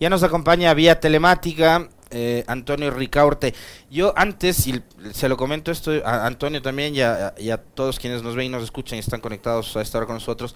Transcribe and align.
Ya 0.00 0.08
nos 0.08 0.22
acompaña 0.22 0.72
vía 0.74 1.00
telemática 1.00 1.88
eh, 2.10 2.44
Antonio 2.46 2.90
Ricaurte. 2.90 3.52
Yo 3.90 4.14
antes, 4.16 4.66
y 4.66 4.82
se 5.12 5.28
lo 5.28 5.36
comento 5.36 5.70
esto 5.70 5.92
a 6.04 6.26
Antonio 6.26 6.62
también 6.62 6.94
y 6.94 7.00
a, 7.02 7.62
todos 7.74 7.98
quienes 7.98 8.22
nos 8.22 8.34
ven 8.34 8.46
y 8.46 8.48
nos 8.48 8.62
escuchan 8.62 8.96
y 8.96 9.00
están 9.00 9.20
conectados 9.20 9.76
a 9.76 9.82
esta 9.82 9.98
hora 9.98 10.06
con 10.06 10.14
nosotros, 10.14 10.54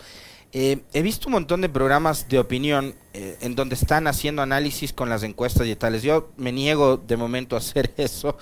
eh, 0.52 0.82
he 0.92 1.02
visto 1.02 1.28
un 1.28 1.32
montón 1.32 1.60
de 1.60 1.68
programas 1.68 2.28
de 2.28 2.38
opinión 2.38 2.94
eh, 3.14 3.36
en 3.40 3.54
donde 3.54 3.74
están 3.74 4.06
haciendo 4.06 4.42
análisis 4.42 4.92
con 4.92 5.09
las 5.09 5.23
encuestas 5.23 5.66
y 5.66 5.74
tales. 5.77 6.02
Yo 6.02 6.30
me 6.36 6.52
niego 6.52 6.96
de 6.96 7.16
momento 7.16 7.56
a 7.56 7.59
hacer 7.59 7.93
eso. 7.96 8.36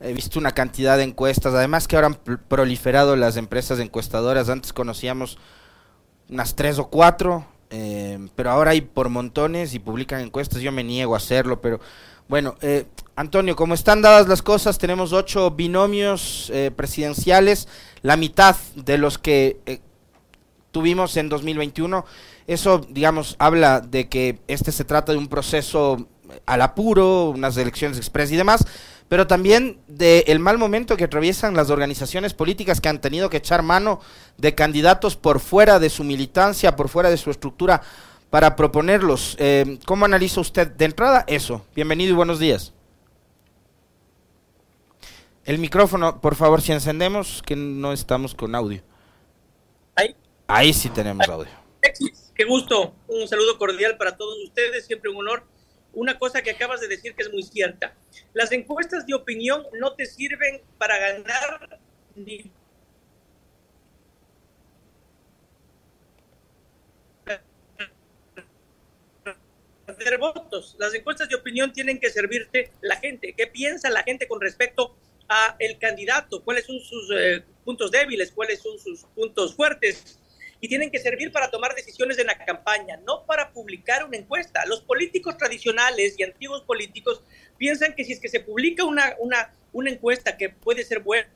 He 0.00 0.12
visto 0.12 0.38
una 0.38 0.52
cantidad 0.52 0.96
de 0.96 1.04
encuestas, 1.04 1.54
además 1.54 1.88
que 1.88 1.96
ahora 1.96 2.08
han 2.08 2.14
proliferado 2.48 3.16
las 3.16 3.36
empresas 3.36 3.78
encuestadoras. 3.78 4.48
Antes 4.48 4.72
conocíamos 4.72 5.38
unas 6.28 6.54
tres 6.54 6.78
o 6.78 6.88
cuatro, 6.88 7.46
eh, 7.70 8.18
pero 8.34 8.50
ahora 8.50 8.72
hay 8.72 8.80
por 8.80 9.08
montones 9.08 9.74
y 9.74 9.78
publican 9.78 10.20
encuestas. 10.20 10.60
Yo 10.62 10.72
me 10.72 10.84
niego 10.84 11.14
a 11.14 11.18
hacerlo, 11.18 11.60
pero 11.60 11.80
bueno, 12.28 12.56
eh, 12.60 12.86
Antonio, 13.14 13.54
como 13.54 13.74
están 13.74 14.02
dadas 14.02 14.26
las 14.26 14.42
cosas, 14.42 14.78
tenemos 14.78 15.12
ocho 15.12 15.52
binomios 15.52 16.50
eh, 16.52 16.72
presidenciales, 16.74 17.68
la 18.02 18.16
mitad 18.16 18.56
de 18.74 18.98
los 18.98 19.16
que 19.18 19.58
eh, 19.64 19.80
tuvimos 20.72 21.16
en 21.16 21.28
2021. 21.28 22.04
Eso, 22.48 22.84
digamos, 22.90 23.36
habla 23.38 23.80
de 23.80 24.08
que 24.08 24.40
este 24.48 24.72
se 24.72 24.84
trata 24.84 25.12
de 25.12 25.18
un 25.18 25.28
proceso 25.28 26.08
al 26.46 26.62
apuro, 26.62 27.30
unas 27.30 27.56
elecciones 27.56 27.96
express 27.96 28.32
y 28.32 28.36
demás, 28.36 28.66
pero 29.08 29.26
también 29.26 29.78
del 29.86 30.40
mal 30.40 30.58
momento 30.58 30.96
que 30.96 31.04
atraviesan 31.04 31.54
las 31.54 31.70
organizaciones 31.70 32.34
políticas 32.34 32.80
que 32.80 32.88
han 32.88 33.00
tenido 33.00 33.30
que 33.30 33.36
echar 33.36 33.62
mano 33.62 34.00
de 34.36 34.54
candidatos 34.54 35.16
por 35.16 35.40
fuera 35.40 35.78
de 35.78 35.90
su 35.90 36.02
militancia, 36.02 36.74
por 36.74 36.88
fuera 36.88 37.10
de 37.10 37.16
su 37.16 37.30
estructura 37.30 37.82
para 38.30 38.56
proponerlos. 38.56 39.36
Eh, 39.38 39.78
¿Cómo 39.86 40.04
analiza 40.04 40.40
usted 40.40 40.68
de 40.68 40.84
entrada 40.86 41.24
eso? 41.28 41.64
Bienvenido 41.74 42.12
y 42.12 42.16
buenos 42.16 42.38
días. 42.38 42.72
El 45.44 45.58
micrófono, 45.58 46.20
por 46.20 46.34
favor, 46.34 46.60
si 46.60 46.72
encendemos, 46.72 47.40
que 47.46 47.54
no 47.54 47.92
estamos 47.92 48.34
con 48.34 48.56
audio. 48.56 48.82
Ahí. 49.94 50.16
Ahí 50.48 50.72
sí 50.72 50.88
tenemos 50.88 51.28
audio. 51.28 51.50
Qué 52.34 52.44
gusto. 52.44 52.94
Un 53.06 53.28
saludo 53.28 53.56
cordial 53.56 53.96
para 53.96 54.16
todos 54.16 54.36
ustedes. 54.44 54.86
Siempre 54.86 55.10
un 55.10 55.18
honor. 55.18 55.44
Una 55.96 56.18
cosa 56.18 56.42
que 56.42 56.50
acabas 56.50 56.82
de 56.82 56.88
decir 56.88 57.14
que 57.14 57.22
es 57.22 57.32
muy 57.32 57.42
cierta. 57.42 57.94
Las 58.34 58.52
encuestas 58.52 59.06
de 59.06 59.14
opinión 59.14 59.64
no 59.80 59.94
te 59.94 60.04
sirven 60.04 60.60
para 60.76 60.98
ganar 60.98 61.80
ni 62.14 62.52
hacer 69.86 70.18
votos. 70.18 70.76
Las 70.78 70.92
encuestas 70.92 71.30
de 71.30 71.36
opinión 71.36 71.72
tienen 71.72 71.98
que 71.98 72.10
servirte 72.10 72.72
la 72.82 72.96
gente. 72.96 73.32
¿Qué 73.34 73.46
piensa 73.46 73.88
la 73.88 74.02
gente 74.02 74.28
con 74.28 74.38
respecto 74.38 74.94
a 75.30 75.56
el 75.58 75.78
candidato? 75.78 76.44
¿Cuáles 76.44 76.66
son 76.66 76.78
sus 76.78 77.10
eh, 77.16 77.42
puntos 77.64 77.90
débiles? 77.90 78.32
¿Cuáles 78.32 78.60
son 78.60 78.78
sus 78.78 79.04
puntos 79.14 79.54
fuertes? 79.56 80.18
Y 80.60 80.68
tienen 80.68 80.90
que 80.90 80.98
servir 80.98 81.32
para 81.32 81.50
tomar 81.50 81.74
decisiones 81.74 82.18
en 82.18 82.26
la 82.26 82.38
campaña, 82.38 82.96
no 82.98 83.24
para 83.26 83.52
publicar 83.52 84.04
una 84.04 84.16
encuesta. 84.16 84.64
Los 84.66 84.80
políticos 84.82 85.36
tradicionales 85.36 86.18
y 86.18 86.22
antiguos 86.22 86.62
políticos 86.62 87.22
piensan 87.58 87.94
que 87.94 88.04
si 88.04 88.12
es 88.12 88.20
que 88.20 88.28
se 88.28 88.40
publica 88.40 88.84
una, 88.84 89.14
una, 89.18 89.54
una 89.72 89.90
encuesta 89.90 90.36
que 90.36 90.48
puede 90.48 90.82
ser 90.84 91.00
buena, 91.00 91.28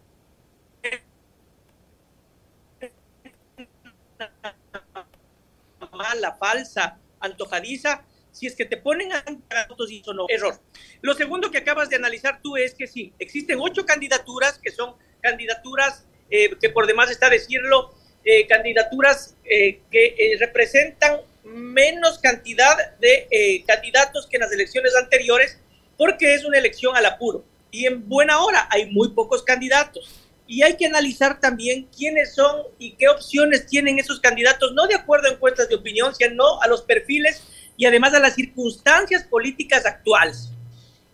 mala, 5.92 6.34
falsa, 6.34 6.98
antojadiza, 7.20 8.04
si 8.32 8.46
es 8.46 8.54
que 8.56 8.64
te 8.64 8.76
ponen 8.76 9.12
a 9.12 9.24
votos 9.68 9.90
y 9.90 10.02
no, 10.14 10.26
error. 10.28 10.58
Lo 11.02 11.14
segundo 11.14 11.50
que 11.50 11.58
acabas 11.58 11.90
de 11.90 11.96
analizar 11.96 12.40
tú 12.42 12.56
es 12.56 12.74
que 12.74 12.86
sí, 12.86 13.12
existen 13.18 13.58
ocho 13.60 13.84
candidaturas 13.84 14.58
que 14.58 14.70
son 14.70 14.94
candidaturas 15.20 16.06
eh, 16.30 16.56
que 16.60 16.70
por 16.70 16.86
demás 16.86 17.10
está 17.10 17.28
decirlo, 17.28 17.92
eh, 18.24 18.46
candidaturas 18.46 19.34
eh, 19.44 19.80
que 19.90 20.36
representan 20.38 21.20
menos 21.44 22.18
cantidad 22.18 22.96
de 22.98 23.64
candidatos 23.66 24.26
que 24.26 24.36
en 24.36 24.42
las 24.42 24.52
elecciones 24.52 24.94
anteriores, 24.94 25.58
porque 25.96 26.34
es 26.34 26.44
una 26.44 26.58
elección 26.58 26.96
al 26.96 27.06
apuro. 27.06 27.44
Y 27.70 27.86
en 27.86 28.08
buena 28.08 28.42
hora 28.42 28.68
hay 28.70 28.86
muy 28.86 29.10
pocos 29.10 29.42
candidatos. 29.42 30.20
Y 30.46 30.62
hay 30.62 30.76
que 30.76 30.86
analizar 30.86 31.38
también 31.38 31.88
quiénes 31.96 32.34
son 32.34 32.62
y 32.78 32.92
qué 32.92 33.08
opciones 33.08 33.66
tienen 33.66 34.00
esos 34.00 34.18
candidatos, 34.18 34.72
no 34.74 34.88
de 34.88 34.96
acuerdo 34.96 35.28
a 35.28 35.32
encuestas 35.32 35.68
de 35.68 35.76
opinión, 35.76 36.12
sino 36.14 36.60
a 36.60 36.66
los 36.66 36.82
perfiles 36.82 37.42
y 37.76 37.86
además 37.86 38.14
a 38.14 38.18
las 38.18 38.34
circunstancias 38.34 39.22
políticas 39.24 39.86
actuales. 39.86 40.50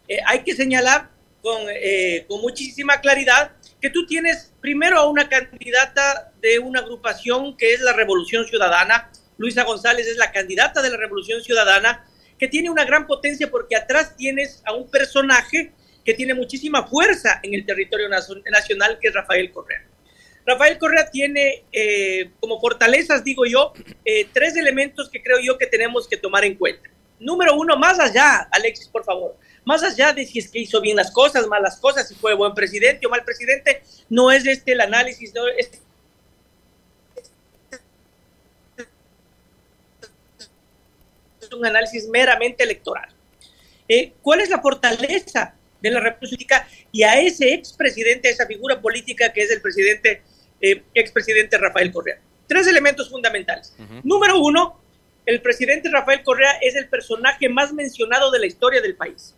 Eh, 0.08 0.20
hay 0.26 0.42
que 0.42 0.54
señalar 0.54 1.10
con, 1.42 1.62
eh, 1.68 2.24
con 2.28 2.40
muchísima 2.40 3.00
claridad 3.00 3.52
que 3.86 3.90
tú 3.90 4.04
tienes 4.04 4.52
primero 4.60 4.98
a 4.98 5.08
una 5.08 5.28
candidata 5.28 6.32
de 6.42 6.58
una 6.58 6.80
agrupación 6.80 7.56
que 7.56 7.72
es 7.72 7.80
la 7.82 7.92
Revolución 7.92 8.44
Ciudadana. 8.44 9.12
Luisa 9.38 9.62
González 9.62 10.08
es 10.08 10.16
la 10.16 10.32
candidata 10.32 10.82
de 10.82 10.90
la 10.90 10.96
Revolución 10.96 11.40
Ciudadana, 11.40 12.04
que 12.36 12.48
tiene 12.48 12.68
una 12.68 12.84
gran 12.84 13.06
potencia 13.06 13.48
porque 13.48 13.76
atrás 13.76 14.16
tienes 14.16 14.60
a 14.66 14.72
un 14.72 14.90
personaje 14.90 15.72
que 16.04 16.14
tiene 16.14 16.34
muchísima 16.34 16.84
fuerza 16.88 17.38
en 17.44 17.54
el 17.54 17.64
territorio 17.64 18.08
nacional, 18.08 18.98
que 19.00 19.06
es 19.06 19.14
Rafael 19.14 19.52
Correa. 19.52 19.86
Rafael 20.44 20.78
Correa 20.78 21.08
tiene 21.08 21.62
eh, 21.70 22.32
como 22.40 22.60
fortalezas, 22.60 23.22
digo 23.22 23.46
yo, 23.46 23.72
eh, 24.04 24.26
tres 24.32 24.56
elementos 24.56 25.08
que 25.08 25.22
creo 25.22 25.38
yo 25.38 25.58
que 25.58 25.68
tenemos 25.68 26.08
que 26.08 26.16
tomar 26.16 26.44
en 26.44 26.56
cuenta. 26.56 26.90
Número 27.18 27.54
uno, 27.56 27.76
más 27.76 27.98
allá, 27.98 28.48
Alexis, 28.50 28.88
por 28.88 29.04
favor, 29.04 29.36
más 29.64 29.82
allá 29.82 30.12
de 30.12 30.26
si 30.26 30.38
es 30.38 30.50
que 30.50 30.58
hizo 30.58 30.80
bien 30.80 30.96
las 30.96 31.10
cosas, 31.10 31.46
malas 31.46 31.78
cosas, 31.78 32.08
si 32.08 32.14
fue 32.14 32.34
buen 32.34 32.54
presidente 32.54 33.06
o 33.06 33.10
mal 33.10 33.24
presidente, 33.24 33.82
no 34.08 34.30
es 34.30 34.46
este 34.46 34.72
el 34.72 34.80
análisis, 34.80 35.32
no 35.34 35.46
es 35.48 35.70
un 41.56 41.64
análisis 41.64 42.06
meramente 42.08 42.64
electoral. 42.64 43.08
Eh, 43.88 44.12
¿Cuál 44.20 44.40
es 44.40 44.50
la 44.50 44.60
fortaleza 44.60 45.54
de 45.80 45.90
la 45.90 46.00
República 46.00 46.68
y 46.90 47.02
a 47.02 47.20
ese 47.20 47.52
expresidente, 47.54 48.28
a 48.28 48.32
esa 48.32 48.46
figura 48.46 48.80
política 48.80 49.32
que 49.32 49.42
es 49.42 49.50
el 49.50 49.60
presidente 49.60 50.22
eh, 50.60 50.82
expresidente 50.94 51.58
Rafael 51.58 51.92
Correa. 51.92 52.18
Tres 52.46 52.66
elementos 52.66 53.10
fundamentales. 53.10 53.74
Número 54.04 54.38
uno, 54.38 54.80
el 55.26 55.42
presidente 55.42 55.90
Rafael 55.90 56.22
Correa 56.22 56.52
es 56.62 56.76
el 56.76 56.88
personaje 56.88 57.48
más 57.48 57.72
mencionado 57.72 58.30
de 58.30 58.38
la 58.38 58.46
historia 58.46 58.80
del 58.80 58.94
país. 58.94 59.34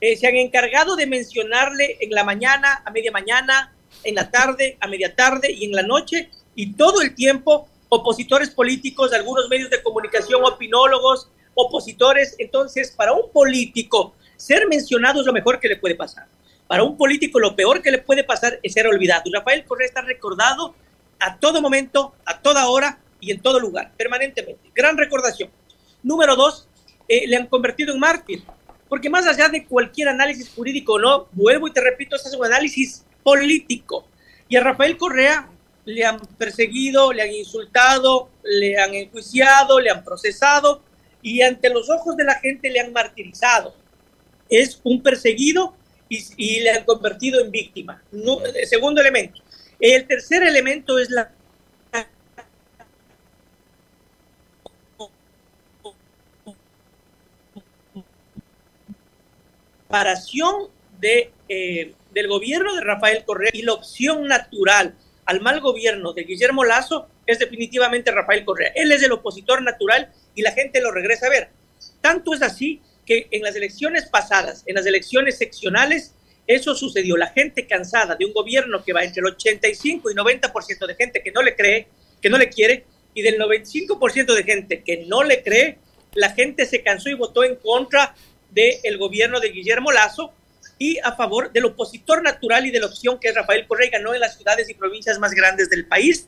Eh, 0.00 0.16
se 0.16 0.26
han 0.26 0.36
encargado 0.36 0.96
de 0.96 1.06
mencionarle 1.06 1.98
en 2.00 2.10
la 2.10 2.24
mañana, 2.24 2.82
a 2.86 2.90
media 2.90 3.12
mañana, 3.12 3.74
en 4.02 4.14
la 4.14 4.30
tarde, 4.30 4.78
a 4.80 4.88
media 4.88 5.14
tarde 5.14 5.52
y 5.52 5.66
en 5.66 5.72
la 5.72 5.82
noche, 5.82 6.30
y 6.54 6.72
todo 6.72 7.02
el 7.02 7.14
tiempo 7.14 7.68
opositores 7.90 8.50
políticos, 8.50 9.12
algunos 9.12 9.48
medios 9.50 9.68
de 9.68 9.82
comunicación, 9.82 10.42
opinólogos, 10.42 11.28
opositores. 11.54 12.34
Entonces, 12.38 12.92
para 12.92 13.12
un 13.12 13.30
político, 13.30 14.14
ser 14.36 14.68
mencionado 14.68 15.20
es 15.20 15.26
lo 15.26 15.34
mejor 15.34 15.60
que 15.60 15.68
le 15.68 15.76
puede 15.76 15.96
pasar. 15.96 16.26
Para 16.66 16.82
un 16.82 16.96
político 16.96 17.38
lo 17.38 17.54
peor 17.54 17.82
que 17.82 17.90
le 17.90 17.98
puede 17.98 18.24
pasar 18.24 18.58
es 18.62 18.72
ser 18.72 18.86
olvidado. 18.86 19.24
Rafael 19.34 19.64
Correa 19.64 19.86
está 19.86 20.00
recordado 20.00 20.74
a 21.18 21.36
todo 21.36 21.60
momento, 21.60 22.14
a 22.24 22.40
toda 22.40 22.68
hora 22.68 23.00
y 23.20 23.30
en 23.30 23.40
todo 23.40 23.60
lugar, 23.60 23.92
permanentemente. 23.96 24.70
Gran 24.74 24.96
recordación. 24.96 25.50
Número 26.02 26.36
dos, 26.36 26.68
eh, 27.08 27.26
le 27.26 27.36
han 27.36 27.46
convertido 27.46 27.92
en 27.92 28.00
mártir. 28.00 28.42
Porque 28.88 29.10
más 29.10 29.26
allá 29.26 29.48
de 29.48 29.64
cualquier 29.66 30.08
análisis 30.08 30.50
jurídico 30.50 30.98
no, 30.98 31.28
vuelvo 31.32 31.68
y 31.68 31.72
te 31.72 31.80
repito, 31.80 32.16
este 32.16 32.28
es 32.28 32.34
un 32.34 32.44
análisis 32.44 33.04
político. 33.22 34.06
Y 34.48 34.56
a 34.56 34.62
Rafael 34.62 34.96
Correa 34.96 35.48
le 35.84 36.04
han 36.04 36.18
perseguido, 36.38 37.12
le 37.12 37.22
han 37.22 37.32
insultado, 37.32 38.30
le 38.42 38.78
han 38.78 38.94
enjuiciado, 38.94 39.78
le 39.80 39.90
han 39.90 40.04
procesado 40.04 40.82
y 41.22 41.42
ante 41.42 41.70
los 41.70 41.90
ojos 41.90 42.16
de 42.16 42.24
la 42.24 42.34
gente 42.36 42.70
le 42.70 42.80
han 42.80 42.92
martirizado. 42.92 43.74
Es 44.48 44.80
un 44.82 45.02
perseguido 45.02 45.74
y, 46.08 46.60
le 46.60 46.70
han 46.70 46.84
convertido 46.84 47.40
en 47.40 47.50
víctima. 47.50 48.02
segundo 48.68 49.00
elemento. 49.00 49.42
El 49.78 50.06
tercer 50.06 50.42
elemento 50.42 50.98
es 50.98 51.10
la 51.10 51.32
comparación 59.90 60.68
de, 61.00 61.32
eh, 61.48 61.94
del 62.12 62.28
gobierno 62.28 62.76
de 62.76 62.80
Rafael 62.80 63.24
Correa 63.24 63.50
y 63.52 63.62
la 63.62 63.72
opción 63.72 64.28
natural 64.28 64.94
al 65.24 65.40
mal 65.40 65.60
gobierno 65.60 66.12
de 66.12 66.22
Guillermo 66.22 66.64
Lazo 66.64 67.08
es 67.26 67.40
definitivamente 67.40 68.12
Rafael 68.12 68.44
Correa. 68.44 68.70
Él 68.76 68.92
es 68.92 69.02
el 69.02 69.10
opositor 69.10 69.62
natural 69.62 70.12
y 70.36 70.42
la 70.42 70.52
gente 70.52 70.80
lo 70.80 70.92
regresa 70.92 71.26
a 71.26 71.30
ver. 71.30 71.48
Tanto 72.00 72.34
es 72.34 72.42
así 72.42 72.80
que 73.04 73.26
en 73.32 73.42
las 73.42 73.56
elecciones 73.56 74.06
pasadas, 74.06 74.62
en 74.66 74.76
las 74.76 74.86
elecciones 74.86 75.38
seccionales, 75.38 76.14
eso 76.46 76.76
sucedió. 76.76 77.16
La 77.16 77.30
gente 77.30 77.66
cansada 77.66 78.14
de 78.14 78.26
un 78.26 78.32
gobierno 78.32 78.84
que 78.84 78.92
va 78.92 79.02
entre 79.02 79.22
el 79.22 79.26
85 79.26 80.08
y 80.08 80.14
90% 80.14 80.86
de 80.86 80.94
gente 80.94 81.20
que 81.20 81.32
no 81.32 81.42
le 81.42 81.56
cree, 81.56 81.88
que 82.22 82.30
no 82.30 82.38
le 82.38 82.48
quiere, 82.48 82.84
y 83.12 83.22
del 83.22 83.40
95% 83.40 84.34
de 84.34 84.44
gente 84.44 84.84
que 84.84 85.04
no 85.06 85.24
le 85.24 85.42
cree, 85.42 85.78
la 86.14 86.30
gente 86.30 86.66
se 86.66 86.82
cansó 86.82 87.08
y 87.08 87.14
votó 87.14 87.42
en 87.44 87.56
contra 87.56 88.14
del 88.50 88.98
gobierno 88.98 89.40
de 89.40 89.50
Guillermo 89.50 89.92
Lazo 89.92 90.32
y 90.78 90.98
a 90.98 91.12
favor 91.12 91.52
del 91.52 91.66
opositor 91.66 92.22
natural 92.22 92.66
y 92.66 92.70
de 92.70 92.80
la 92.80 92.86
opción 92.86 93.18
que 93.20 93.28
es 93.28 93.34
Rafael 93.34 93.66
Correa 93.66 93.90
ganó 93.90 94.14
en 94.14 94.20
las 94.20 94.36
ciudades 94.36 94.68
y 94.68 94.74
provincias 94.74 95.18
más 95.18 95.32
grandes 95.32 95.68
del 95.68 95.86
país. 95.86 96.26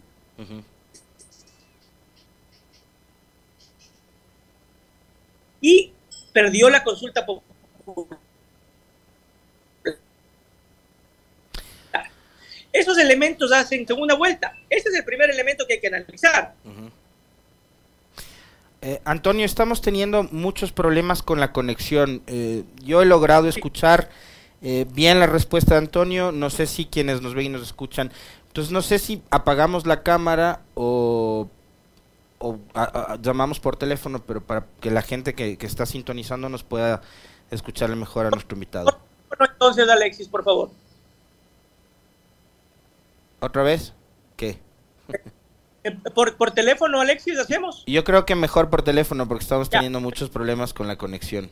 Y 5.60 5.92
perdió 6.32 6.68
la 6.68 6.82
consulta 6.82 7.24
popular. 7.24 8.18
Esos 12.72 12.98
elementos 12.98 13.52
hacen 13.52 13.86
segunda 13.86 14.14
vuelta. 14.14 14.56
Este 14.68 14.88
es 14.88 14.94
el 14.96 15.04
primer 15.04 15.30
elemento 15.30 15.66
que 15.66 15.74
hay 15.74 15.80
que 15.80 15.88
analizar. 15.88 16.54
Eh, 18.84 19.00
Antonio, 19.04 19.46
estamos 19.46 19.80
teniendo 19.80 20.24
muchos 20.24 20.72
problemas 20.72 21.22
con 21.22 21.38
la 21.38 21.52
conexión. 21.52 22.20
Eh, 22.26 22.64
yo 22.84 23.00
he 23.00 23.06
logrado 23.06 23.46
escuchar 23.46 24.10
eh, 24.60 24.86
bien 24.92 25.20
la 25.20 25.28
respuesta 25.28 25.74
de 25.74 25.78
Antonio. 25.78 26.32
No 26.32 26.50
sé 26.50 26.66
si 26.66 26.86
quienes 26.86 27.22
nos 27.22 27.34
ven 27.34 27.46
y 27.46 27.48
nos 27.50 27.62
escuchan. 27.62 28.10
Entonces, 28.48 28.72
no 28.72 28.82
sé 28.82 28.98
si 28.98 29.22
apagamos 29.30 29.86
la 29.86 30.02
cámara 30.02 30.62
o, 30.74 31.48
llamamos 33.22 33.60
por 33.60 33.76
teléfono, 33.76 34.20
pero 34.26 34.40
para 34.40 34.66
que 34.80 34.90
la 34.90 35.02
gente 35.02 35.34
que, 35.34 35.56
que 35.56 35.66
está 35.66 35.86
sintonizando 35.86 36.48
nos 36.48 36.64
pueda 36.64 37.02
escucharle 37.52 37.94
mejor 37.94 38.26
a 38.26 38.30
nuestro 38.30 38.56
invitado. 38.56 38.98
Entonces, 39.52 39.88
Alexis, 39.88 40.26
por 40.26 40.42
favor. 40.42 40.70
¿Otra 43.38 43.62
vez? 43.62 43.92
¿Qué? 44.36 44.58
Eh, 45.84 45.96
¿Por, 46.14 46.36
por 46.36 46.50
teléfono, 46.50 47.00
Alexis, 47.00 47.38
hacemos? 47.38 47.84
Yo 47.86 48.04
creo 48.04 48.24
que 48.24 48.34
mejor 48.34 48.70
por 48.70 48.82
teléfono 48.82 49.26
porque 49.28 49.42
estamos 49.42 49.70
teniendo 49.70 50.00
muchos 50.00 50.30
problemas 50.30 50.72
con 50.72 50.86
la 50.88 50.96
conexión. 50.96 51.50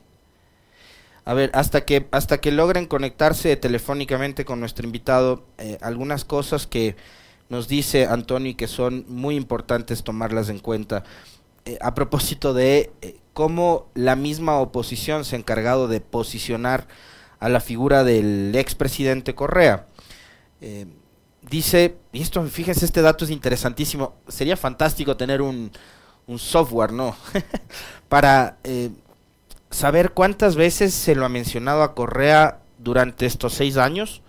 A 1.24 1.34
ver, 1.34 1.50
hasta 1.52 1.84
que, 1.84 2.08
hasta 2.12 2.38
que 2.38 2.50
logren 2.50 2.86
conectarse 2.86 3.56
telefónicamente 3.56 4.44
con 4.44 4.60
nuestro 4.60 4.86
invitado, 4.86 5.44
eh, 5.58 5.78
algunas 5.82 6.24
cosas 6.24 6.66
que 6.66 6.96
nos 7.48 7.68
dice 7.68 8.06
Antonio 8.06 8.52
y 8.52 8.54
que 8.54 8.68
son 8.68 9.04
muy 9.08 9.36
importantes 9.36 10.02
tomarlas 10.02 10.48
en 10.48 10.60
cuenta. 10.60 11.04
Eh, 11.66 11.78
a 11.80 11.94
propósito 11.94 12.54
de 12.54 12.90
cómo 13.32 13.86
la 13.94 14.16
misma 14.16 14.58
oposición 14.58 15.24
se 15.24 15.36
ha 15.36 15.38
encargado 15.38 15.88
de 15.88 16.00
posicionar 16.00 16.86
a 17.38 17.48
la 17.48 17.60
figura 17.60 18.04
del 18.04 18.54
expresidente 18.54 19.34
Correa. 19.34 19.86
Eh, 20.60 20.86
dice, 21.50 21.96
y 22.12 22.22
esto, 22.22 22.42
fíjense, 22.44 22.84
este 22.84 23.02
dato 23.02 23.24
es 23.24 23.30
interesantísimo, 23.30 24.14
sería 24.28 24.56
fantástico 24.56 25.16
tener 25.16 25.42
un, 25.42 25.70
un 26.26 26.38
software, 26.38 26.92
¿no? 26.92 27.16
Para 28.08 28.58
eh, 28.62 28.90
saber 29.68 30.12
cuántas 30.12 30.54
veces 30.54 30.94
se 30.94 31.16
lo 31.16 31.26
ha 31.26 31.28
mencionado 31.28 31.82
a 31.82 31.94
Correa 31.94 32.60
durante 32.78 33.26
estos 33.26 33.52
seis 33.52 33.76
años 33.76 34.22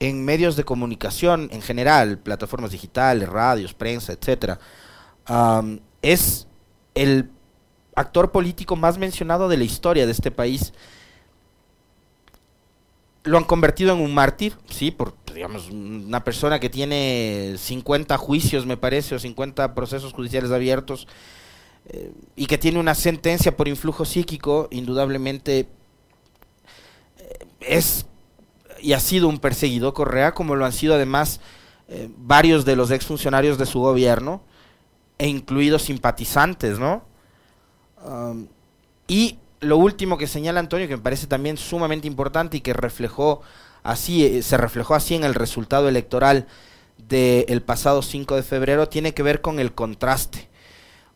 en 0.00 0.24
medios 0.24 0.56
de 0.56 0.64
comunicación 0.64 1.50
en 1.52 1.60
general, 1.60 2.18
plataformas 2.18 2.70
digitales, 2.70 3.28
radios, 3.28 3.74
prensa, 3.74 4.14
etcétera. 4.14 4.58
es 6.00 6.48
el 6.94 7.30
actor 7.94 8.32
político 8.32 8.76
más 8.76 8.96
mencionado 8.96 9.48
de 9.50 9.58
la 9.58 9.64
historia 9.64 10.06
de 10.06 10.12
este 10.12 10.30
país 10.30 10.72
lo 13.24 13.36
han 13.36 13.44
convertido 13.44 13.92
en 13.92 14.00
un 14.00 14.14
mártir, 14.14 14.56
sí, 14.68 14.90
por 14.90 15.14
digamos 15.34 15.70
una 15.70 16.24
persona 16.24 16.58
que 16.58 16.70
tiene 16.70 17.54
50 17.56 18.16
juicios, 18.16 18.66
me 18.66 18.76
parece, 18.76 19.14
o 19.14 19.18
50 19.18 19.74
procesos 19.74 20.12
judiciales 20.12 20.50
abiertos 20.50 21.06
eh, 21.86 22.12
y 22.36 22.46
que 22.46 22.58
tiene 22.58 22.78
una 22.78 22.94
sentencia 22.94 23.56
por 23.56 23.68
influjo 23.68 24.04
psíquico, 24.04 24.68
indudablemente 24.70 25.68
eh, 27.18 27.46
es 27.60 28.06
y 28.82 28.94
ha 28.94 29.00
sido 29.00 29.28
un 29.28 29.38
perseguido 29.38 29.92
Correa, 29.92 30.32
como 30.32 30.56
lo 30.56 30.64
han 30.64 30.72
sido 30.72 30.94
además 30.94 31.40
eh, 31.88 32.08
varios 32.16 32.64
de 32.64 32.76
los 32.76 32.90
exfuncionarios 32.90 33.58
de 33.58 33.66
su 33.66 33.80
gobierno, 33.80 34.42
e 35.18 35.28
incluidos 35.28 35.82
simpatizantes, 35.82 36.78
¿no? 36.78 37.04
y 39.06 39.39
lo 39.60 39.76
último 39.76 40.16
que 40.18 40.26
señala 40.26 40.60
Antonio, 40.60 40.88
que 40.88 40.96
me 40.96 41.02
parece 41.02 41.26
también 41.26 41.56
sumamente 41.56 42.06
importante 42.06 42.56
y 42.56 42.60
que 42.60 42.72
reflejó 42.72 43.42
así, 43.82 44.24
eh, 44.24 44.42
se 44.42 44.56
reflejó 44.56 44.94
así 44.94 45.14
en 45.14 45.24
el 45.24 45.34
resultado 45.34 45.88
electoral 45.88 46.46
del 47.08 47.62
pasado 47.62 48.02
5 48.02 48.36
de 48.36 48.42
febrero, 48.42 48.88
tiene 48.88 49.14
que 49.14 49.22
ver 49.22 49.40
con 49.40 49.58
el 49.58 49.72
contraste. 49.72 50.48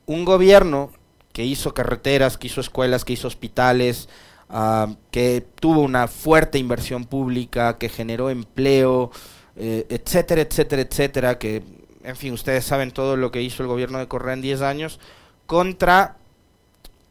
Un 0.06 0.24
gobierno 0.24 0.90
que 1.32 1.44
hizo 1.44 1.74
carreteras, 1.74 2.36
que 2.36 2.46
hizo 2.46 2.60
escuelas, 2.60 3.04
que 3.04 3.14
hizo 3.14 3.28
hospitales, 3.28 4.08
ah, 4.48 4.88
que 5.10 5.44
tuvo 5.60 5.80
una 5.80 6.08
fuerte 6.08 6.58
inversión 6.58 7.04
pública, 7.04 7.78
que 7.78 7.88
generó 7.88 8.30
empleo, 8.30 9.10
eh, 9.56 9.86
etcétera, 9.88 10.42
etcétera, 10.42 10.82
etcétera, 10.82 11.38
que, 11.38 11.62
en 12.02 12.16
fin, 12.16 12.32
ustedes 12.32 12.64
saben 12.64 12.92
todo 12.92 13.16
lo 13.16 13.30
que 13.30 13.42
hizo 13.42 13.62
el 13.62 13.68
gobierno 13.68 13.98
de 13.98 14.08
Correa 14.08 14.34
en 14.34 14.42
10 14.42 14.62
años, 14.62 15.00
contra 15.46 16.16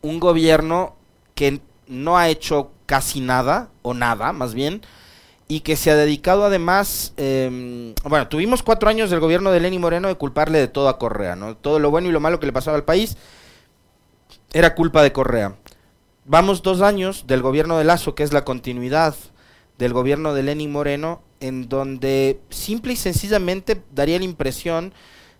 un 0.01 0.19
gobierno 0.19 0.95
que 1.35 1.62
no 1.88 2.18
ha 2.18 2.30
hecho 2.30 2.71
casi 2.85 3.21
nada, 3.21 3.69
o 3.81 3.94
nada 3.94 4.33
más 4.33 4.53
bien, 4.53 4.81
y 5.47 5.62
que 5.62 5.75
se 5.75 5.91
ha 5.91 5.95
dedicado 5.95 6.45
además, 6.45 7.13
em, 7.18 7.94
bueno, 8.03 8.27
tuvimos 8.27 8.63
cuatro 8.63 8.89
años 8.89 9.09
del 9.09 9.19
gobierno 9.19 9.51
de 9.51 9.59
Lenny 9.59 9.80
Moreno 9.80 10.07
de 10.07 10.15
culparle 10.15 10.59
de 10.59 10.68
todo 10.68 10.89
a 10.89 10.97
Correa, 10.97 11.35
¿no? 11.35 11.56
Todo 11.56 11.80
lo 11.80 11.91
bueno 11.91 12.09
y 12.09 12.12
lo 12.12 12.19
malo 12.19 12.39
que 12.39 12.45
le 12.45 12.53
pasaba 12.53 12.77
al 12.77 12.85
país 12.85 13.18
era 14.53 14.75
culpa 14.75 15.03
de 15.03 15.12
Correa. 15.12 15.56
Vamos 16.25 16.63
dos 16.63 16.81
años 16.81 17.27
del 17.27 17.41
gobierno 17.41 17.77
de 17.77 17.83
Lazo, 17.83 18.15
que 18.15 18.24
es 18.24 18.31
la 18.31 18.45
continuidad 18.45 19.15
del 19.77 19.94
gobierno 19.94 20.33
de 20.33 20.44
Lenny 20.44 20.68
Moreno, 20.68 21.21
en 21.39 21.68
donde 21.68 22.39
simple 22.50 22.94
y 22.94 22.95
sencillamente 22.95 23.81
daría 23.91 24.19
la 24.19 24.25
impresión 24.25 24.94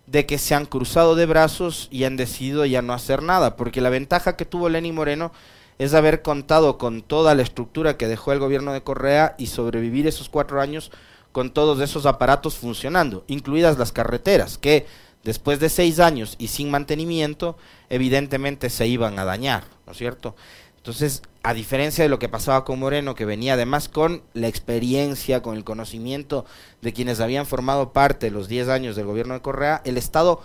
de 0.06 0.26
que 0.26 0.36
se 0.36 0.54
han 0.54 0.66
cruzado 0.66 1.14
de 1.14 1.24
brazos 1.24 1.88
y 1.90 2.04
han 2.04 2.16
decidido 2.16 2.66
ya 2.66 2.82
no 2.82 2.92
hacer 2.92 3.22
nada, 3.22 3.56
porque 3.56 3.80
la 3.80 3.88
ventaja 3.88 4.36
que 4.36 4.44
tuvo 4.44 4.68
Lenny 4.68 4.92
Moreno 4.92 5.32
es 5.78 5.94
haber 5.94 6.22
contado 6.22 6.78
con 6.78 7.02
toda 7.02 7.34
la 7.34 7.42
estructura 7.42 7.96
que 7.96 8.08
dejó 8.08 8.32
el 8.32 8.38
gobierno 8.38 8.72
de 8.72 8.82
Correa 8.82 9.34
y 9.38 9.46
sobrevivir 9.46 10.06
esos 10.06 10.28
cuatro 10.28 10.60
años 10.60 10.90
con 11.32 11.52
todos 11.52 11.80
esos 11.80 12.06
aparatos 12.06 12.56
funcionando, 12.56 13.24
incluidas 13.26 13.76
las 13.76 13.90
carreteras, 13.90 14.56
que 14.56 14.86
después 15.24 15.58
de 15.58 15.68
seis 15.68 15.98
años 15.98 16.36
y 16.38 16.48
sin 16.48 16.70
mantenimiento, 16.70 17.56
evidentemente 17.90 18.70
se 18.70 18.86
iban 18.86 19.18
a 19.18 19.24
dañar, 19.24 19.64
¿no 19.86 19.92
es 19.92 19.98
cierto? 19.98 20.36
Entonces, 20.76 21.22
a 21.42 21.54
diferencia 21.54 22.04
de 22.04 22.10
lo 22.10 22.18
que 22.18 22.28
pasaba 22.28 22.64
con 22.64 22.78
Moreno, 22.78 23.14
que 23.14 23.24
venía 23.24 23.54
además 23.54 23.88
con 23.88 24.22
la 24.34 24.48
experiencia, 24.48 25.42
con 25.42 25.56
el 25.56 25.64
conocimiento 25.64 26.44
de 26.82 26.92
quienes 26.92 27.20
habían 27.20 27.46
formado 27.46 27.92
parte 27.92 28.26
de 28.26 28.32
los 28.32 28.48
diez 28.48 28.68
años 28.68 28.94
del 28.94 29.06
gobierno 29.06 29.34
de 29.34 29.40
Correa, 29.40 29.80
el 29.84 29.96
Estado 29.96 30.40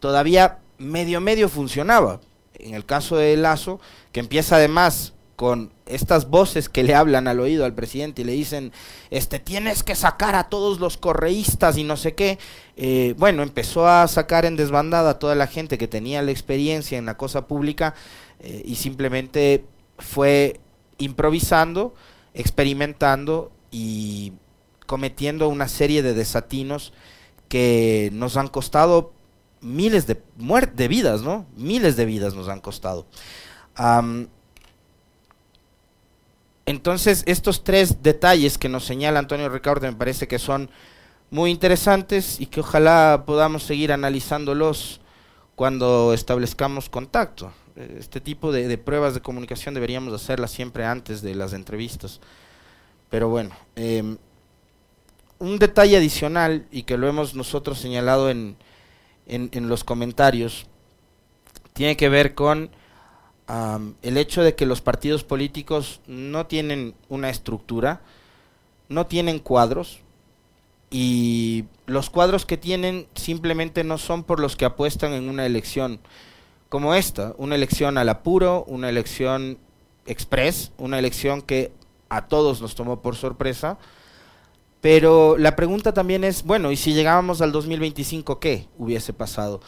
todavía 0.00 0.58
medio 0.78 1.20
medio 1.20 1.48
funcionaba, 1.48 2.20
en 2.58 2.74
el 2.74 2.84
caso 2.84 3.16
de 3.16 3.36
Lazo, 3.36 3.80
que 4.12 4.20
empieza 4.20 4.56
además 4.56 5.14
con 5.36 5.72
estas 5.84 6.28
voces 6.28 6.68
que 6.68 6.82
le 6.82 6.94
hablan 6.94 7.28
al 7.28 7.40
oído 7.40 7.64
al 7.64 7.74
presidente 7.74 8.22
y 8.22 8.24
le 8.24 8.32
dicen, 8.32 8.72
este, 9.10 9.38
tienes 9.38 9.82
que 9.82 9.94
sacar 9.94 10.34
a 10.34 10.48
todos 10.48 10.80
los 10.80 10.96
correístas 10.96 11.76
y 11.76 11.84
no 11.84 11.96
sé 11.96 12.14
qué, 12.14 12.38
eh, 12.76 13.14
bueno, 13.18 13.42
empezó 13.42 13.86
a 13.86 14.08
sacar 14.08 14.46
en 14.46 14.56
desbandada 14.56 15.10
a 15.10 15.18
toda 15.18 15.34
la 15.34 15.46
gente 15.46 15.78
que 15.78 15.88
tenía 15.88 16.22
la 16.22 16.30
experiencia 16.30 16.98
en 16.98 17.06
la 17.06 17.16
cosa 17.16 17.46
pública 17.46 17.94
eh, 18.40 18.62
y 18.64 18.76
simplemente 18.76 19.64
fue 19.98 20.58
improvisando, 20.98 21.94
experimentando 22.34 23.52
y 23.70 24.32
cometiendo 24.86 25.48
una 25.48 25.68
serie 25.68 26.02
de 26.02 26.14
desatinos 26.14 26.92
que 27.48 28.10
nos 28.12 28.36
han 28.36 28.48
costado 28.48 29.12
miles 29.60 30.06
de, 30.06 30.20
de 30.74 30.88
vidas, 30.88 31.22
¿no? 31.22 31.46
Miles 31.56 31.96
de 31.96 32.04
vidas 32.04 32.34
nos 32.34 32.48
han 32.48 32.60
costado. 32.60 33.06
entonces, 36.66 37.22
estos 37.26 37.64
tres 37.64 38.02
detalles 38.02 38.58
que 38.58 38.68
nos 38.68 38.84
señala 38.84 39.18
Antonio 39.18 39.48
Ricardo 39.48 39.86
me 39.86 39.92
parece 39.92 40.26
que 40.26 40.38
son 40.38 40.70
muy 41.30 41.50
interesantes 41.50 42.40
y 42.40 42.46
que 42.46 42.60
ojalá 42.60 43.24
podamos 43.26 43.62
seguir 43.62 43.92
analizándolos 43.92 45.00
cuando 45.54 46.12
establezcamos 46.12 46.88
contacto. 46.88 47.52
Este 47.76 48.20
tipo 48.20 48.52
de, 48.52 48.78
pruebas 48.78 49.14
de 49.14 49.20
comunicación 49.20 49.74
deberíamos 49.74 50.14
hacerlas 50.14 50.50
siempre 50.50 50.84
antes 50.84 51.20
de 51.22 51.34
las 51.34 51.52
entrevistas. 51.52 52.20
Pero 53.10 53.28
bueno, 53.28 53.50
em, 53.74 54.16
un 55.38 55.58
detalle 55.58 55.96
adicional 55.96 56.66
y 56.70 56.84
que 56.84 56.96
lo 56.96 57.06
hemos 57.08 57.34
nosotros 57.34 57.78
señalado 57.78 58.30
en, 58.30 58.56
en, 59.26 59.68
los 59.68 59.84
comentarios 59.84 60.66
tiene 61.72 61.96
que 61.96 62.08
ver 62.08 62.34
con 62.34 62.70
el 64.02 64.16
hecho 64.16 64.42
de 64.42 64.54
que 64.54 64.66
los 64.66 64.80
partidos 64.80 65.22
políticos 65.22 66.00
no 66.06 66.46
tienen 66.46 66.94
una 67.08 67.30
estructura, 67.30 68.00
no 68.88 69.06
tienen 69.06 69.38
cuadros 69.38 70.00
y 70.90 71.64
los 71.86 72.10
cuadros 72.10 72.46
que 72.46 72.56
tienen 72.56 73.06
simplemente 73.14 73.84
no 73.84 73.98
son 73.98 74.24
por 74.24 74.40
los 74.40 74.56
que 74.56 74.64
apuestan 74.64 75.12
en 75.12 75.28
una 75.28 75.46
elección. 75.46 76.00
como 76.68 76.94
esta, 76.94 77.34
una 77.38 77.54
elección 77.54 77.96
al 77.96 78.08
apuro, 78.08 78.64
una 78.66 78.88
elección 78.88 79.58
express, 80.06 80.72
una 80.78 80.98
elección 80.98 81.42
que 81.42 81.72
a 82.08 82.26
todos 82.26 82.60
nos 82.60 82.74
tomó 82.74 83.02
por 83.02 83.16
sorpresa. 83.16 83.78
Pero 84.86 85.36
la 85.36 85.56
pregunta 85.56 85.92
también 85.92 86.22
es, 86.22 86.44
bueno, 86.44 86.70
¿y 86.70 86.76
si 86.76 86.94
llegábamos 86.94 87.40
al 87.40 87.50
2025, 87.50 88.38
qué 88.38 88.68
hubiese 88.78 89.12
pasado? 89.12 89.60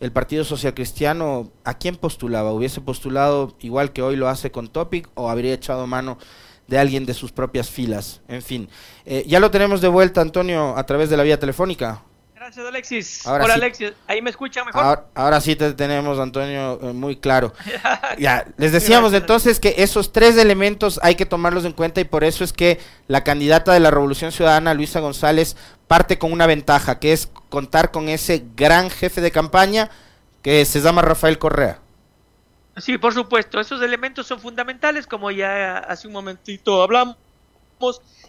El 0.00 0.10
Partido 0.10 0.42
Social 0.42 0.74
Cristiano, 0.74 1.52
¿a 1.62 1.74
quién 1.74 1.94
postulaba? 1.94 2.52
¿Hubiese 2.52 2.80
postulado 2.80 3.54
igual 3.60 3.92
que 3.92 4.02
hoy 4.02 4.16
lo 4.16 4.28
hace 4.28 4.50
con 4.50 4.66
Topic 4.66 5.08
o 5.14 5.30
habría 5.30 5.54
echado 5.54 5.86
mano 5.86 6.18
de 6.66 6.78
alguien 6.80 7.06
de 7.06 7.14
sus 7.14 7.30
propias 7.30 7.70
filas? 7.70 8.20
En 8.26 8.42
fin, 8.42 8.68
eh, 9.06 9.24
ya 9.28 9.38
lo 9.38 9.52
tenemos 9.52 9.80
de 9.80 9.86
vuelta, 9.86 10.20
Antonio, 10.20 10.76
a 10.76 10.84
través 10.86 11.08
de 11.08 11.18
la 11.18 11.22
vía 11.22 11.38
telefónica. 11.38 12.02
Gracias, 12.44 12.66
Alexis. 12.66 13.26
Hola, 13.26 13.54
Alexis. 13.54 13.92
¿Ahí 14.06 14.20
me 14.20 14.28
escuchan 14.28 14.66
mejor? 14.66 15.06
Ahora, 15.14 15.40
sí 15.40 15.56
te 15.56 15.72
tenemos, 15.72 16.18
Antonio, 16.18 16.78
eh, 16.82 16.92
muy 16.92 17.16
claro. 17.16 17.54
ya, 18.18 18.46
les 18.58 18.70
decíamos 18.70 19.14
entonces 19.14 19.58
que 19.58 19.76
esos 19.78 20.12
tres 20.12 20.36
elementos 20.36 21.00
hay 21.02 21.14
que 21.14 21.24
tomarlos 21.24 21.64
en 21.64 21.72
cuenta 21.72 22.02
y 22.02 22.04
por 22.04 22.22
eso 22.22 22.44
es 22.44 22.52
que 22.52 22.78
la 23.08 23.24
candidata 23.24 23.72
de 23.72 23.80
la 23.80 23.90
Revolución 23.90 24.30
Ciudadana, 24.30 24.74
Luisa 24.74 25.00
González, 25.00 25.56
parte 25.88 26.18
con 26.18 26.32
una 26.32 26.46
ventaja, 26.46 26.98
que 26.98 27.14
es 27.14 27.30
contar 27.48 27.90
con 27.90 28.10
ese 28.10 28.44
gran 28.54 28.90
jefe 28.90 29.22
de 29.22 29.30
campaña 29.30 29.88
que 30.42 30.66
se 30.66 30.82
llama 30.82 31.00
Rafael 31.00 31.38
Correa. 31.38 31.78
Sí, 32.76 32.98
por 32.98 33.14
supuesto, 33.14 33.58
esos 33.58 33.80
elementos 33.80 34.26
son 34.26 34.38
fundamentales, 34.38 35.06
como 35.06 35.30
ya 35.30 35.78
hace 35.78 36.08
un 36.08 36.12
momentito 36.12 36.82
hablamos 36.82 37.16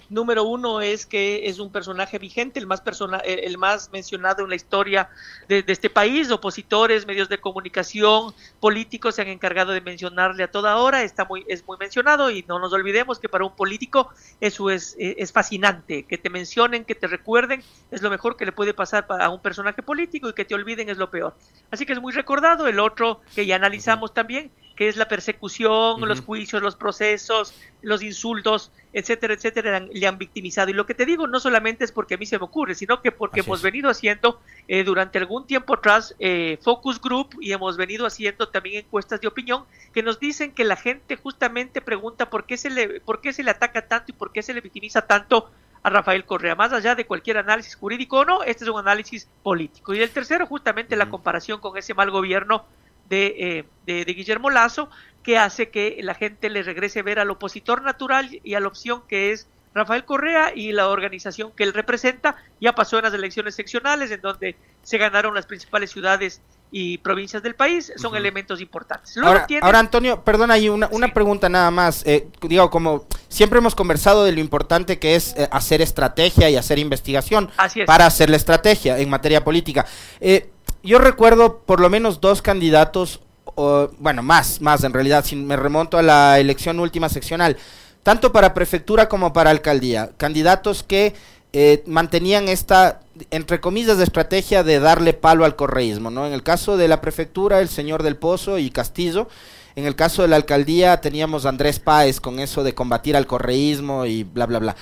Número 0.09 0.43
uno 0.43 0.81
es 0.81 1.05
que 1.05 1.47
es 1.47 1.59
un 1.59 1.71
personaje 1.71 2.19
vigente, 2.19 2.59
el 2.59 2.67
más, 2.67 2.81
persona, 2.81 3.21
eh, 3.25 3.41
el 3.43 3.57
más 3.57 3.91
mencionado 3.91 4.43
en 4.43 4.50
la 4.50 4.55
historia 4.55 5.09
de, 5.47 5.63
este 5.67 5.89
país. 5.89 6.31
Opositores, 6.31 7.07
medios 7.07 7.29
de 7.29 7.39
comunicación, 7.39 8.33
políticos 8.59 9.15
se 9.15 9.24
han 9.24 9.29
encargado 9.29 9.71
de 9.71 9.81
mencionarle 9.81 10.43
a 10.43 10.51
toda 10.51 10.77
hora. 10.77 11.03
Está 11.03 11.25
muy, 11.25 11.45
es 11.47 11.65
muy 11.65 11.77
mencionado 11.77 12.29
y 12.29 12.43
no 12.47 12.59
nos 12.59 12.74
olvidemos 12.74 13.19
que 13.19 13.29
para 13.29 13.45
un 13.45 13.55
político 13.55 14.09
eso 14.41 14.69
es, 14.69 14.95
eh, 15.00 15.15
es 15.17 15.31
fascinante. 15.31 16.03
Que 16.03 16.17
te 16.17 16.29
mencionen, 16.29 16.85
que 16.85 16.95
te 16.95 17.07
recuerden, 17.07 17.63
es 17.91 18.01
lo 18.01 18.09
mejor 18.09 18.38
que 18.38 18.45
le 18.45 18.51
puede 18.51 18.74
pasar 18.74 19.05
a 19.09 19.29
un 19.29 19.41
personaje 19.41 19.81
político 19.81 20.29
y 20.29 20.33
que 20.33 20.45
te 20.45 20.55
olviden 20.55 20.89
es 20.89 20.97
lo 20.97 21.09
peor. 21.09 21.35
Así 21.71 21.85
que 21.85 21.93
es 21.93 22.01
muy 22.01 22.13
recordado. 22.13 22.67
El 22.67 22.79
otro 22.79 23.21
que 23.33 23.45
ya 23.45 23.55
analizamos 23.55 24.13
también 24.13 24.51
que 24.75 24.88
es 24.88 24.98
la 24.98 25.08
persecución, 25.08 26.01
los 26.08 26.22
juicios, 26.22 26.62
los 26.62 26.75
procesos, 26.75 27.53
los 27.82 28.03
insultos, 28.03 28.72
etcétera, 28.94 29.34
etcétera, 29.34 29.79
le 29.79 30.08
han 30.08 30.17
victimizado. 30.17 30.70
Y 30.70 30.74
lo 30.74 30.86
que 30.86 30.94
te 30.94 31.05
digo 31.05 31.27
no 31.27 31.39
solamente 31.39 31.86
es 31.86 31.91
porque 31.91 32.15
a 32.15 32.17
mí 32.17 32.25
se 32.25 32.38
me 32.38 32.46
ocurre, 32.46 32.75
sino 32.75 33.01
que 33.01 33.12
porque 33.12 33.39
hemos 33.41 33.62
venido 33.62 33.89
haciendo 33.89 34.39
eh, 34.67 34.84
durante 34.84 35.17
algún 35.17 35.48
tiempo 35.48 35.75
atrás 35.75 36.15
eh, 36.20 36.58
focus 36.62 37.00
group 37.00 37.36
y 37.39 37.53
hemos 37.53 37.77
venido 37.77 38.05
haciendo 38.05 38.50
también 38.50 38.86
encuestas 38.86 39.22
de 39.22 39.27
opinión 39.27 39.65
que 39.94 40.03
nos 40.03 40.20
dicen 40.20 40.51
que 40.51 40.65
la 40.65 40.75
gente 40.75 41.15
justamente 41.15 41.82
pregunta 41.82 42.29
por 42.29 42.46
qué 42.46 42.58
se 42.58 42.70
le, 42.70 43.00
por 43.00 43.22
qué 43.22 43.32
se 43.34 43.44
le 43.44 43.51
ataca 43.51 43.88
tanto 43.88 44.12
y 44.12 44.13
por 44.13 44.32
qué 44.32 44.41
se 44.41 44.53
le 44.53 44.62
victimiza 44.62 45.08
tanto 45.08 45.50
a 45.84 45.89
Rafael 45.89 46.25
Correa. 46.25 46.55
Más 46.55 46.74
allá 46.74 46.96
de 46.96 47.05
cualquier 47.05 47.38
análisis 47.38 47.75
jurídico 47.75 48.20
o 48.20 48.25
no, 48.25 48.44
este 48.44 48.63
es 48.63 48.70
un 48.70 48.79
análisis 48.79 49.29
político. 49.44 49.94
Y 49.94 50.01
el 50.01 50.10
tercero, 50.10 50.48
justamente 50.48 50.96
la 50.96 51.10
comparación 51.10 51.60
con 51.60 51.77
ese 51.77 51.94
mal 51.94 52.10
gobierno 52.10 52.65
eh, 53.09 53.65
de, 53.85 54.05
de, 54.05 54.13
Guillermo 54.13 54.50
Lazo, 54.50 54.89
que 55.24 55.38
hace 55.38 55.69
que 55.69 55.97
la 56.01 56.15
gente 56.15 56.50
le 56.50 56.63
regrese 56.63 57.00
a 57.00 57.03
ver 57.03 57.19
al 57.19 57.29
opositor 57.29 57.81
natural 57.81 58.39
y 58.43 58.53
a 58.53 58.59
la 58.59 58.67
opción 58.67 59.03
que 59.07 59.31
es 59.31 59.47
Rafael 59.75 60.05
Correa 60.05 60.53
y 60.55 60.71
la 60.71 60.88
organización 60.88 61.51
que 61.51 61.63
él 61.63 61.74
representa. 61.74 62.38
Ya 62.62 62.74
pasó 62.74 62.97
en 62.97 63.03
las 63.03 63.13
elecciones 63.13 63.55
seccionales, 63.55 64.09
en 64.09 64.21
donde 64.21 64.55
se 64.83 64.97
ganaron 64.97 65.35
las 65.35 65.45
principales 65.45 65.91
ciudades 65.91 66.41
y 66.71 66.97
provincias 66.97 67.43
del 67.43 67.55
país, 67.55 67.93
son 67.95 68.15
elementos 68.15 68.59
importantes. 68.59 69.17
Ahora, 69.17 69.79
Antonio, 69.79 70.24
perdona, 70.24 70.55
hay 70.55 70.69
una, 70.69 70.88
una 70.91 71.13
pregunta 71.13 71.47
nada 71.47 71.71
más. 71.71 72.05
Eh, 72.05 72.27
digo, 72.41 72.69
como 72.69 73.05
siempre 73.27 73.59
hemos 73.59 73.75
conversado 73.75 74.24
de 74.25 74.31
lo 74.31 74.39
importante 74.39 74.97
que 74.97 75.15
es 75.15 75.35
eh, 75.38 75.47
hacer 75.51 75.81
estrategia 75.81 76.50
y 76.50 76.55
hacer 76.55 76.79
investigación 76.79 77.50
para 77.85 78.05
hacer 78.05 78.29
la 78.29 78.38
estrategia 78.38 78.97
en 78.97 79.09
materia 79.09 79.43
política. 79.43 79.85
Eh, 80.19 80.50
yo 80.85 80.99
recuerdo 80.99 81.59
por 81.59 81.79
lo 81.79 81.89
menos 81.89 82.21
dos 82.21 82.41
candidatos, 82.41 83.19
o, 83.55 83.89
bueno, 83.99 84.21
más, 84.21 84.61
más 84.61 84.83
en 84.83 84.93
realidad, 84.93 85.25
si 85.25 85.35
me 85.35 85.55
remonto 85.55 85.97
a 85.97 86.03
la 86.03 86.39
elección 86.39 86.79
última 86.79 87.09
seccional, 87.09 87.57
tanto 88.03 88.31
para 88.31 88.53
prefectura 88.53 89.09
como 89.09 89.33
para 89.33 89.49
alcaldía, 89.49 90.11
candidatos 90.17 90.83
que 90.83 91.13
eh, 91.53 91.83
mantenían 91.87 92.47
esta, 92.49 92.99
entre 93.31 93.59
comillas, 93.59 93.97
de 93.97 94.03
estrategia 94.03 94.63
de 94.63 94.79
darle 94.79 95.13
palo 95.13 95.45
al 95.45 95.55
correísmo, 95.55 96.11
¿no? 96.11 96.27
En 96.27 96.33
el 96.33 96.43
caso 96.43 96.77
de 96.77 96.87
la 96.87 97.01
prefectura, 97.01 97.61
el 97.61 97.69
señor 97.69 98.03
del 98.03 98.17
Pozo 98.17 98.59
y 98.59 98.69
Castillo, 98.69 99.27
en 99.75 99.86
el 99.86 99.96
caso 99.96 100.22
de 100.22 100.29
la 100.29 100.38
alcaldía 100.38 101.01
teníamos 101.01 101.46
a 101.46 101.50
Andrés 101.50 101.79
Páez 101.79 102.22
con 102.22 102.39
eso 102.39 102.63
de 102.63 102.74
combatir 102.74 103.17
al 103.17 103.27
correísmo 103.27 104.05
y 104.05 104.24
bla, 104.24 104.46
bla, 104.46 104.60
bla. 104.60 104.75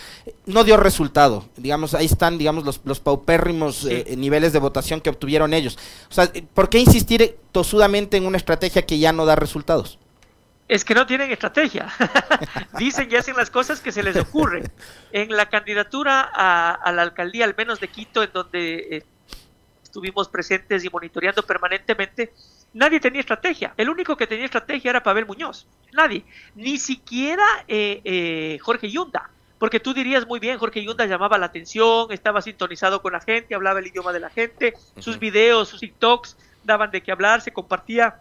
No 0.45 0.63
dio 0.63 0.77
resultado. 0.77 1.49
Digamos, 1.57 1.95
ahí 1.95 2.05
están, 2.05 2.37
digamos, 2.37 2.63
los, 2.63 2.81
los 2.85 2.99
paupérrimos 2.99 3.85
eh, 3.85 4.13
niveles 4.17 4.53
de 4.53 4.59
votación 4.59 5.01
que 5.01 5.09
obtuvieron 5.09 5.53
ellos. 5.53 5.79
O 6.11 6.13
sea, 6.13 6.31
¿por 6.53 6.69
qué 6.69 6.77
insistir 6.77 7.37
tosudamente 7.51 8.17
en 8.17 8.25
una 8.27 8.37
estrategia 8.37 8.85
que 8.85 8.99
ya 8.99 9.11
no 9.11 9.25
da 9.25 9.35
resultados? 9.35 9.97
Es 10.67 10.85
que 10.85 10.93
no 10.93 11.05
tienen 11.05 11.31
estrategia. 11.31 11.87
Dicen 12.77 13.09
y 13.11 13.15
hacen 13.15 13.35
las 13.35 13.49
cosas 13.49 13.81
que 13.81 13.91
se 13.91 14.03
les 14.03 14.15
ocurren. 14.15 14.71
En 15.11 15.29
la 15.35 15.49
candidatura 15.49 16.21
a, 16.21 16.91
la 16.91 17.01
alcaldía, 17.01 17.45
al 17.45 17.55
menos 17.55 17.79
de 17.79 17.87
Quito, 17.89 18.23
en 18.23 18.31
donde 18.31 18.75
eh, 18.91 19.03
estuvimos 19.83 20.29
presentes 20.29 20.83
y 20.85 20.89
monitoreando 20.89 21.43
permanentemente, 21.43 22.33
nadie 22.73 22.99
tenía 22.99 23.21
estrategia. 23.21 23.73
El 23.77 23.89
único 23.89 24.17
que 24.17 24.27
tenía 24.27 24.45
estrategia 24.45 24.89
era 24.89 25.03
Pavel 25.03 25.25
Muñoz. 25.25 25.67
Nadie. 25.91 26.25
Ni 26.55 26.77
siquiera 26.77 27.45
eh, 27.67 28.01
eh, 28.03 28.57
Jorge 28.61 28.89
Yunda. 28.89 29.29
Porque 29.59 29.79
tú 29.79 29.93
dirías 29.93 30.27
muy 30.27 30.39
bien, 30.39 30.57
Jorge 30.57 30.83
Yunda 30.83 31.05
llamaba 31.05 31.37
la 31.37 31.45
atención, 31.45 32.11
estaba 32.11 32.41
sintonizado 32.41 33.01
con 33.01 33.13
la 33.13 33.21
gente, 33.21 33.55
hablaba 33.55 33.79
el 33.79 33.87
idioma 33.87 34.11
de 34.11 34.19
la 34.19 34.29
gente, 34.29 34.73
sus 34.99 35.19
videos, 35.19 35.69
sus 35.69 35.79
TikToks 35.79 36.35
daban 36.65 36.91
de 36.91 37.01
qué 37.01 37.13
hablar, 37.13 37.41
se 37.41 37.53
compartía. 37.53 38.19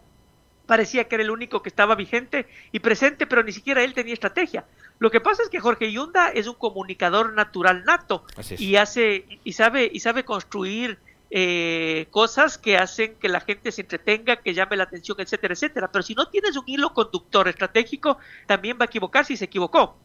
Parecía 0.66 1.08
que 1.08 1.16
era 1.16 1.24
el 1.24 1.32
único 1.32 1.60
que 1.60 1.68
estaba 1.68 1.96
vigente 1.96 2.46
y 2.70 2.78
presente, 2.78 3.26
pero 3.26 3.42
ni 3.42 3.50
siquiera 3.50 3.82
él 3.82 3.92
tenía 3.92 4.14
estrategia. 4.14 4.64
Lo 5.00 5.10
que 5.10 5.20
pasa 5.20 5.42
es 5.42 5.48
que 5.48 5.58
Jorge 5.58 5.90
Yunda 5.90 6.28
es 6.28 6.46
un 6.46 6.54
comunicador 6.54 7.32
natural 7.32 7.84
nato 7.84 8.24
y 8.56 8.76
hace 8.76 9.24
y 9.42 9.52
sabe 9.54 9.90
y 9.92 9.98
sabe 9.98 10.24
construir 10.24 10.98
eh, 11.34 12.08
cosas 12.10 12.58
que 12.58 12.76
hacen 12.76 13.14
que 13.14 13.26
la 13.30 13.40
gente 13.40 13.72
se 13.72 13.80
entretenga, 13.80 14.36
que 14.36 14.52
llame 14.52 14.76
la 14.76 14.84
atención, 14.84 15.18
etcétera, 15.18 15.54
etcétera. 15.54 15.90
Pero 15.90 16.02
si 16.02 16.14
no 16.14 16.28
tienes 16.28 16.58
un 16.58 16.64
hilo 16.66 16.92
conductor 16.92 17.48
estratégico, 17.48 18.18
también 18.46 18.76
va 18.78 18.84
a 18.84 18.84
equivocarse 18.84 19.32
y 19.32 19.38
se 19.38 19.46
equivocó. 19.46 19.96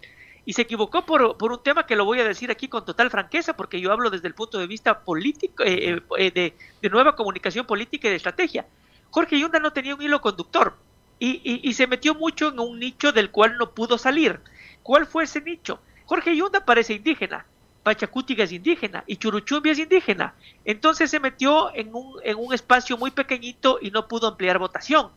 Y 0.45 0.53
se 0.53 0.61
equivocó 0.61 1.05
por, 1.05 1.21
un 1.21 1.63
tema 1.63 1.85
que 1.85 1.97
lo 1.97 2.05
voy 2.05 2.21
a 2.21 2.23
decir 2.23 2.49
aquí 2.49 2.69
con 2.69 2.85
total 2.85 3.11
franqueza, 3.11 3.57
porque 3.57 3.81
yo 3.81 3.91
hablo 3.91 4.09
desde 4.09 4.29
el 4.29 4.35
punto 4.35 4.57
de 4.57 4.67
vista 4.67 5.01
político, 5.03 5.63
eh, 5.65 6.01
eh, 6.17 6.31
de, 6.31 6.53
de, 6.81 6.89
nueva 6.89 7.17
comunicación 7.17 7.65
política 7.65 8.07
y 8.07 8.11
de 8.11 8.15
estrategia. 8.15 8.65
Jorge 9.09 9.37
Yunda 9.37 9.59
no 9.59 9.73
tenía 9.73 9.95
un 9.95 10.01
hilo 10.01 10.21
conductor 10.21 10.77
y, 11.19 11.59
y 11.61 11.73
se 11.73 11.87
metió 11.87 12.15
mucho 12.15 12.53
en 12.53 12.59
un 12.61 12.79
nicho 12.79 13.11
del 13.11 13.31
cual 13.31 13.57
no 13.57 13.71
pudo 13.71 13.97
salir. 13.97 14.39
¿Cuál 14.81 15.05
fue 15.05 15.25
ese 15.25 15.41
nicho? 15.41 15.81
Jorge 16.05 16.37
Yunda 16.37 16.63
parece 16.63 16.93
indígena, 16.93 17.45
Pachacútica 17.87 18.43
es 18.43 18.51
indígena 18.51 19.05
y 19.07 19.15
Churuchumbi 19.15 19.69
es 19.69 19.79
indígena. 19.79 20.33
Entonces 20.65 21.09
se 21.09 21.21
metió 21.21 21.73
en 21.73 21.95
un, 21.95 22.19
en 22.21 22.35
un 22.37 22.53
espacio 22.53 22.97
muy 22.97 23.11
pequeñito 23.11 23.79
y 23.81 23.91
no 23.91 24.09
pudo 24.09 24.27
ampliar 24.27 24.59
votación. 24.59 25.09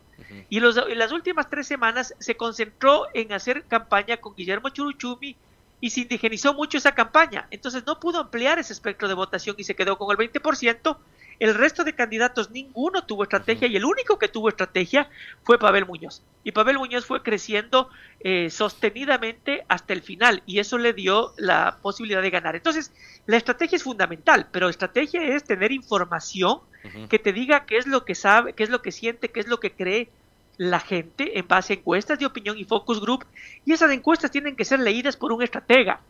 Y 0.49 0.61
los, 0.61 0.77
en 0.77 0.97
las 0.97 1.11
últimas 1.11 1.49
tres 1.49 1.67
semanas 1.67 2.15
se 2.19 2.37
concentró 2.37 3.07
en 3.13 3.33
hacer 3.33 3.65
campaña 3.65 4.15
con 4.15 4.35
Guillermo 4.35 4.69
Churuchumbi 4.69 5.35
y 5.81 5.89
se 5.89 5.99
indigenizó 5.99 6.53
mucho 6.53 6.77
esa 6.77 6.95
campaña. 6.95 7.45
Entonces 7.51 7.85
no 7.85 7.99
pudo 7.99 8.21
ampliar 8.21 8.57
ese 8.57 8.71
espectro 8.71 9.09
de 9.09 9.15
votación 9.15 9.57
y 9.59 9.65
se 9.65 9.75
quedó 9.75 9.97
con 9.97 10.09
el 10.09 10.31
20%. 10.31 10.95
El 11.41 11.55
resto 11.55 11.83
de 11.83 11.93
candidatos, 11.93 12.51
ninguno 12.51 13.03
tuvo 13.03 13.23
estrategia 13.23 13.67
y 13.67 13.75
el 13.75 13.83
único 13.83 14.19
que 14.19 14.27
tuvo 14.27 14.47
estrategia 14.47 15.09
fue 15.41 15.57
Pavel 15.57 15.87
Muñoz. 15.87 16.21
Y 16.43 16.51
Pavel 16.51 16.77
Muñoz 16.77 17.03
fue 17.03 17.23
creciendo 17.23 17.89
eh, 18.19 18.51
sostenidamente 18.51 19.65
hasta 19.67 19.93
el 19.93 20.03
final 20.03 20.43
y 20.45 20.59
eso 20.59 20.77
le 20.77 20.93
dio 20.93 21.33
la 21.37 21.79
posibilidad 21.81 22.21
de 22.21 22.29
ganar. 22.29 22.55
Entonces, 22.55 22.93
la 23.25 23.37
estrategia 23.37 23.77
es 23.77 23.81
fundamental, 23.81 24.49
pero 24.51 24.69
estrategia 24.69 25.23
es 25.35 25.43
tener 25.43 25.71
información 25.71 26.59
que 27.09 27.17
te 27.17 27.33
diga 27.33 27.65
qué 27.65 27.77
es 27.77 27.87
lo 27.87 28.05
que 28.05 28.13
sabe, 28.13 28.53
qué 28.53 28.61
es 28.61 28.69
lo 28.69 28.83
que 28.83 28.91
siente, 28.91 29.29
qué 29.29 29.39
es 29.39 29.47
lo 29.47 29.59
que 29.59 29.71
cree 29.71 30.09
la 30.57 30.79
gente 30.79 31.39
en 31.39 31.47
base 31.47 31.73
a 31.73 31.75
encuestas 31.77 32.19
de 32.19 32.27
opinión 32.27 32.55
y 32.59 32.65
focus 32.65 33.01
group 33.01 33.25
y 33.65 33.73
esas 33.73 33.89
encuestas 33.89 34.29
tienen 34.29 34.55
que 34.55 34.63
ser 34.63 34.79
leídas 34.79 35.17
por 35.17 35.31
un 35.31 35.41
estratega 35.41 36.01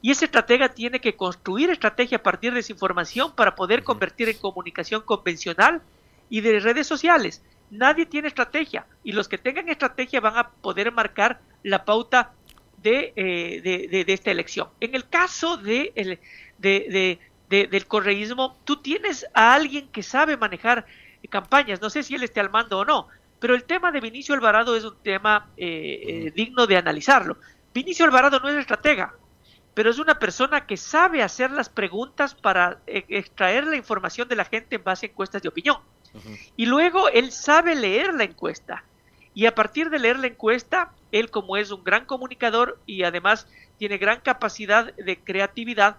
y 0.00 0.10
ese 0.10 0.26
estratega 0.26 0.68
tiene 0.68 1.00
que 1.00 1.16
construir 1.16 1.70
estrategia 1.70 2.18
a 2.18 2.22
partir 2.22 2.52
de 2.54 2.60
esa 2.60 2.72
información 2.72 3.32
para 3.32 3.54
poder 3.54 3.82
convertir 3.82 4.28
en 4.28 4.38
comunicación 4.38 5.02
convencional 5.02 5.82
y 6.30 6.40
de 6.40 6.60
redes 6.60 6.86
sociales. 6.86 7.42
Nadie 7.70 8.06
tiene 8.06 8.28
estrategia 8.28 8.86
y 9.02 9.12
los 9.12 9.28
que 9.28 9.38
tengan 9.38 9.68
estrategia 9.68 10.20
van 10.20 10.36
a 10.36 10.50
poder 10.50 10.92
marcar 10.92 11.40
la 11.62 11.84
pauta 11.84 12.32
de, 12.82 13.12
eh, 13.16 14.04
esta 14.06 14.30
elección. 14.30 14.68
En 14.80 14.94
el 14.94 15.08
caso 15.08 15.56
de, 15.56 16.18
del 17.48 17.86
correísmo, 17.86 18.56
tú 18.64 18.76
tienes 18.76 19.26
a 19.34 19.54
alguien 19.54 19.88
que 19.88 20.02
sabe 20.02 20.36
manejar 20.36 20.86
campañas, 21.28 21.80
no 21.80 21.90
sé 21.90 22.02
si 22.02 22.14
él 22.14 22.22
esté 22.22 22.40
al 22.40 22.50
mando 22.50 22.78
o 22.78 22.84
no, 22.84 23.08
Pero 23.40 23.54
el 23.54 23.64
tema 23.64 23.92
de 23.92 24.00
Vinicio 24.00 24.34
Alvarado 24.34 24.74
es 24.76 24.84
un 24.84 24.96
tema 25.02 25.48
eh, 25.56 26.26
eh, 26.26 26.32
digno 26.34 26.66
de 26.66 26.76
analizarlo. 26.76 27.36
Vinicio 27.72 28.04
Alvarado 28.04 28.40
no 28.40 28.48
es 28.48 28.56
estratega, 28.56 29.14
pero 29.74 29.90
es 29.90 29.98
una 29.98 30.18
persona 30.18 30.66
que 30.66 30.76
sabe 30.76 31.22
hacer 31.22 31.50
las 31.50 31.68
preguntas 31.68 32.34
para 32.34 32.78
eh, 32.86 33.04
extraer 33.08 33.64
la 33.64 33.76
información 33.76 34.28
de 34.28 34.36
la 34.36 34.44
gente 34.44 34.76
en 34.76 34.84
base 34.84 35.06
a 35.06 35.08
encuestas 35.10 35.42
de 35.42 35.48
opinión. 35.48 35.78
Y 36.56 36.66
luego 36.66 37.08
él 37.10 37.30
sabe 37.30 37.74
leer 37.74 38.14
la 38.14 38.24
encuesta. 38.24 38.84
Y 39.34 39.46
a 39.46 39.54
partir 39.54 39.90
de 39.90 39.98
leer 39.98 40.18
la 40.18 40.26
encuesta, 40.26 40.92
él 41.12 41.30
como 41.30 41.56
es 41.56 41.70
un 41.70 41.84
gran 41.84 42.06
comunicador 42.06 42.80
y 42.86 43.04
además 43.04 43.46
tiene 43.78 43.98
gran 43.98 44.20
capacidad 44.20 44.92
de 44.94 45.18
creatividad, 45.18 45.98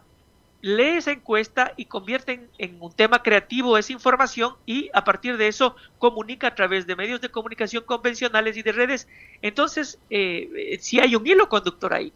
lee 0.62 0.98
esa 0.98 1.12
encuesta 1.12 1.74
y 1.78 1.86
convierte 1.86 2.50
en, 2.58 2.78
un 2.82 2.92
tema 2.92 3.24
creativo 3.24 3.78
esa 3.78 3.94
información 3.94 4.56
y 4.66 4.90
a 4.94 5.04
partir 5.04 5.38
de 5.38 5.48
eso 5.48 5.76
comunica 6.00 6.48
a 6.48 6.56
través 6.56 6.86
de 6.86 6.96
medios 6.96 7.22
de 7.22 7.30
comunicación 7.30 7.84
convencionales 7.86 8.58
y 8.58 8.62
de 8.62 8.72
redes. 8.74 9.08
Entonces, 9.42 10.00
eh, 10.10 10.50
eh 10.56 10.78
sí 10.82 11.00
hay 11.00 11.16
un 11.16 11.26
hilo 11.26 11.48
conductor 11.48 11.94
ahí. 11.94 12.12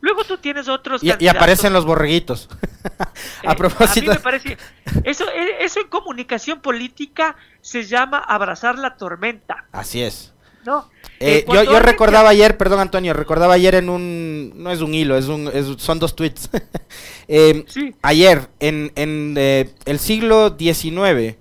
Luego 0.00 0.24
tú 0.24 0.38
tienes 0.38 0.68
otros. 0.68 1.02
Y, 1.02 1.28
aparecen 1.28 1.72
los 1.72 1.84
borreguitos. 1.84 2.48
a 3.46 3.54
propósito. 3.54 4.10
Eh, 4.10 4.14
a 4.14 4.14
mí 4.14 4.18
me 4.18 4.22
parece. 4.22 4.58
Eso, 5.04 5.28
eh, 5.28 5.56
eso 5.60 5.80
en 5.80 5.88
comunicación 5.88 6.60
política 6.60 7.36
se 7.60 7.84
llama 7.84 8.18
abrazar 8.18 8.78
la 8.78 8.96
tormenta. 8.96 9.66
Así 9.72 10.02
es. 10.02 10.32
¿no? 10.64 10.88
Eh, 11.18 11.44
yo, 11.48 11.62
yo 11.64 11.80
recordaba 11.80 12.30
ayer, 12.30 12.56
perdón 12.56 12.80
Antonio, 12.80 13.12
recordaba 13.12 13.54
ayer 13.54 13.74
en 13.74 13.88
un, 13.88 14.52
no 14.56 14.70
es 14.70 14.80
un 14.80 14.94
hilo, 14.94 15.16
es 15.16 15.26
un, 15.26 15.50
son 15.78 15.98
dos 15.98 16.16
tweets. 16.16 16.50
eh, 17.28 17.64
Ayer, 18.02 18.48
en, 18.58 18.92
en 18.94 19.34
eh, 19.36 19.70
el 19.84 19.98
siglo 19.98 20.56
XIX, 20.58 21.36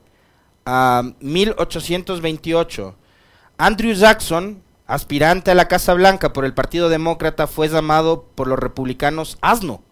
a 0.65 1.03
1828, 1.19 2.95
Andrew 3.57 3.93
Jackson, 3.93 4.61
aspirante 4.89 5.51
a 5.51 5.55
la 5.55 5.67
Casa 5.67 5.93
Blanca 5.93 6.33
por 6.33 6.45
el 6.45 6.53
Partido 6.55 6.89
Demócrata, 6.89 7.45
fue 7.45 7.69
llamado 7.69 8.25
por 8.35 8.47
los 8.47 8.57
republicanos 8.57 9.37
asno. 9.39 9.83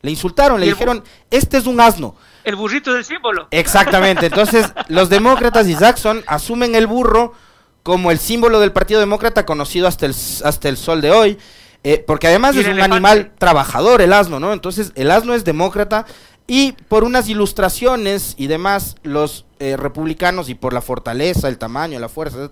Le 0.00 0.10
insultaron, 0.10 0.60
le 0.60 0.66
dijeron, 0.66 1.04
este 1.30 1.58
es 1.58 1.66
un 1.66 1.78
asno. 1.78 2.16
El 2.42 2.56
burrito 2.56 2.94
del 2.94 3.04
símbolo. 3.04 3.48
Exactamente, 3.50 4.26
entonces 4.32 4.66
los 4.88 5.10
demócratas 5.10 5.68
y 5.68 5.76
Jackson 5.76 6.24
asumen 6.26 6.74
el 6.74 6.86
burro 6.86 7.34
como 7.82 8.10
el 8.10 8.18
símbolo 8.18 8.58
del 8.58 8.72
Partido 8.72 8.98
Demócrata 8.98 9.44
conocido 9.44 9.86
hasta 9.86 10.06
el, 10.06 10.14
hasta 10.44 10.68
el 10.68 10.76
sol 10.76 11.02
de 11.02 11.10
hoy, 11.12 11.38
eh, 11.84 12.02
porque 12.04 12.26
además 12.26 12.56
es 12.56 12.66
un 12.66 12.80
animal 12.80 13.32
trabajador 13.38 14.00
el 14.00 14.12
asno, 14.12 14.40
¿no? 14.40 14.52
Entonces 14.52 14.90
el 14.96 15.10
asno 15.10 15.34
es 15.34 15.44
demócrata 15.44 16.06
y 16.46 16.72
por 16.88 17.04
unas 17.04 17.28
ilustraciones 17.28 18.34
y 18.38 18.46
demás 18.46 18.96
los 19.02 19.45
eh, 19.58 19.76
republicanos 19.76 20.48
y 20.48 20.54
por 20.54 20.72
la 20.72 20.80
fortaleza, 20.80 21.48
el 21.48 21.58
tamaño, 21.58 21.98
la 21.98 22.08
fuerza, 22.08 22.50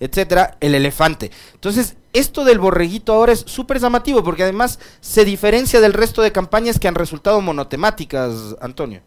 etcétera, 0.00 0.56
el 0.60 0.74
elefante. 0.74 1.30
Entonces 1.54 1.96
esto 2.12 2.44
del 2.44 2.60
borreguito 2.60 3.12
ahora 3.12 3.32
es 3.32 3.40
súper 3.40 3.80
llamativo 3.80 4.22
porque 4.22 4.44
además 4.44 4.78
se 5.00 5.24
diferencia 5.24 5.80
del 5.80 5.92
resto 5.92 6.22
de 6.22 6.30
campañas 6.30 6.78
que 6.78 6.86
han 6.86 6.94
resultado 6.94 7.40
monotemáticas, 7.40 8.54
Antonio. 8.60 9.02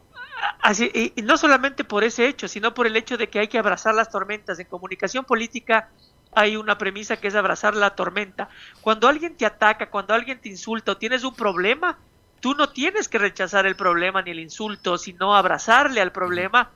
Así, 0.61 0.91
y, 1.15 1.21
no 1.21 1.37
solamente 1.37 1.83
por 1.85 2.03
ese 2.03 2.27
hecho, 2.27 2.49
sino 2.49 2.73
por 2.73 2.85
el 2.85 2.97
hecho 2.97 3.17
de 3.17 3.29
que 3.29 3.39
hay 3.39 3.47
que 3.47 3.57
abrazar 3.57 3.95
las 3.95 4.09
tormentas. 4.09 4.59
En 4.59 4.67
comunicación 4.67 5.23
política 5.23 5.89
hay 6.35 6.57
una 6.57 6.77
premisa 6.77 7.17
que 7.17 7.29
es 7.29 7.35
abrazar 7.35 7.75
la 7.75 7.95
tormenta. 7.95 8.49
Cuando 8.81 9.07
alguien 9.07 9.37
te 9.37 9.45
ataca, 9.45 9.89
cuando 9.89 10.13
alguien 10.13 10.41
te 10.41 10.49
insulta 10.49 10.91
o 10.91 10.97
tienes 10.97 11.23
un 11.23 11.33
problema, 11.33 11.97
tú 12.41 12.55
no 12.55 12.69
tienes 12.69 13.07
que 13.07 13.17
rechazar 13.17 13.65
el 13.65 13.77
problema 13.77 14.21
ni 14.21 14.31
el 14.31 14.39
insulto, 14.39 14.97
sino 14.97 15.35
abrazarle 15.35 16.01
al 16.01 16.11
problema 16.11 16.71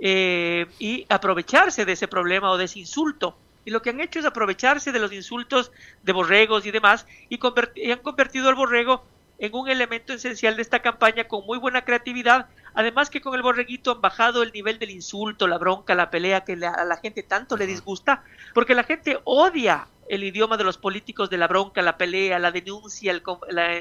eh, 0.00 0.66
y 0.78 1.06
aprovecharse 1.08 1.84
de 1.84 1.92
ese 1.92 2.08
problema 2.08 2.50
o 2.50 2.56
de 2.56 2.64
ese 2.64 2.78
insulto. 2.78 3.36
Y 3.64 3.70
lo 3.70 3.82
que 3.82 3.90
han 3.90 4.00
hecho 4.00 4.18
es 4.18 4.24
aprovecharse 4.24 4.92
de 4.92 4.98
los 4.98 5.12
insultos 5.12 5.70
de 6.02 6.12
borregos 6.12 6.64
y 6.64 6.70
demás 6.70 7.06
y, 7.28 7.38
y 7.76 7.90
han 7.90 7.98
convertido 7.98 8.48
al 8.48 8.54
borrego 8.54 9.04
en 9.38 9.54
un 9.54 9.68
elemento 9.68 10.12
esencial 10.12 10.56
de 10.56 10.62
esta 10.62 10.80
campaña 10.80 11.24
con 11.24 11.44
muy 11.46 11.58
buena 11.58 11.82
creatividad, 11.84 12.46
además 12.74 13.10
que 13.10 13.20
con 13.20 13.34
el 13.34 13.42
borreguito 13.42 13.90
han 13.90 14.00
bajado 14.00 14.42
el 14.42 14.52
nivel 14.52 14.78
del 14.78 14.90
insulto, 14.90 15.46
la 15.46 15.58
bronca, 15.58 15.94
la 15.94 16.10
pelea 16.10 16.44
que 16.44 16.52
a 16.52 16.84
la 16.84 16.96
gente 16.98 17.22
tanto 17.22 17.56
le 17.56 17.66
disgusta, 17.66 18.22
porque 18.54 18.74
la 18.74 18.84
gente 18.84 19.18
odia 19.24 19.86
el 20.08 20.24
idioma 20.24 20.56
de 20.56 20.64
los 20.64 20.76
políticos 20.76 21.30
de 21.30 21.38
la 21.38 21.48
bronca, 21.48 21.80
la 21.82 21.96
pelea, 21.96 22.38
la 22.38 22.50
denuncia, 22.50 23.12
el, 23.12 23.22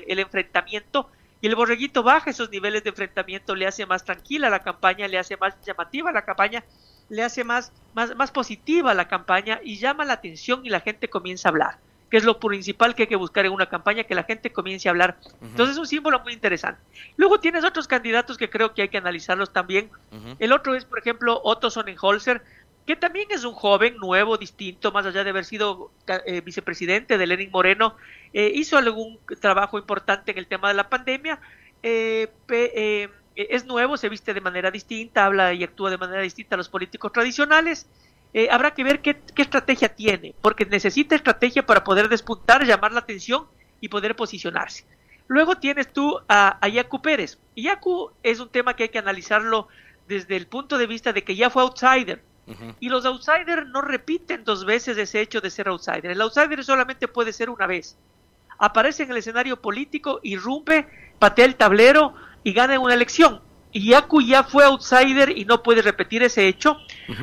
el 0.08 0.20
enfrentamiento, 0.20 1.10
y 1.42 1.48
el 1.48 1.56
borreguito 1.56 2.04
baja 2.04 2.30
esos 2.30 2.50
niveles 2.50 2.84
de 2.84 2.90
enfrentamiento, 2.90 3.56
le 3.56 3.68
hace 3.68 3.86
más 3.86 4.04
tranquila 4.04 4.50
la 4.50 4.60
campaña, 4.60 5.08
le 5.08 5.18
hace 5.18 5.38
más 5.38 5.56
llamativa 5.66 6.12
la 6.12 6.24
campaña, 6.24 6.64
le 7.10 7.24
hace 7.24 7.44
más, 7.44 7.72
más, 7.94 8.16
más 8.16 8.32
positiva 8.32 8.94
la 8.94 9.08
campaña 9.08 9.60
y 9.64 9.78
llama 9.78 10.06
la 10.06 10.14
atención 10.14 10.66
y 10.66 10.70
la 10.70 10.82
gente 10.82 11.10
comienza 11.10 11.50
a 11.50 11.52
hablar 11.52 11.78
que 12.10 12.18
es 12.18 12.24
lo 12.24 12.40
principal 12.40 12.96
que 12.96 13.04
hay 13.04 13.08
que 13.08 13.16
buscar 13.16 13.46
en 13.46 13.52
una 13.52 13.68
campaña, 13.68 14.04
que 14.04 14.16
la 14.16 14.24
gente 14.24 14.52
comience 14.52 14.90
a 14.90 14.92
hablar. 14.92 15.18
Entonces 15.42 15.76
es 15.76 15.80
un 15.80 15.88
símbolo 15.88 16.20
muy 16.22 16.34
interesante. 16.34 16.82
Luego 17.18 17.40
tienes 17.40 17.64
otros 17.64 17.88
candidatos 17.88 18.38
que 18.38 18.50
creo 18.50 18.74
que 18.74 18.82
hay 18.82 18.90
que 18.90 18.98
analizarlos 18.98 19.54
también. 19.54 19.90
El 20.40 20.52
otro 20.52 20.76
es, 20.76 20.86
por 20.86 21.00
ejemplo, 21.00 21.40
Otto 21.44 21.70
Sonnenholzer, 21.70 22.42
que 22.90 22.96
también 22.96 23.28
es 23.30 23.44
un 23.44 23.54
joven 23.54 23.98
nuevo, 23.98 24.36
distinto, 24.36 24.92
más 24.92 25.06
allá 25.06 25.24
de 25.24 25.30
haber 25.30 25.46
sido 25.46 25.92
eh, 26.26 26.42
vicepresidente 26.42 27.20
de 27.20 27.28
Lenin 27.28 27.52
Moreno, 27.52 27.96
eh, 28.34 28.52
hizo 28.56 28.80
algún 28.80 29.20
trabajo 29.40 29.78
importante 29.78 30.32
en 30.32 30.40
el 30.40 30.48
tema 30.48 30.70
de 30.70 30.74
la 30.74 30.90
pandemia. 30.90 31.40
Eh, 31.84 32.32
es 33.36 33.66
nuevo, 33.66 33.96
se 33.96 34.10
viste 34.10 34.34
de 34.34 34.42
manera 34.42 34.72
distinta, 34.72 35.28
habla 35.28 35.54
y 35.54 35.64
actúa 35.64 35.92
de 35.92 36.00
manera 36.00 36.24
distinta 36.24 36.56
a 36.56 36.58
los 36.58 36.68
políticos 36.68 37.12
tradicionales. 37.12 37.88
Habrá 38.50 38.74
que 38.74 38.84
ver 38.84 39.04
qué, 39.04 39.22
estrategia 39.36 39.90
tiene, 39.90 40.34
porque 40.42 40.66
necesita 40.66 41.14
estrategia 41.14 41.68
para 41.68 41.84
poder 41.84 42.10
despuntar, 42.10 42.66
llamar 42.66 42.92
la 42.92 43.02
atención 43.02 43.46
y 43.82 43.90
poder 43.90 44.16
posicionarse. 44.16 44.84
Luego 45.28 45.58
tienes 45.58 45.94
tú 45.94 46.20
a, 46.28 46.68
Yacu 46.68 47.04
Pérez. 47.04 47.38
Yacu 47.56 48.10
es 48.24 48.40
un 48.40 48.50
tema 48.50 48.76
que 48.76 48.82
hay 48.82 48.90
que 48.90 48.98
analizarlo 48.98 49.68
desde 50.08 50.36
el 50.36 50.48
punto 50.48 50.80
de 50.80 50.88
vista 50.88 51.14
de 51.14 51.24
que 51.24 51.36
ya 51.36 51.52
fue 51.52 51.62
outsider. 51.62 52.24
Y 52.80 52.90
los 52.90 53.06
outsiders 53.06 53.68
no 53.68 53.82
repiten 53.82 54.44
dos 54.44 54.66
veces 54.66 54.98
ese 54.98 55.22
hecho 55.22 55.42
de 55.42 55.50
ser 55.50 55.68
outsider. 55.68 56.08
El 56.08 56.22
outsider 56.22 56.64
solamente 56.64 57.08
puede 57.08 57.34
ser 57.34 57.50
una 57.50 57.68
vez. 57.68 57.98
Aparece 58.58 59.04
en 59.04 59.12
el 59.12 59.18
escenario 59.18 59.62
político, 59.62 60.20
irrumpe, 60.24 60.88
patea 61.20 61.46
el 61.46 61.56
tablero 61.56 62.14
y 62.44 62.54
gana 62.54 62.80
una 62.80 62.94
elección. 62.94 63.42
Y 63.72 63.90
Yaku 63.90 64.22
ya 64.22 64.44
fue 64.44 64.66
outsider 64.66 65.38
y 65.38 65.46
no 65.46 65.62
puede 65.62 65.82
repetir 65.82 66.24
ese 66.24 66.48
hecho. 66.48 66.78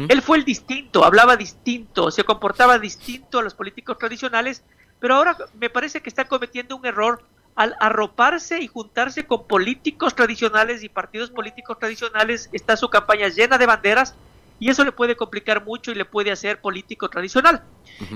Él 0.09 0.23
fue 0.23 0.39
el 0.39 0.45
distinto, 0.45 1.05
hablaba 1.05 1.37
distinto, 1.37 2.11
se 2.11 2.25
comportaba 2.25 2.79
distinto 2.79 3.41
a 3.41 3.43
los 3.43 3.55
políticos 3.55 3.99
tradicionales, 3.99 4.63
pero 5.01 5.17
ahora 5.17 5.37
me 5.59 5.71
parece 5.71 6.01
que 6.01 6.09
está 6.09 6.27
cometiendo 6.27 6.77
un 6.77 6.87
error 6.87 7.23
al 7.57 7.75
arroparse 7.81 8.61
y 8.61 8.69
juntarse 8.69 9.27
con 9.27 9.47
políticos 9.47 10.15
tradicionales 10.15 10.85
y 10.85 10.89
partidos 10.89 11.31
políticos 11.31 11.79
tradicionales. 11.79 12.49
Está 12.53 12.77
su 12.77 12.89
campaña 12.91 13.29
llena 13.29 13.59
de 13.59 13.67
banderas 13.67 14.15
y 14.59 14.71
eso 14.71 14.85
le 14.85 14.93
puede 14.93 15.17
complicar 15.17 15.65
mucho 15.65 15.91
y 15.91 15.95
le 15.95 16.05
puede 16.05 16.31
hacer 16.33 16.61
político 16.61 17.09
tradicional. 17.09 17.63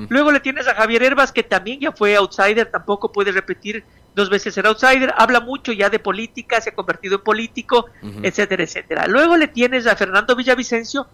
Luego 0.09 0.33
le 0.33 0.41
tienes 0.41 0.67
a 0.69 0.75
Javier 0.75 1.03
Herbas, 1.03 1.33
que 1.33 1.43
también 1.43 1.81
ya 1.81 1.93
fue 1.93 2.17
outsider, 2.17 2.71
tampoco 2.71 3.13
puede 3.13 3.33
repetir 3.33 3.85
dos 4.15 4.29
veces 4.29 4.55
ser 4.55 4.67
outsider, 4.67 5.15
habla 5.17 5.41
mucho 5.41 5.73
ya 5.73 5.89
de 5.89 5.99
política, 5.99 6.61
se 6.61 6.71
ha 6.71 6.75
convertido 6.75 7.17
en 7.17 7.23
político, 7.23 7.87
etcétera, 8.23 8.65
etcétera. 8.65 9.07
Luego 9.07 9.37
le 9.37 9.49
tienes 9.49 9.87
a 9.87 9.97
Fernando 9.97 10.35
Villavicencio, 10.37 11.07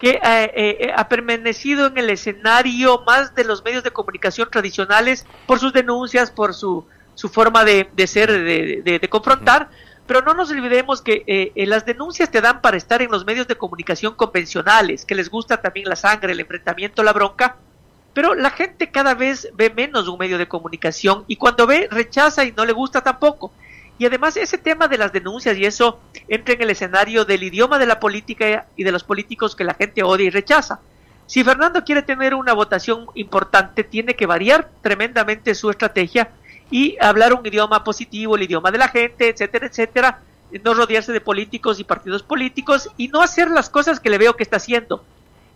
que 0.00 0.12
eh, 0.12 0.20
eh, 0.22 0.50
eh, 0.80 0.92
ha 0.96 1.08
permanecido 1.08 1.86
en 1.86 1.98
el 1.98 2.08
escenario 2.08 3.02
más 3.06 3.34
de 3.34 3.44
los 3.44 3.62
medios 3.62 3.84
de 3.84 3.90
comunicación 3.90 4.48
tradicionales 4.50 5.26
por 5.46 5.58
sus 5.60 5.74
denuncias, 5.74 6.30
por 6.30 6.54
su, 6.54 6.86
su 7.14 7.28
forma 7.28 7.66
de, 7.66 7.86
ser, 8.06 8.32
de, 8.32 8.98
de, 8.98 9.08
confrontar. 9.10 9.68
Pero 10.10 10.22
no 10.22 10.34
nos 10.34 10.50
olvidemos 10.50 11.02
que 11.02 11.52
las 11.54 11.86
denuncias 11.86 12.32
te 12.32 12.40
dan 12.40 12.60
para 12.60 12.76
estar 12.76 13.00
en 13.00 13.12
los 13.12 13.24
medios 13.24 13.46
de 13.46 13.54
comunicación 13.54 14.16
convencionales, 14.16 15.04
que 15.04 15.14
les 15.14 15.30
gusta 15.30 15.62
también 15.62 15.88
la 15.88 15.94
sangre, 15.94 16.32
el 16.32 16.40
enfrentamiento, 16.40 17.04
la 17.04 17.12
bronca, 17.12 17.54
pero 18.12 18.34
la 18.34 18.50
gente 18.50 18.90
cada 18.90 19.14
vez 19.14 19.48
ve 19.54 19.70
menos 19.70 20.08
un 20.08 20.18
medio 20.18 20.36
de 20.36 20.48
comunicación 20.48 21.22
y 21.28 21.36
cuando 21.36 21.64
ve 21.64 21.86
rechaza 21.88 22.44
y 22.44 22.50
no 22.50 22.64
le 22.64 22.72
gusta 22.72 23.02
tampoco. 23.02 23.52
Y 24.00 24.06
además 24.06 24.36
ese 24.36 24.58
tema 24.58 24.88
de 24.88 24.98
las 24.98 25.12
denuncias 25.12 25.56
y 25.56 25.64
eso 25.64 26.00
entra 26.26 26.54
en 26.54 26.62
el 26.62 26.70
escenario 26.70 27.24
del 27.24 27.44
idioma 27.44 27.78
de 27.78 27.86
la 27.86 28.00
política 28.00 28.66
y 28.74 28.82
de 28.82 28.90
los 28.90 29.04
políticos 29.04 29.54
que 29.54 29.62
la 29.62 29.74
gente 29.74 30.02
odia 30.02 30.26
y 30.26 30.30
rechaza. 30.30 30.80
Si 31.26 31.44
Fernando 31.44 31.84
quiere 31.84 32.02
tener 32.02 32.34
una 32.34 32.52
votación 32.52 33.06
importante, 33.14 33.84
tiene 33.84 34.16
que 34.16 34.26
variar 34.26 34.70
tremendamente 34.82 35.54
su 35.54 35.70
estrategia 35.70 36.32
y 36.70 36.96
hablar 37.00 37.34
un 37.34 37.44
idioma 37.44 37.82
positivo, 37.84 38.36
el 38.36 38.42
idioma 38.42 38.70
de 38.70 38.78
la 38.78 38.88
gente, 38.88 39.28
etcétera, 39.28 39.66
etcétera, 39.66 40.20
no 40.64 40.74
rodearse 40.74 41.12
de 41.12 41.20
políticos 41.20 41.80
y 41.80 41.84
partidos 41.84 42.22
políticos 42.22 42.90
y 42.96 43.08
no 43.08 43.22
hacer 43.22 43.50
las 43.50 43.70
cosas 43.70 44.00
que 44.00 44.10
le 44.10 44.18
veo 44.18 44.36
que 44.36 44.42
está 44.42 44.56
haciendo. 44.56 45.04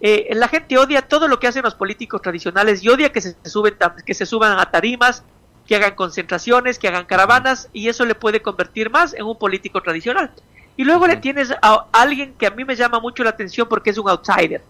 Eh, 0.00 0.28
la 0.34 0.48
gente 0.48 0.76
odia 0.76 1.02
todo 1.02 1.28
lo 1.28 1.38
que 1.38 1.46
hacen 1.46 1.62
los 1.62 1.74
políticos 1.74 2.20
tradicionales 2.20 2.82
y 2.82 2.88
odia 2.88 3.10
que 3.10 3.20
se, 3.20 3.36
suben, 3.44 3.76
que 4.04 4.14
se 4.14 4.26
suban 4.26 4.58
a 4.58 4.70
tarimas, 4.70 5.24
que 5.66 5.76
hagan 5.76 5.94
concentraciones, 5.94 6.78
que 6.78 6.88
hagan 6.88 7.06
caravanas 7.06 7.68
y 7.72 7.88
eso 7.88 8.04
le 8.04 8.14
puede 8.14 8.42
convertir 8.42 8.90
más 8.90 9.14
en 9.14 9.24
un 9.24 9.38
político 9.38 9.80
tradicional. 9.80 10.30
Y 10.76 10.84
luego 10.84 11.06
le 11.06 11.16
tienes 11.16 11.54
a 11.62 11.86
alguien 11.92 12.34
que 12.34 12.46
a 12.46 12.50
mí 12.50 12.64
me 12.64 12.74
llama 12.74 12.98
mucho 12.98 13.22
la 13.22 13.30
atención 13.30 13.68
porque 13.68 13.90
es 13.90 13.98
un 13.98 14.08
outsider 14.08 14.62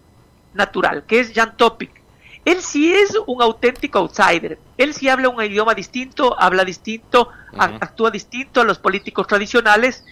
natural, 0.53 1.05
que 1.07 1.21
es 1.21 1.33
Jan 1.35 1.57
Topic. 1.57 2.04
Él 2.45 2.61
sí 2.61 2.93
es 2.93 3.17
un 3.27 3.41
auténtico 3.41 3.99
outsider. 3.99 4.59
Él 4.77 4.93
sí 4.93 5.09
habla 5.09 5.29
un 5.29 5.43
idioma 5.43 5.75
distinto, 5.75 6.39
habla 6.39 6.65
distinto, 6.65 7.29
actúa 7.57 8.11
distinto 8.11 8.61
a 8.61 8.65
los 8.65 8.79
políticos 8.79 9.27
tradicionales, 9.27 10.05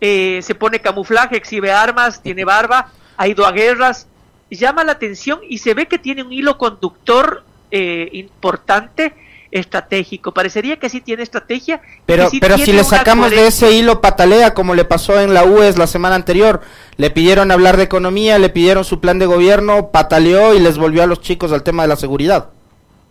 eh, 0.00 0.40
se 0.42 0.54
pone 0.54 0.80
camuflaje, 0.80 1.36
exhibe 1.36 1.72
armas, 1.72 2.22
tiene 2.22 2.44
barba, 2.44 2.92
ha 3.16 3.28
ido 3.28 3.46
a 3.46 3.52
guerras, 3.52 4.06
llama 4.50 4.84
la 4.84 4.92
atención 4.92 5.40
y 5.48 5.58
se 5.58 5.74
ve 5.74 5.86
que 5.86 5.98
tiene 5.98 6.22
un 6.22 6.32
hilo 6.32 6.58
conductor 6.58 7.44
eh, 7.70 8.08
importante 8.12 9.14
estratégico. 9.50 10.32
Parecería 10.32 10.78
que 10.78 10.88
sí 10.88 11.00
tiene 11.00 11.22
estrategia. 11.22 11.80
Pero, 12.06 12.28
pero 12.40 12.58
si 12.58 12.72
le 12.72 12.84
sacamos 12.84 13.30
de 13.30 13.46
ese 13.46 13.72
hilo 13.72 14.00
patalea, 14.00 14.54
como 14.54 14.74
le 14.74 14.84
pasó 14.84 15.20
en 15.20 15.34
la 15.34 15.44
UES 15.44 15.78
la 15.78 15.86
semana 15.86 16.14
anterior, 16.14 16.60
le 16.96 17.10
pidieron 17.10 17.50
hablar 17.50 17.76
de 17.76 17.84
economía, 17.84 18.38
le 18.38 18.50
pidieron 18.50 18.84
su 18.84 19.00
plan 19.00 19.18
de 19.18 19.26
gobierno, 19.26 19.90
pataleó 19.90 20.54
y 20.54 20.60
les 20.60 20.78
volvió 20.78 21.02
a 21.02 21.06
los 21.06 21.20
chicos 21.20 21.52
al 21.52 21.62
tema 21.62 21.82
de 21.82 21.88
la 21.88 21.96
seguridad. 21.96 22.50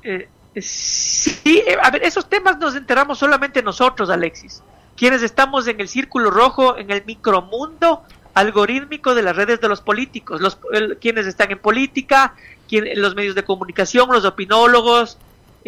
Eh, 0.03 0.29
sí, 0.61 1.63
eh, 1.65 1.77
a 1.81 1.91
ver, 1.91 2.03
esos 2.03 2.29
temas 2.29 2.57
nos 2.57 2.75
enteramos 2.75 3.19
solamente 3.19 3.61
nosotros, 3.61 4.09
Alexis, 4.09 4.61
quienes 4.95 5.23
estamos 5.23 5.67
en 5.67 5.79
el 5.79 5.87
círculo 5.87 6.31
rojo, 6.31 6.77
en 6.77 6.91
el 6.91 7.03
micromundo 7.05 8.03
algorítmico 8.33 9.15
de 9.15 9.23
las 9.23 9.35
redes 9.35 9.59
de 9.59 9.67
los 9.67 9.81
políticos, 9.81 10.41
los 10.41 10.59
quienes 11.01 11.25
están 11.25 11.51
en 11.51 11.57
política, 11.57 12.35
quien, 12.67 12.85
los 13.01 13.15
medios 13.15 13.33
de 13.33 13.43
comunicación, 13.43 14.09
los 14.11 14.25
opinólogos, 14.25 15.17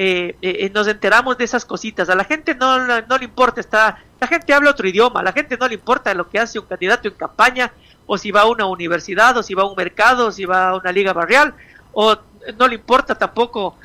eh, 0.02 0.38
eh, 0.42 0.72
nos 0.74 0.88
enteramos 0.88 1.38
de 1.38 1.44
esas 1.44 1.66
cositas. 1.66 2.10
A 2.10 2.16
la 2.16 2.24
gente 2.24 2.56
no, 2.56 3.02
no, 3.02 3.18
le 3.18 3.26
importa, 3.26 3.60
está, 3.60 3.98
la 4.18 4.28
gente 4.28 4.54
habla 4.54 4.70
otro 4.70 4.88
idioma, 4.88 5.20
a 5.20 5.24
la 5.24 5.34
gente 5.34 5.58
no 5.58 5.68
le 5.68 5.74
importa 5.74 6.14
lo 6.14 6.30
que 6.30 6.40
hace 6.40 6.58
un 6.58 6.66
candidato 6.68 7.10
en 7.10 7.16
campaña, 7.16 7.74
o 8.06 8.18
si 8.18 8.32
va 8.32 8.44
a 8.44 8.46
una 8.46 8.66
universidad, 8.66 9.36
o 9.36 9.44
si 9.44 9.54
va 9.54 9.64
a 9.64 9.66
un 9.66 9.76
mercado, 9.76 10.28
o 10.28 10.32
si 10.32 10.46
va 10.46 10.70
a 10.70 10.76
una 10.78 10.94
liga 10.94 11.12
barrial, 11.12 11.54
o 11.92 12.16
no 12.58 12.70
le 12.70 12.76
importa 12.76 13.14
tampoco. 13.16 13.76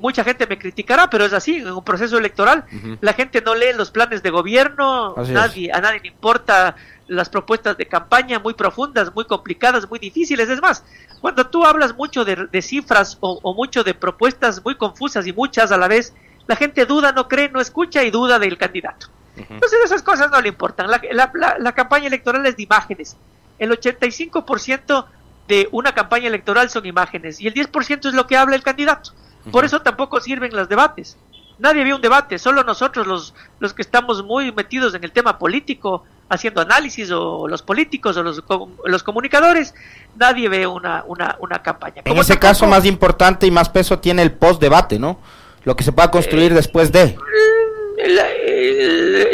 Mucha 0.00 0.22
gente 0.24 0.46
me 0.46 0.58
criticará, 0.58 1.10
pero 1.10 1.24
es 1.24 1.32
así, 1.32 1.56
en 1.56 1.70
un 1.70 1.84
proceso 1.84 2.18
electoral, 2.18 2.64
la 3.00 3.12
gente 3.12 3.40
no 3.40 3.54
lee 3.54 3.72
los 3.76 3.90
planes 3.90 4.22
de 4.22 4.30
gobierno, 4.30 5.14
nadie, 5.16 5.72
a 5.72 5.80
nadie 5.80 6.00
le 6.00 6.08
importa 6.08 6.76
las 7.08 7.28
propuestas 7.28 7.76
de 7.76 7.86
campaña 7.86 8.38
muy 8.38 8.54
profundas, 8.54 9.14
muy 9.14 9.24
complicadas, 9.24 9.88
muy 9.88 9.98
difíciles. 9.98 10.48
Es 10.48 10.60
más, 10.60 10.84
cuando 11.20 11.46
tú 11.46 11.64
hablas 11.64 11.94
mucho 11.94 12.24
de, 12.24 12.62
cifras 12.62 13.16
o, 13.20 13.54
mucho 13.54 13.84
de 13.84 13.94
propuestas 13.94 14.64
muy 14.64 14.74
confusas 14.74 15.26
y 15.26 15.32
muchas 15.32 15.72
a 15.72 15.76
la 15.76 15.88
vez, 15.88 16.12
la 16.46 16.56
gente 16.56 16.86
duda, 16.86 17.12
no 17.12 17.28
cree, 17.28 17.48
no 17.48 17.60
escucha 17.60 18.04
y 18.04 18.10
duda 18.10 18.38
del 18.38 18.58
candidato. 18.58 19.08
Entonces 19.36 19.78
esas 19.84 20.02
cosas 20.02 20.30
no 20.30 20.40
le 20.40 20.48
importan. 20.48 20.88
La, 20.90 21.72
campaña 21.74 22.06
electoral 22.06 22.46
es 22.46 22.56
de 22.56 22.62
imágenes. 22.62 23.16
El 23.58 23.70
85% 23.70 25.06
de 25.48 25.68
una 25.72 25.92
campaña 25.92 26.26
electoral 26.26 26.70
son 26.70 26.86
imágenes 26.86 27.40
y 27.40 27.46
el 27.46 27.54
10% 27.54 28.08
es 28.08 28.14
lo 28.14 28.26
que 28.26 28.36
habla 28.36 28.56
el 28.56 28.62
candidato. 28.62 29.12
Por 29.50 29.64
eso 29.64 29.80
tampoco 29.80 30.20
sirven 30.20 30.54
los 30.54 30.68
debates. 30.68 31.16
Nadie 31.58 31.84
ve 31.84 31.94
un 31.94 32.02
debate, 32.02 32.38
solo 32.38 32.64
nosotros 32.64 33.06
los, 33.06 33.34
los 33.60 33.72
que 33.72 33.80
estamos 33.80 34.22
muy 34.22 34.52
metidos 34.52 34.94
en 34.94 35.02
el 35.04 35.12
tema 35.12 35.38
político, 35.38 36.04
haciendo 36.28 36.60
análisis, 36.60 37.10
o 37.10 37.48
los 37.48 37.62
políticos, 37.62 38.16
o 38.18 38.22
los, 38.22 38.42
los 38.84 39.02
comunicadores, 39.02 39.74
nadie 40.16 40.50
ve 40.50 40.66
una, 40.66 41.02
una, 41.06 41.36
una 41.40 41.62
campaña. 41.62 42.02
En 42.04 42.18
ese 42.18 42.38
caso, 42.38 42.66
más 42.66 42.84
importante 42.84 43.46
y 43.46 43.50
más 43.50 43.70
peso 43.70 43.98
tiene 43.98 44.22
el 44.22 44.32
post-debate, 44.32 44.98
¿no? 44.98 45.18
Lo 45.64 45.76
que 45.76 45.82
se 45.82 45.92
pueda 45.92 46.10
construir 46.10 46.52
eh, 46.52 46.56
después 46.56 46.92
de. 46.92 47.16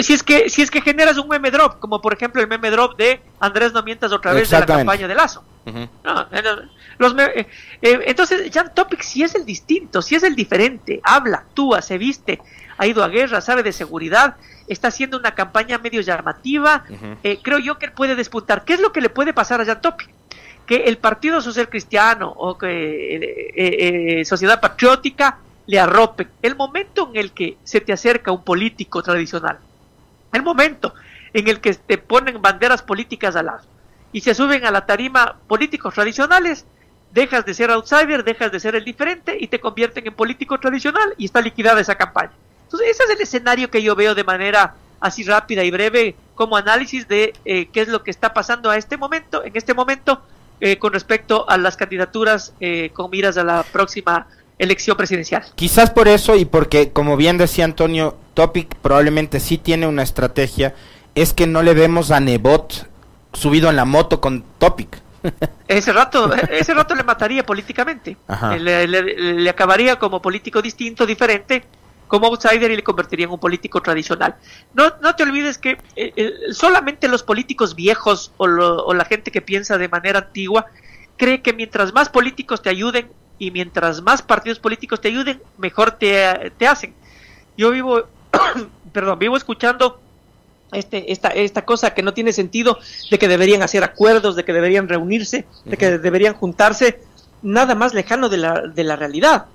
si 0.01 0.13
es 0.13 0.23
que 0.23 0.49
si 0.49 0.63
es 0.63 0.71
que 0.71 0.81
generas 0.81 1.19
un 1.19 1.29
meme 1.29 1.51
drop, 1.51 1.79
como 1.79 2.01
por 2.01 2.15
ejemplo 2.15 2.41
el 2.41 2.49
meme 2.49 2.71
drop 2.71 2.97
de 2.97 3.21
Andrés 3.41 3.73
no 3.73 3.83
mientas 3.83 4.13
otra 4.13 4.33
vez 4.33 4.49
de 4.49 4.61
la 4.61 4.67
campaña 4.67 5.09
de 5.09 5.15
Lazo. 5.15 5.45
Los 6.99 7.15
eh, 7.19 7.47
eh, 7.83 8.01
entonces 8.07 8.51
Jan 8.53 8.75
Topic 8.75 9.03
sí 9.03 9.23
es 9.23 9.35
el 9.35 9.45
distinto, 9.45 10.03
sí 10.03 10.15
es 10.15 10.23
el 10.23 10.35
diferente, 10.35 11.01
habla, 11.03 11.39
actúa, 11.39 11.83
se 11.83 11.99
viste, 11.99 12.41
ha 12.79 12.87
ido 12.87 13.03
a 13.03 13.09
guerra, 13.09 13.41
sabe 13.41 13.63
de 13.63 13.73
seguridad, 13.73 14.37
está 14.69 14.89
haciendo 14.89 15.19
una 15.19 15.35
campaña 15.35 15.79
medio 15.79 16.01
llamativa. 16.01 16.85
creo 17.43 17.59
yo 17.59 17.79
que 17.79 17.87
él 17.87 17.93
puede 17.93 18.15
despuntar. 18.15 18.65
¿Qué 18.65 18.75
es 18.75 18.81
lo 18.81 18.93
que 18.93 19.01
le 19.01 19.11
puede 19.11 19.33
pasar 19.33 19.61
a 19.61 19.65
Jan 19.65 19.81
Topic? 19.81 20.09
que 20.67 20.85
el 20.85 20.99
Partido 20.99 21.41
Social 21.41 21.69
Cristiano 21.69 22.33
o 22.37 22.57
que 22.57 23.17
eh, 23.17 24.21
eh, 24.21 24.25
Sociedad 24.25 24.61
Patriótica 24.61 25.39
le 25.67 25.79
arrope. 25.79 26.29
El 26.41 26.57
momento 26.57 27.11
en 27.13 27.21
el 27.21 27.33
que 27.33 27.57
se 27.65 27.81
te 27.81 27.93
acerca 27.93 28.33
un 28.33 28.45
político 28.45 29.03
tradicional, 29.03 29.59
el 30.33 30.43
momento 30.43 30.95
en 31.33 31.49
el 31.49 31.61
que 31.61 31.75
te 31.75 31.99
ponen 31.99 32.41
banderas 32.41 32.83
políticas 32.83 33.37
al 33.37 33.47
lado 33.47 33.63
y 34.13 34.21
se 34.21 34.35
suben 34.35 34.65
a 34.65 34.71
la 34.71 34.87
tarima 34.87 35.37
políticos 35.47 35.95
tradicionales, 35.95 36.67
dejas 37.13 37.45
de 37.45 37.55
ser 37.55 37.71
outsider, 37.71 38.25
dejas 38.25 38.51
de 38.51 38.61
ser 38.61 38.75
el 38.75 38.85
diferente 38.85 39.37
y 39.39 39.47
te 39.47 39.61
convierten 39.61 40.07
en 40.07 40.15
político 40.15 40.59
tradicional 40.59 41.15
y 41.19 41.27
está 41.27 41.41
liquidada 41.41 41.81
esa 41.81 41.95
campaña. 41.95 42.33
Entonces, 42.65 42.91
ese 42.91 43.05
es 43.05 43.11
el 43.11 43.21
escenario 43.21 43.71
que 43.71 43.83
yo 43.83 43.95
veo 43.95 44.15
de 44.15 44.25
manera 44.25 44.75
así 45.01 45.25
rápida 45.25 45.63
y 45.65 45.71
breve 45.71 46.17
como 46.35 46.57
análisis 46.57 47.07
de 47.09 47.35
eh, 47.45 47.69
qué 47.73 47.83
es 47.83 47.89
lo 47.89 48.03
que 48.03 48.11
está 48.11 48.33
pasando 48.33 48.71
a 48.71 48.77
este 48.77 48.97
momento, 48.97 49.45
en 49.45 49.55
este 49.55 49.75
momento 49.75 50.23
eh, 50.61 50.79
con 50.79 50.93
respecto 50.93 51.49
a 51.51 51.59
las 51.59 51.77
candidaturas 51.77 52.55
eh, 52.61 52.91
con 52.95 53.11
miras 53.11 53.37
a 53.37 53.45
la 53.45 53.63
próxima 53.65 54.27
elección 54.59 54.97
presidencial. 54.97 55.45
Quizás 55.57 55.91
por 55.91 56.09
eso 56.09 56.37
y 56.37 56.45
porque, 56.45 56.93
como 56.93 57.17
bien 57.17 57.37
decía 57.37 57.65
Antonio, 57.65 58.17
Topic 58.35 58.75
probablemente 58.77 59.41
sí 59.41 59.59
tiene 59.59 59.87
una 59.87 60.03
estrategia, 60.03 60.75
es 61.15 61.33
que 61.33 61.47
no 61.47 61.63
le 61.63 61.75
vemos 61.75 62.11
a 62.11 62.21
Nebot 62.21 62.89
subido 63.33 63.71
en 63.71 63.77
la 63.77 63.85
moto 63.85 64.21
con 64.21 64.45
Topic. 64.59 65.03
Ese 65.69 65.93
rato, 65.93 66.33
ese 66.51 66.75
rato 66.75 66.95
le 66.95 67.03
mataría 67.03 67.45
políticamente, 67.45 68.17
le, 68.59 69.49
acabaría 69.49 69.99
como 69.99 70.21
político 70.21 70.61
distinto, 70.61 71.07
diferente, 71.07 71.65
como 72.09 72.27
outsider 72.27 72.71
y 72.71 72.77
le 72.77 72.83
convertiría 72.83 73.27
en 73.27 73.33
un 73.33 73.39
político 73.39 73.81
tradicional. 73.81 74.37
No, 74.75 74.93
no 75.01 75.15
te 75.15 75.23
olvides 75.23 75.57
que 75.57 75.79
eh, 75.97 76.13
eh, 76.15 76.33
solamente 76.53 77.09
los 77.09 77.23
políticos 77.23 77.75
viejos 77.75 78.33
o, 78.37 78.45
o, 78.45 78.93
la 78.93 79.07
gente 79.07 79.31
que 79.31 79.41
piensa 79.41 79.79
de 79.79 79.89
manera 79.89 80.19
antigua 80.19 80.67
cree 81.17 81.41
que 81.41 81.55
mientras 81.55 81.95
más 81.95 82.11
políticos 82.11 82.61
te 82.61 82.69
ayuden 82.69 83.09
y 83.39 83.51
mientras 83.51 84.03
más 84.03 84.23
partidos 84.23 84.59
políticos 84.59 85.01
te 85.01 85.09
ayuden, 85.09 85.43
mejor 85.57 85.93
te, 85.93 86.53
te 86.59 86.67
hacen. 86.67 86.95
Yo 87.57 87.71
vivo, 87.71 88.03
perdón, 88.93 89.19
vivo 89.19 89.37
escuchando 89.37 90.02
este, 90.73 91.13
esta, 91.13 91.29
esta 91.29 91.65
cosa 91.65 91.95
que 91.95 92.03
no 92.03 92.15
tiene 92.15 92.33
sentido 92.33 92.79
de 93.11 93.19
que 93.19 93.29
deberían 93.29 93.63
hacer 93.63 93.85
acuerdos, 93.85 94.37
de 94.37 94.45
que 94.45 94.53
deberían 94.53 94.89
reunirse, 94.89 95.47
de 95.65 95.77
que 95.77 95.99
deberían 95.99 96.35
juntarse, 96.35 97.01
nada 97.43 97.75
más 97.75 97.95
lejano 97.95 98.29
de 98.29 98.39
la, 98.39 98.63
de 98.63 98.85
la 98.85 98.97
realidad. 98.97 99.47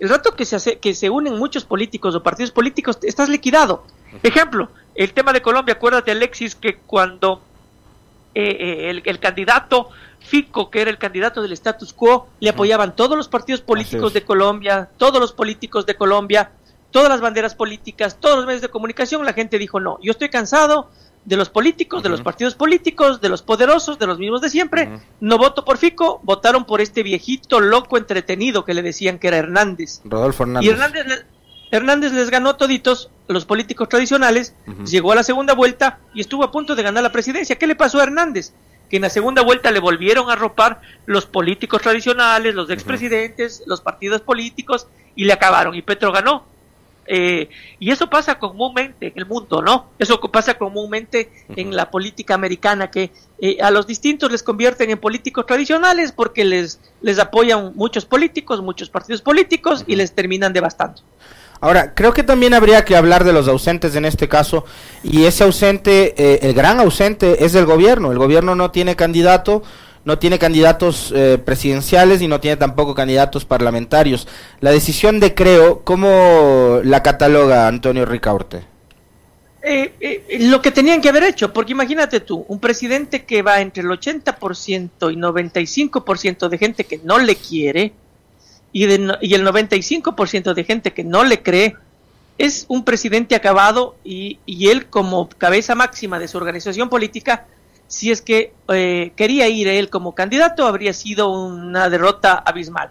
El 0.00 0.08
rato 0.08 0.34
que 0.34 0.44
se, 0.44 0.56
hace, 0.56 0.78
que 0.78 0.94
se 0.94 1.10
unen 1.10 1.38
muchos 1.38 1.64
políticos 1.64 2.14
o 2.14 2.22
partidos 2.22 2.50
políticos, 2.50 2.98
estás 3.02 3.28
liquidado. 3.28 3.84
Ejemplo, 4.22 4.68
el 4.94 5.12
tema 5.12 5.32
de 5.32 5.42
Colombia, 5.42 5.74
acuérdate 5.74 6.10
Alexis 6.10 6.54
que 6.54 6.76
cuando 6.76 7.40
eh, 8.34 8.88
eh, 8.88 9.02
el, 9.04 9.18
candidato 9.20 9.90
Fico, 10.18 10.70
que 10.70 10.80
era 10.80 10.90
el 10.90 10.98
candidato 10.98 11.42
del 11.42 11.52
status 11.52 11.92
quo, 11.92 12.28
le 12.40 12.50
apoyaban 12.50 12.96
todos 12.96 13.16
los 13.16 13.28
partidos 13.28 13.60
políticos 13.60 14.12
de 14.12 14.24
Colombia, 14.24 14.88
todos 14.96 15.20
los 15.20 15.32
políticos 15.32 15.84
de 15.84 15.96
Colombia, 15.96 16.50
todas 16.92 17.08
las 17.08 17.20
banderas 17.20 17.56
políticas, 17.56 18.18
todos 18.20 18.36
los 18.36 18.46
medios 18.46 18.62
de 18.62 18.68
comunicación, 18.68 19.24
la 19.24 19.32
gente 19.32 19.58
dijo, 19.58 19.80
no, 19.80 19.98
yo 20.00 20.12
estoy 20.12 20.28
cansado, 20.28 20.88
de 21.24 21.36
los 21.36 21.50
políticos, 21.50 22.02
de 22.02 22.08
los 22.08 22.20
partidos 22.20 22.54
políticos, 22.54 23.20
de 23.20 23.28
los 23.28 23.42
poderosos, 23.42 23.98
de 23.98 24.06
los 24.06 24.18
mismos 24.18 24.40
de 24.40 24.50
siempre. 24.50 25.00
No 25.20 25.38
voto 25.38 25.64
por 25.64 25.78
Fico, 25.78 26.20
votaron 26.24 26.64
por 26.64 26.80
este 26.80 27.02
viejito 27.02 27.60
loco 27.60 27.96
entretenido 27.96 28.64
que 28.64 28.74
le 28.74 28.82
decían 28.82 29.18
que 29.18 29.28
era 29.28 29.36
Hernández. 29.36 30.00
Rodolfo 30.04 30.42
Hernández. 30.42 30.66
Y 30.66 30.72
Hernández, 30.72 31.26
Hernández 31.70 32.12
les 32.12 32.28
ganó 32.28 32.56
toditos, 32.56 33.10
los 33.28 33.46
políticos 33.46 33.88
tradicionales, 33.88 34.54
llegó 34.84 35.12
a 35.12 35.14
la 35.14 35.22
segunda 35.22 35.54
vuelta 35.54 36.00
y 36.12 36.20
estuvo 36.20 36.44
a 36.44 36.50
punto 36.50 36.74
de 36.74 36.82
ganar 36.82 37.02
la 37.02 37.12
presidencia. 37.12 37.56
¿Qué 37.56 37.66
le 37.66 37.76
pasó 37.76 38.00
a 38.00 38.02
Hernández? 38.02 38.52
Que 38.90 38.96
en 38.96 39.02
la 39.02 39.10
segunda 39.10 39.42
vuelta 39.42 39.70
le 39.70 39.80
volvieron 39.80 40.28
a 40.28 40.36
ropar 40.36 40.82
los 41.06 41.24
políticos 41.24 41.80
tradicionales, 41.80 42.54
los 42.54 42.68
expresidentes, 42.68 43.62
los 43.66 43.80
partidos 43.80 44.20
políticos 44.20 44.86
y 45.14 45.24
le 45.24 45.32
acabaron. 45.32 45.74
Y 45.74 45.82
Petro 45.82 46.12
ganó. 46.12 46.44
Eh, 47.06 47.48
y 47.80 47.90
eso 47.90 48.08
pasa 48.08 48.38
comúnmente 48.38 49.08
en 49.08 49.12
el 49.16 49.26
mundo, 49.26 49.60
¿no? 49.60 49.90
Eso 49.98 50.20
pasa 50.20 50.54
comúnmente 50.54 51.30
en 51.56 51.74
la 51.74 51.90
política 51.90 52.34
americana, 52.34 52.90
que 52.90 53.10
eh, 53.40 53.58
a 53.60 53.70
los 53.70 53.86
distintos 53.86 54.30
les 54.30 54.42
convierten 54.42 54.90
en 54.90 54.98
políticos 54.98 55.46
tradicionales 55.46 56.12
porque 56.12 56.44
les, 56.44 56.80
les 57.00 57.18
apoyan 57.18 57.72
muchos 57.74 58.04
políticos, 58.04 58.62
muchos 58.62 58.88
partidos 58.88 59.20
políticos 59.20 59.84
y 59.86 59.96
les 59.96 60.12
terminan 60.12 60.52
devastando. 60.52 61.02
Ahora, 61.60 61.94
creo 61.94 62.12
que 62.12 62.24
también 62.24 62.54
habría 62.54 62.84
que 62.84 62.96
hablar 62.96 63.22
de 63.22 63.32
los 63.32 63.46
ausentes 63.46 63.94
en 63.94 64.04
este 64.04 64.28
caso, 64.28 64.64
y 65.04 65.26
ese 65.26 65.44
ausente, 65.44 66.12
eh, 66.16 66.40
el 66.42 66.54
gran 66.54 66.80
ausente 66.80 67.44
es 67.44 67.54
el 67.54 67.66
gobierno. 67.66 68.10
El 68.10 68.18
gobierno 68.18 68.56
no 68.56 68.72
tiene 68.72 68.96
candidato, 68.96 69.62
no 70.04 70.18
tiene 70.18 70.38
candidatos 70.38 71.12
eh, 71.14 71.38
presidenciales 71.44 72.22
y 72.22 72.28
no 72.28 72.40
tiene 72.40 72.56
tampoco 72.56 72.94
candidatos 72.94 73.44
parlamentarios. 73.44 74.26
La 74.60 74.70
decisión 74.70 75.20
de 75.20 75.34
Creo, 75.34 75.82
¿cómo 75.84 76.80
la 76.82 77.02
cataloga 77.02 77.68
Antonio 77.68 78.04
Ricaurte? 78.04 78.64
Eh, 79.64 79.94
eh, 80.00 80.38
lo 80.40 80.60
que 80.60 80.72
tenían 80.72 81.00
que 81.00 81.08
haber 81.08 81.22
hecho, 81.22 81.52
porque 81.52 81.72
imagínate 81.72 82.18
tú, 82.18 82.44
un 82.48 82.58
presidente 82.58 83.24
que 83.24 83.42
va 83.42 83.60
entre 83.60 83.84
el 83.84 83.90
80% 83.90 85.12
y 85.12 85.16
95% 85.16 86.48
de 86.48 86.58
gente 86.58 86.84
que 86.84 86.98
no 86.98 87.18
le 87.18 87.36
quiere, 87.36 87.92
y, 88.72 88.86
y 88.86 89.34
el 89.34 89.46
95% 89.46 90.54
de 90.54 90.64
gente 90.64 90.92
que 90.92 91.04
no 91.04 91.22
le 91.22 91.42
cree 91.42 91.76
es 92.38 92.64
un 92.68 92.84
presidente 92.84 93.36
acabado 93.36 93.94
y, 94.02 94.38
y, 94.46 94.68
él 94.68 94.86
como 94.86 95.28
cabeza 95.28 95.74
máxima 95.74 96.18
de 96.18 96.26
su 96.26 96.38
organización 96.38 96.88
política, 96.88 97.46
si 97.92 98.10
es 98.10 98.22
que 98.22 98.54
eh, 98.68 99.12
quería 99.16 99.48
ir 99.48 99.68
él 99.68 99.90
como 99.90 100.14
candidato, 100.14 100.66
habría 100.66 100.94
sido 100.94 101.28
una 101.28 101.90
derrota 101.90 102.32
abismal. 102.32 102.90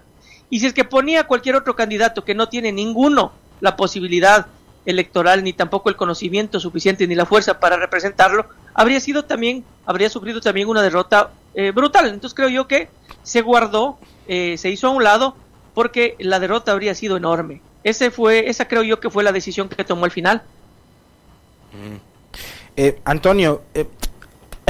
Y 0.51 0.59
si 0.59 0.67
es 0.67 0.73
que 0.73 0.83
ponía 0.83 1.25
cualquier 1.25 1.55
otro 1.55 1.75
candidato 1.75 2.23
que 2.23 2.35
no 2.35 2.49
tiene 2.49 2.71
ninguno 2.71 3.31
la 3.61 3.75
posibilidad 3.75 4.45
electoral 4.85 5.43
ni 5.43 5.53
tampoco 5.53 5.89
el 5.89 5.95
conocimiento 5.95 6.59
suficiente 6.59 7.07
ni 7.07 7.15
la 7.15 7.25
fuerza 7.25 7.59
para 7.59 7.77
representarlo, 7.77 8.45
habría 8.75 8.99
sido 8.99 9.25
también, 9.25 9.65
habría 9.87 10.07
sufrido 10.07 10.39
también 10.39 10.69
una 10.69 10.83
derrota 10.83 11.31
eh, 11.55 11.71
brutal. 11.71 12.05
Entonces 12.07 12.35
creo 12.35 12.49
yo 12.49 12.67
que 12.67 12.87
se 13.23 13.41
guardó, 13.41 13.97
eh, 14.27 14.55
se 14.59 14.69
hizo 14.69 14.85
a 14.85 14.91
un 14.91 15.03
lado 15.03 15.35
porque 15.73 16.15
la 16.19 16.39
derrota 16.39 16.73
habría 16.73 16.93
sido 16.93 17.17
enorme. 17.17 17.63
Ese 17.83 18.11
fue, 18.11 18.49
esa 18.49 18.67
creo 18.67 18.83
yo 18.83 18.99
que 18.99 19.09
fue 19.09 19.23
la 19.23 19.31
decisión 19.31 19.67
que 19.67 19.83
tomó 19.83 20.05
al 20.05 20.11
final. 20.11 20.43
Mm. 21.73 21.95
Eh, 22.77 23.01
Antonio, 23.03 23.63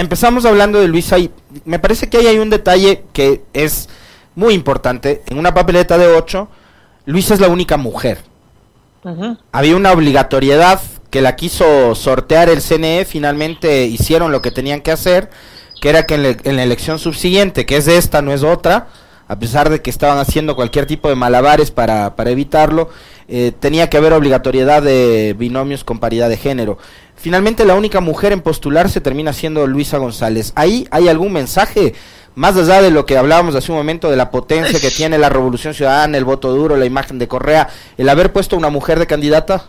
empezamos 0.01 0.45
hablando 0.45 0.79
de 0.79 0.87
Luisa 0.87 1.17
y 1.19 1.31
me 1.65 1.79
parece 1.79 2.09
que 2.09 2.17
ahí 2.17 2.27
hay 2.27 2.39
un 2.39 2.49
detalle 2.49 3.03
que 3.13 3.43
es 3.53 3.87
muy 4.35 4.53
importante. 4.53 5.21
En 5.27 5.37
una 5.37 5.53
papeleta 5.53 5.97
de 5.97 6.07
8, 6.07 6.47
Luisa 7.05 7.33
es 7.33 7.39
la 7.39 7.47
única 7.47 7.77
mujer. 7.77 8.19
Había 9.51 9.75
una 9.75 9.91
obligatoriedad 9.91 10.79
que 11.09 11.21
la 11.21 11.35
quiso 11.35 11.95
sortear 11.95 12.49
el 12.49 12.61
CNE, 12.61 13.05
finalmente 13.05 13.85
hicieron 13.85 14.31
lo 14.31 14.41
que 14.41 14.51
tenían 14.51 14.81
que 14.81 14.91
hacer, 14.91 15.29
que 15.81 15.89
era 15.89 16.05
que 16.05 16.15
en, 16.15 16.55
la 16.55 16.63
elección 16.63 16.99
subsiguiente, 16.99 17.65
que 17.65 17.77
es 17.77 17.87
esta, 17.87 18.21
no 18.21 18.31
es 18.31 18.43
otra, 18.43 18.87
a 19.27 19.39
pesar 19.39 19.69
de 19.69 19.81
que 19.81 19.89
estaban 19.89 20.19
haciendo 20.19 20.55
cualquier 20.55 20.85
tipo 20.85 21.09
de 21.09 21.15
malabares 21.15 21.71
para, 21.71 22.15
para 22.15 22.29
evitarlo, 22.29 22.89
eh, 23.27 23.51
tenía 23.59 23.89
que 23.89 23.97
haber 23.97 24.13
obligatoriedad 24.13 24.81
de 24.81 25.35
binomios 25.37 25.83
con 25.83 25.99
paridad 25.99 26.29
de 26.29 26.37
género. 26.37 26.77
Finalmente 27.15 27.65
la 27.65 27.75
única 27.75 27.99
mujer 27.99 28.33
en 28.33 28.41
postularse 28.41 29.01
termina 29.01 29.33
siendo 29.33 29.67
Luisa 29.67 29.97
González. 29.97 30.53
¿Ahí 30.55 30.87
hay 30.91 31.07
algún 31.07 31.33
mensaje 31.33 31.93
más 32.35 32.55
allá 32.55 32.81
de 32.81 32.91
lo 32.91 33.05
que 33.05 33.17
hablábamos 33.17 33.55
hace 33.55 33.71
un 33.71 33.77
momento 33.77 34.09
de 34.09 34.17
la 34.17 34.31
potencia 34.31 34.79
que 34.79 34.89
tiene 34.89 35.17
la 35.17 35.29
revolución 35.29 35.73
ciudadana, 35.73 36.17
el 36.17 36.25
voto 36.25 36.51
duro, 36.53 36.77
la 36.77 36.85
imagen 36.85 37.19
de 37.19 37.27
Correa, 37.27 37.69
el 37.97 38.09
haber 38.09 38.31
puesto 38.31 38.57
una 38.57 38.69
mujer 38.69 38.99
de 38.99 39.07
candidata? 39.07 39.65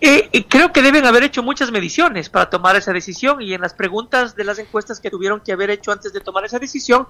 Eh, 0.00 0.44
creo 0.48 0.72
que 0.72 0.80
deben 0.80 1.04
haber 1.06 1.24
hecho 1.24 1.42
muchas 1.42 1.72
mediciones 1.72 2.28
para 2.28 2.48
tomar 2.48 2.76
esa 2.76 2.92
decisión 2.92 3.42
y 3.42 3.52
en 3.52 3.60
las 3.60 3.74
preguntas 3.74 4.36
de 4.36 4.44
las 4.44 4.58
encuestas 4.58 5.00
que 5.00 5.10
tuvieron 5.10 5.40
que 5.40 5.52
haber 5.52 5.70
hecho 5.70 5.90
antes 5.90 6.12
de 6.12 6.20
tomar 6.20 6.44
esa 6.44 6.58
decisión, 6.58 7.08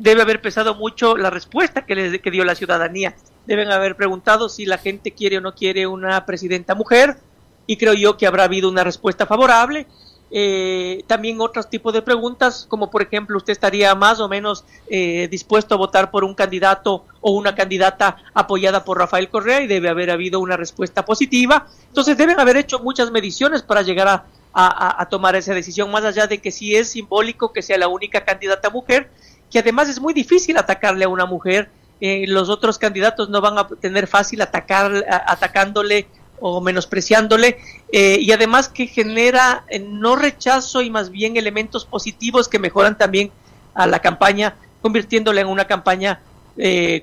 debe 0.00 0.22
haber 0.22 0.40
pesado 0.40 0.74
mucho 0.74 1.16
la 1.16 1.30
respuesta 1.30 1.84
que, 1.84 1.94
les, 1.94 2.20
que 2.20 2.30
dio 2.30 2.44
la 2.44 2.54
ciudadanía. 2.54 3.14
Deben 3.46 3.70
haber 3.70 3.96
preguntado 3.96 4.48
si 4.48 4.66
la 4.66 4.78
gente 4.78 5.12
quiere 5.12 5.38
o 5.38 5.40
no 5.40 5.54
quiere 5.54 5.86
una 5.86 6.26
presidenta 6.26 6.74
mujer 6.74 7.18
y 7.66 7.76
creo 7.76 7.94
yo 7.94 8.16
que 8.16 8.26
habrá 8.26 8.44
habido 8.44 8.68
una 8.68 8.82
respuesta 8.82 9.26
favorable 9.26 9.86
eh, 10.32 11.02
también 11.08 11.40
otros 11.40 11.68
tipos 11.68 11.92
de 11.92 12.02
preguntas, 12.02 12.64
como 12.68 12.88
por 12.90 13.02
ejemplo, 13.02 13.36
¿usted 13.36 13.52
estaría 13.52 13.94
más 13.96 14.20
o 14.20 14.28
menos 14.28 14.64
eh, 14.88 15.26
dispuesto 15.28 15.74
a 15.74 15.78
votar 15.78 16.10
por 16.10 16.22
un 16.22 16.34
candidato 16.34 17.04
o 17.20 17.32
una 17.32 17.54
candidata 17.54 18.16
apoyada 18.32 18.84
por 18.84 18.98
Rafael 18.98 19.28
Correa? 19.28 19.60
Y 19.62 19.66
debe 19.66 19.88
haber 19.88 20.10
habido 20.10 20.38
una 20.38 20.56
respuesta 20.56 21.04
positiva. 21.04 21.66
Entonces 21.88 22.16
deben 22.16 22.38
haber 22.38 22.56
hecho 22.56 22.78
muchas 22.78 23.10
mediciones 23.10 23.62
para 23.62 23.82
llegar 23.82 24.06
a, 24.06 24.24
a, 24.52 25.08
tomar 25.08 25.36
esa 25.36 25.54
decisión, 25.54 25.90
más 25.90 26.04
allá 26.04 26.26
de 26.26 26.38
que 26.38 26.50
sí 26.50 26.74
es 26.74 26.90
simbólico 26.90 27.52
que 27.52 27.62
sea 27.62 27.78
la 27.78 27.88
única 27.88 28.24
candidata 28.24 28.68
mujer, 28.70 29.08
que 29.50 29.58
además 29.58 29.88
es 29.88 30.00
muy 30.00 30.14
difícil 30.14 30.56
atacarle 30.56 31.04
a 31.04 31.08
una 31.08 31.26
mujer. 31.26 31.70
Eh, 32.00 32.24
los 32.28 32.48
otros 32.48 32.78
candidatos 32.78 33.28
no 33.28 33.40
van 33.40 33.58
a 33.58 33.68
tener 33.68 34.06
fácil 34.06 34.40
atacar, 34.40 35.04
atacándole 35.26 36.06
o 36.40 36.62
menospreciándole 36.62 37.58
eh, 37.92 38.16
y 38.18 38.32
además 38.32 38.68
que 38.68 38.86
genera 38.86 39.64
eh, 39.68 39.78
no 39.78 40.16
rechazo 40.16 40.80
y 40.80 40.88
más 40.88 41.10
bien 41.10 41.36
elementos 41.36 41.84
positivos 41.84 42.48
que 42.48 42.58
mejoran 42.58 42.96
también 42.96 43.30
a 43.74 43.86
la 43.86 43.98
campaña, 43.98 44.54
convirtiéndola 44.80 45.42
en 45.42 45.48
una 45.48 45.66
campaña, 45.66 46.22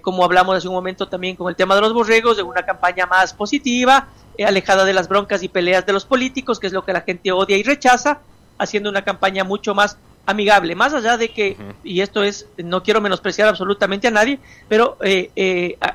como 0.02 0.24
hablamos 0.24 0.58
hace 0.58 0.68
un 0.68 0.76
momento 0.76 1.08
también 1.08 1.36
con 1.36 1.50
el 1.50 1.56
tema 1.56 1.74
de 1.74 1.82
los 1.82 1.94
borregos, 1.94 2.38
en 2.38 2.46
una 2.46 2.64
campaña 2.64 3.08
más 3.08 3.34
positiva, 3.34 4.10
alejada 4.46 4.86
de 4.86 4.94
las 4.94 5.08
broncas 5.08 5.42
y 5.42 5.48
peleas 5.48 5.86
de 5.86 5.94
los 5.94 6.06
políticos, 6.06 6.60
que 6.60 6.68
es 6.68 6.74
lo 6.74 6.84
que 6.84 6.94
la 6.94 7.02
gente 7.02 7.32
odia 7.32 7.58
y 7.58 7.64
rechaza, 7.64 8.20
haciendo 8.60 8.90
una 8.90 9.04
campaña 9.04 9.44
mucho 9.44 9.74
más 9.74 9.98
amigable, 10.28 10.76
más 10.76 10.94
allá 10.94 11.18
de 11.18 11.30
que, 11.30 11.58
y 11.84 12.02
esto 12.02 12.22
es, 12.22 12.46
no 12.58 12.84
quiero 12.84 13.02
menospreciar 13.02 13.48
absolutamente 13.48 14.08
a 14.08 14.12
nadie, 14.12 14.40
pero 14.68 14.98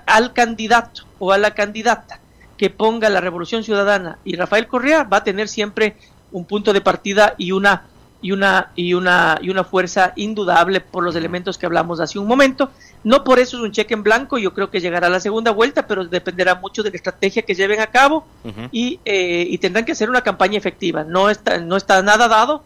al 0.06 0.32
candidato 0.32 1.02
o 1.20 1.30
a 1.30 1.38
la 1.38 1.54
candidata 1.54 2.18
que 2.56 2.70
ponga 2.70 3.08
la 3.10 3.20
Revolución 3.20 3.64
Ciudadana 3.64 4.18
y 4.24 4.36
Rafael 4.36 4.66
Correa 4.66 5.04
va 5.04 5.18
a 5.18 5.24
tener 5.24 5.48
siempre 5.48 5.96
un 6.30 6.44
punto 6.44 6.72
de 6.72 6.80
partida 6.80 7.34
y 7.36 7.52
una 7.52 7.86
y 8.20 8.30
una 8.30 8.70
y 8.76 8.94
una 8.94 9.38
y 9.42 9.50
una 9.50 9.64
fuerza 9.64 10.12
indudable 10.14 10.80
por 10.80 11.02
los 11.02 11.16
elementos 11.16 11.58
que 11.58 11.66
hablamos 11.66 11.98
hace 11.98 12.18
un 12.18 12.28
momento. 12.28 12.70
No 13.02 13.24
por 13.24 13.40
eso 13.40 13.56
es 13.56 13.64
un 13.64 13.72
cheque 13.72 13.94
en 13.94 14.04
blanco, 14.04 14.38
yo 14.38 14.54
creo 14.54 14.70
que 14.70 14.80
llegará 14.80 15.08
a 15.08 15.10
la 15.10 15.18
segunda 15.18 15.50
vuelta, 15.50 15.88
pero 15.88 16.04
dependerá 16.04 16.54
mucho 16.54 16.84
de 16.84 16.90
la 16.90 16.96
estrategia 16.96 17.42
que 17.42 17.56
lleven 17.56 17.80
a 17.80 17.88
cabo 17.88 18.24
y, 18.70 19.00
eh, 19.04 19.44
y 19.48 19.58
tendrán 19.58 19.84
que 19.84 19.92
hacer 19.92 20.08
una 20.08 20.22
campaña 20.22 20.56
efectiva. 20.56 21.02
No 21.02 21.30
está 21.30 21.58
no 21.58 21.76
está 21.76 22.00
nada 22.00 22.28
dado, 22.28 22.62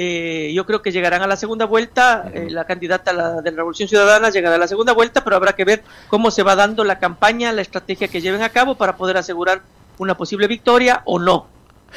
eh, 0.00 0.52
yo 0.54 0.64
creo 0.64 0.80
que 0.80 0.92
llegarán 0.92 1.22
a 1.22 1.26
la 1.26 1.34
segunda 1.34 1.64
vuelta, 1.64 2.30
eh, 2.32 2.46
la 2.50 2.66
candidata 2.66 3.12
de 3.42 3.50
la 3.50 3.56
Revolución 3.56 3.88
Ciudadana 3.88 4.30
llegará 4.30 4.54
a 4.54 4.58
la 4.58 4.68
segunda 4.68 4.92
vuelta, 4.92 5.24
pero 5.24 5.34
habrá 5.34 5.54
que 5.54 5.64
ver 5.64 5.82
cómo 6.06 6.30
se 6.30 6.44
va 6.44 6.54
dando 6.54 6.84
la 6.84 7.00
campaña, 7.00 7.50
la 7.50 7.62
estrategia 7.62 8.06
que 8.06 8.20
lleven 8.20 8.42
a 8.42 8.50
cabo 8.50 8.76
para 8.76 8.96
poder 8.96 9.16
asegurar 9.16 9.62
una 9.98 10.16
posible 10.16 10.46
victoria 10.46 11.02
o 11.04 11.18
no. 11.18 11.48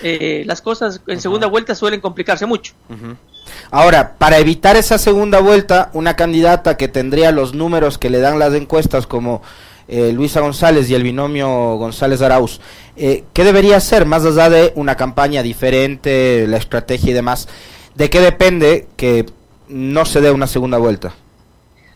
Eh, 0.01 0.41
las 0.47 0.63
cosas 0.63 1.01
en 1.05 1.21
segunda 1.21 1.45
vuelta 1.45 1.75
suelen 1.75 2.01
complicarse 2.01 2.47
mucho. 2.47 2.73
Ahora, 3.69 4.15
para 4.17 4.39
evitar 4.39 4.77
esa 4.77 4.97
segunda 4.97 5.39
vuelta, 5.39 5.91
una 5.93 6.15
candidata 6.15 6.77
que 6.77 6.87
tendría 6.87 7.31
los 7.31 7.53
números 7.53 7.99
que 7.99 8.09
le 8.09 8.19
dan 8.19 8.39
las 8.39 8.55
encuestas 8.55 9.05
como 9.05 9.43
Luisa 9.87 10.39
González 10.39 10.89
y 10.89 10.95
el 10.95 11.03
binomio 11.03 11.75
González 11.75 12.21
Arauz, 12.23 12.61
¿qué 12.95 13.43
debería 13.43 13.77
hacer 13.77 14.05
más 14.05 14.25
allá 14.25 14.49
de 14.49 14.71
una 14.75 14.95
campaña 14.95 15.43
diferente, 15.43 16.47
la 16.47 16.57
estrategia 16.57 17.11
y 17.11 17.13
demás? 17.13 17.47
¿De 18.01 18.09
qué 18.09 18.19
depende 18.19 18.87
que 18.97 19.27
no 19.67 20.05
se 20.05 20.21
dé 20.21 20.31
una 20.31 20.47
segunda 20.47 20.79
vuelta? 20.79 21.13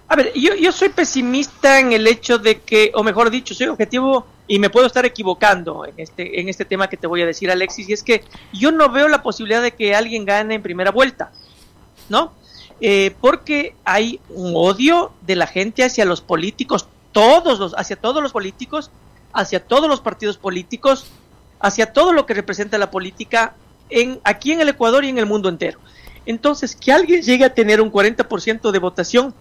A 0.08 0.16
ver, 0.16 0.32
yo, 0.36 0.54
yo 0.54 0.72
soy 0.72 0.90
pesimista 0.90 1.80
en 1.80 1.94
el 1.94 2.06
hecho 2.06 2.38
de 2.38 2.60
que, 2.60 2.92
o 2.94 3.02
mejor 3.02 3.32
dicho, 3.32 3.56
soy 3.56 3.70
objetivo 3.70 4.28
y 4.48 4.60
me 4.60 4.70
puedo 4.70 4.86
estar 4.86 5.04
equivocando 5.04 5.84
en 5.84 5.96
este, 5.98 6.40
en 6.40 6.48
este 6.48 6.64
tema 6.64 6.90
que 6.90 6.98
te 6.98 7.08
voy 7.08 7.24
a 7.24 7.26
decir, 7.26 7.50
Alexis, 7.50 7.90
y 7.90 7.94
es 7.94 8.04
que 8.04 8.24
yo 8.54 8.72
no 8.72 8.92
veo 8.92 9.08
la 9.08 9.24
posibilidad 9.24 9.64
de 9.64 9.72
que 9.72 9.96
alguien 9.96 10.26
gane 10.26 10.54
en 10.54 10.62
primera 10.62 10.92
vuelta, 10.92 11.32
¿no? 12.08 12.34
Eh, 12.82 13.16
porque 13.20 13.74
hay 13.84 14.20
un 14.30 14.54
odio 14.56 15.12
de 15.22 15.36
la 15.36 15.48
gente 15.48 15.84
hacia 15.84 16.06
los 16.06 16.22
políticos, 16.22 16.88
todos 17.14 17.58
los, 17.58 17.74
hacia 17.80 17.96
todos 17.96 18.22
los 18.22 18.32
políticos, 18.32 18.92
hacia 19.34 19.66
todos 19.66 19.90
los 19.90 20.02
partidos 20.02 20.38
políticos, 20.38 21.08
hacia 21.60 21.94
todo 21.94 22.14
lo 22.14 22.28
que 22.28 22.36
representa 22.36 22.78
la 22.78 22.92
política 22.92 23.56
en, 23.90 24.20
aquí 24.24 24.52
en 24.52 24.62
el 24.62 24.70
Ecuador 24.70 25.04
y 25.04 25.10
en 25.10 25.18
el 25.18 25.26
mundo 25.26 25.50
entero. 25.50 25.80
Entonces, 26.26 26.76
que 26.76 26.92
alguien 26.92 27.22
llegue 27.22 27.46
a 27.46 27.54
tener 27.54 27.82
un 27.82 27.92
40% 27.92 28.72
de 28.72 28.80
votación 28.80 29.34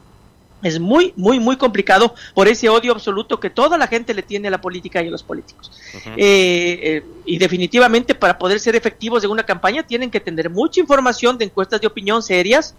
es 0.64 0.80
muy, 0.80 1.12
muy, 1.16 1.38
muy 1.38 1.56
complicado 1.56 2.14
por 2.34 2.48
ese 2.48 2.68
odio 2.68 2.92
absoluto 2.92 3.38
que 3.38 3.50
toda 3.50 3.76
la 3.76 3.86
gente 3.86 4.14
le 4.14 4.22
tiene 4.22 4.48
a 4.48 4.50
la 4.50 4.60
política 4.60 5.02
y 5.02 5.08
a 5.08 5.10
los 5.10 5.22
políticos. 5.22 5.70
Eh, 6.16 6.80
eh, 6.82 7.04
y 7.26 7.38
definitivamente 7.38 8.14
para 8.14 8.38
poder 8.38 8.58
ser 8.58 8.74
efectivos 8.74 9.22
en 9.24 9.30
una 9.30 9.44
campaña 9.44 9.82
tienen 9.82 10.10
que 10.10 10.20
tener 10.20 10.48
mucha 10.48 10.80
información 10.80 11.36
de 11.36 11.44
encuestas 11.44 11.80
de 11.80 11.86
opinión 11.86 12.22
serias. 12.22 12.74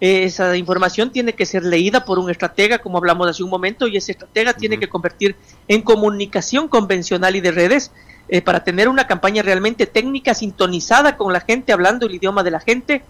Eh, 0.00 0.24
esa 0.24 0.56
información 0.56 1.10
tiene 1.10 1.32
que 1.32 1.44
ser 1.44 1.64
leída 1.64 2.04
por 2.04 2.20
un 2.20 2.30
estratega, 2.30 2.78
como 2.78 2.98
hablamos 2.98 3.28
hace 3.28 3.42
un 3.42 3.50
momento, 3.50 3.88
y 3.88 3.96
ese 3.96 4.12
estratega 4.12 4.52
tiene 4.52 4.78
que 4.78 4.88
convertir 4.88 5.34
en 5.66 5.82
comunicación 5.82 6.68
convencional 6.68 7.34
y 7.34 7.40
de 7.40 7.50
redes 7.50 7.90
eh, 8.28 8.40
para 8.40 8.64
tener 8.64 8.88
una 8.88 9.06
campaña 9.06 9.42
realmente 9.42 9.86
técnica, 9.86 10.34
sintonizada 10.34 11.16
con 11.16 11.32
la 11.32 11.40
gente, 11.40 11.72
hablando 11.72 12.06
el 12.06 12.14
idioma 12.14 12.42
de 12.42 12.50
la 12.50 12.60
gente, 12.60 13.02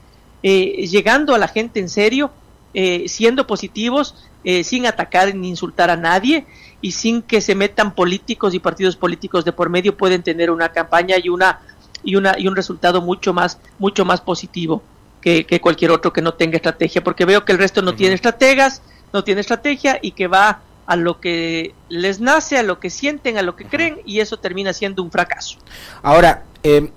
eh, 0.43 0.87
llegando 0.87 1.35
a 1.35 1.39
la 1.39 1.49
gente 1.49 1.81
en 1.81 1.89
serio, 1.89 2.31
eh, 2.75 3.05
siendo 3.09 3.47
positivos, 3.47 4.15
sin 4.63 4.85
atacar 4.85 5.35
ni 5.35 5.49
insultar 5.49 5.89
a 5.89 5.97
nadie 5.97 6.45
y 6.83 6.93
sin 6.93 7.23
que 7.23 7.41
se 7.41 7.55
metan 7.55 7.95
políticos 7.95 8.53
y 8.53 8.59
partidos 8.59 8.95
políticos 8.95 9.43
de 9.47 9.53
por 9.53 9.71
medio, 9.71 9.97
pueden 9.97 10.23
tener 10.23 10.51
una 10.51 10.69
campaña 10.69 11.17
y 11.17 11.31
una 11.31 11.61
y 12.03 12.17
una 12.17 12.39
y 12.39 12.47
un 12.47 12.55
resultado 12.55 13.01
mucho 13.01 13.33
más 13.33 13.59
mucho 13.79 14.05
más 14.05 14.21
positivo 14.21 14.83
que, 15.25 15.61
cualquier 15.61 15.91
otro 15.91 16.13
que 16.13 16.21
no 16.21 16.35
tenga 16.35 16.57
estrategia, 16.57 17.03
porque 17.03 17.25
veo 17.25 17.45
que 17.45 17.53
el 17.53 17.59
resto 17.59 17.81
no 17.81 17.95
tiene 17.95 18.15
estrategas, 18.15 18.83
no 19.13 19.25
tiene 19.25 19.41
estrategia 19.41 19.99
y 20.03 20.11
que 20.11 20.27
va 20.27 20.61
a 20.87 20.97
lo 20.97 21.21
que 21.21 21.75
les 21.89 22.21
nace, 22.21 22.59
a 22.59 22.63
lo 22.63 22.81
que 22.81 22.91
sienten, 22.91 23.39
a 23.39 23.43
lo 23.43 23.57
que 23.57 23.65
creen, 23.65 24.01
y 24.05 24.21
eso 24.21 24.39
termina 24.39 24.73
siendo 24.73 25.03
un 25.03 25.11
fracaso. 25.11 25.59
Ahora, 26.03 26.45
eh, 26.63 26.91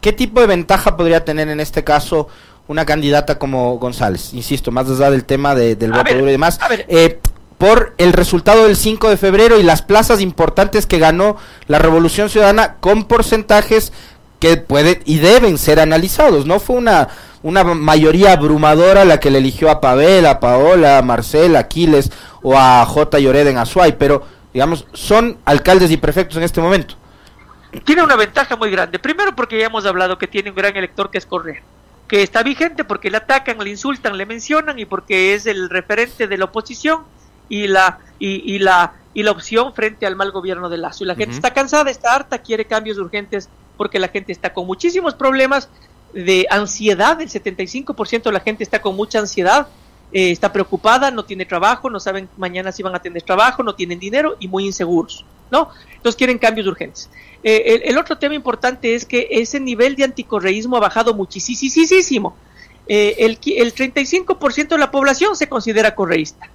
¿qué 0.00 0.12
tipo 0.12 0.40
de 0.40 0.46
ventaja 0.46 0.96
podría 0.96 1.24
tener 1.24 1.48
en 1.48 1.60
este 1.60 1.84
caso 1.84 2.28
una 2.66 2.84
candidata 2.84 3.38
como 3.38 3.78
González? 3.78 4.34
Insisto, 4.34 4.70
más 4.70 4.88
allá 4.88 5.10
del 5.10 5.24
tema 5.24 5.54
del 5.54 5.92
voto 5.92 6.14
duro 6.14 6.28
y 6.28 6.32
demás. 6.32 6.58
Eh, 6.88 7.20
por 7.58 7.94
el 7.98 8.12
resultado 8.12 8.64
del 8.64 8.76
5 8.76 9.08
de 9.08 9.16
febrero 9.16 9.58
y 9.58 9.62
las 9.62 9.82
plazas 9.82 10.20
importantes 10.20 10.86
que 10.86 10.98
ganó 10.98 11.36
la 11.68 11.78
Revolución 11.78 12.28
Ciudadana 12.28 12.74
con 12.80 13.04
porcentajes 13.04 13.92
que 14.40 14.56
pueden 14.56 15.00
y 15.04 15.18
deben 15.18 15.56
ser 15.56 15.80
analizados. 15.80 16.46
No 16.46 16.60
fue 16.60 16.76
una, 16.76 17.08
una 17.44 17.62
mayoría 17.62 18.32
abrumadora 18.32 19.04
la 19.04 19.20
que 19.20 19.30
le 19.30 19.36
eligió 19.36 19.70
a 19.70 19.78
Pavel, 19.78 20.24
a 20.24 20.40
Paola, 20.40 20.96
a 20.96 21.02
Marcel, 21.02 21.56
a 21.56 21.60
Aquiles 21.60 22.10
o 22.42 22.56
a 22.56 22.84
J. 22.86 23.18
Lloreda 23.18 23.50
en 23.50 23.58
Azuay, 23.58 23.98
pero 23.98 24.26
digamos, 24.54 24.86
son 24.94 25.36
alcaldes 25.44 25.90
y 25.90 25.98
prefectos 25.98 26.38
en 26.38 26.42
este 26.42 26.62
momento. 26.62 26.94
Tiene 27.84 28.02
una 28.02 28.16
ventaja 28.16 28.56
muy 28.56 28.70
grande. 28.70 28.98
Primero 28.98 29.36
porque 29.36 29.58
ya 29.58 29.66
hemos 29.66 29.84
hablado 29.84 30.16
que 30.16 30.26
tiene 30.26 30.50
un 30.50 30.56
gran 30.56 30.74
elector 30.74 31.10
que 31.10 31.18
es 31.18 31.26
Correa, 31.26 31.60
que 32.08 32.22
está 32.22 32.42
vigente 32.42 32.82
porque 32.82 33.10
le 33.10 33.18
atacan, 33.18 33.58
le 33.58 33.68
insultan, 33.68 34.16
le 34.16 34.24
mencionan 34.24 34.78
y 34.78 34.86
porque 34.86 35.34
es 35.34 35.44
el 35.44 35.68
referente 35.68 36.26
de 36.26 36.38
la 36.38 36.46
oposición 36.46 37.02
y 37.50 37.66
la 37.66 37.98
y, 38.18 38.58
la 38.58 38.94
y 39.12 39.22
la 39.22 39.32
opción 39.32 39.74
frente 39.74 40.06
al 40.06 40.16
mal 40.16 40.30
gobierno 40.30 40.70
de 40.70 40.78
Lazo. 40.78 41.04
Y 41.04 41.08
la 41.08 41.14
gente 41.14 41.34
está 41.34 41.52
cansada, 41.52 41.90
está 41.90 42.14
harta, 42.14 42.38
quiere 42.38 42.64
cambios 42.64 42.96
urgentes 42.96 43.50
porque 43.76 43.98
la 43.98 44.08
gente 44.08 44.32
está 44.32 44.54
con 44.54 44.66
muchísimos 44.66 45.14
problemas 45.14 45.68
de 46.14 46.46
ansiedad, 46.50 47.20
el 47.20 47.28
75% 47.28 48.22
de 48.22 48.32
la 48.32 48.40
gente 48.40 48.62
está 48.62 48.80
con 48.80 48.96
mucha 48.96 49.18
ansiedad, 49.18 49.68
eh, 50.12 50.30
está 50.30 50.52
preocupada, 50.52 51.10
no 51.10 51.24
tiene 51.24 51.44
trabajo, 51.44 51.90
no 51.90 51.98
saben 51.98 52.28
mañana 52.36 52.70
si 52.70 52.82
van 52.82 52.94
a 52.94 53.02
tener 53.02 53.22
trabajo, 53.22 53.62
no 53.62 53.74
tienen 53.74 53.98
dinero 53.98 54.36
y 54.38 54.46
muy 54.46 54.64
inseguros, 54.64 55.24
¿no? 55.50 55.70
Entonces 55.96 56.16
quieren 56.16 56.38
cambios 56.38 56.66
urgentes. 56.66 57.10
Eh, 57.42 57.82
el, 57.84 57.98
otro 57.98 58.16
tema 58.16 58.34
importante 58.34 58.94
es 58.94 59.04
que 59.04 59.26
ese 59.30 59.58
nivel 59.58 59.96
de 59.96 60.04
anticorreísmo 60.04 60.76
ha 60.76 60.80
bajado 60.80 61.14
muchísimo. 61.14 62.36
Eh, 62.86 63.16
el, 63.18 63.38
el 63.56 63.74
35% 63.74 64.68
de 64.68 64.78
la 64.78 64.90
población 64.90 65.34
se 65.34 65.48
considera 65.48 65.94
correísta. 65.94 66.48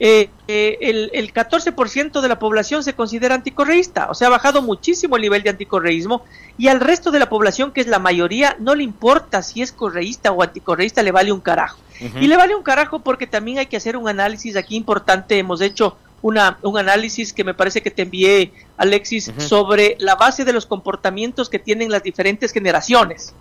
Eh, 0.00 0.28
eh, 0.48 0.78
el, 0.80 1.10
el 1.14 1.32
14% 1.32 2.20
de 2.20 2.28
la 2.28 2.38
población 2.40 2.82
se 2.82 2.94
considera 2.94 3.36
anticorreísta, 3.36 4.10
o 4.10 4.14
sea, 4.14 4.26
ha 4.26 4.30
bajado 4.30 4.60
muchísimo 4.60 5.14
el 5.14 5.22
nivel 5.22 5.44
de 5.44 5.50
anticorreísmo 5.50 6.24
y 6.58 6.66
al 6.66 6.80
resto 6.80 7.12
de 7.12 7.20
la 7.20 7.28
población, 7.28 7.70
que 7.72 7.80
es 7.80 7.86
la 7.86 8.00
mayoría, 8.00 8.56
no 8.58 8.74
le 8.74 8.82
importa 8.82 9.40
si 9.42 9.62
es 9.62 9.70
correísta 9.70 10.32
o 10.32 10.42
anticorreísta, 10.42 11.02
le 11.02 11.12
vale 11.12 11.30
un 11.30 11.40
carajo. 11.40 11.78
Y 12.20 12.26
le 12.26 12.36
vale 12.36 12.56
un 12.56 12.64
carajo 12.64 12.98
porque 12.98 13.28
también 13.28 13.58
hay 13.58 13.66
que 13.66 13.76
hacer 13.76 13.96
un 13.96 14.08
análisis 14.08 14.56
aquí 14.56 14.74
importante, 14.74 15.38
hemos 15.38 15.60
hecho 15.60 15.96
una, 16.22 16.58
un 16.62 16.76
análisis 16.76 17.32
que 17.32 17.44
me 17.44 17.54
parece 17.54 17.80
que 17.80 17.90
te 17.92 18.02
envié, 18.02 18.52
Alexis, 18.76 19.30
sobre 19.36 19.94
la 20.00 20.16
base 20.16 20.44
de 20.44 20.52
los 20.52 20.66
comportamientos 20.66 21.48
que 21.48 21.60
tienen 21.60 21.90
las 21.90 22.02
diferentes 22.02 22.50
generaciones. 22.50 23.32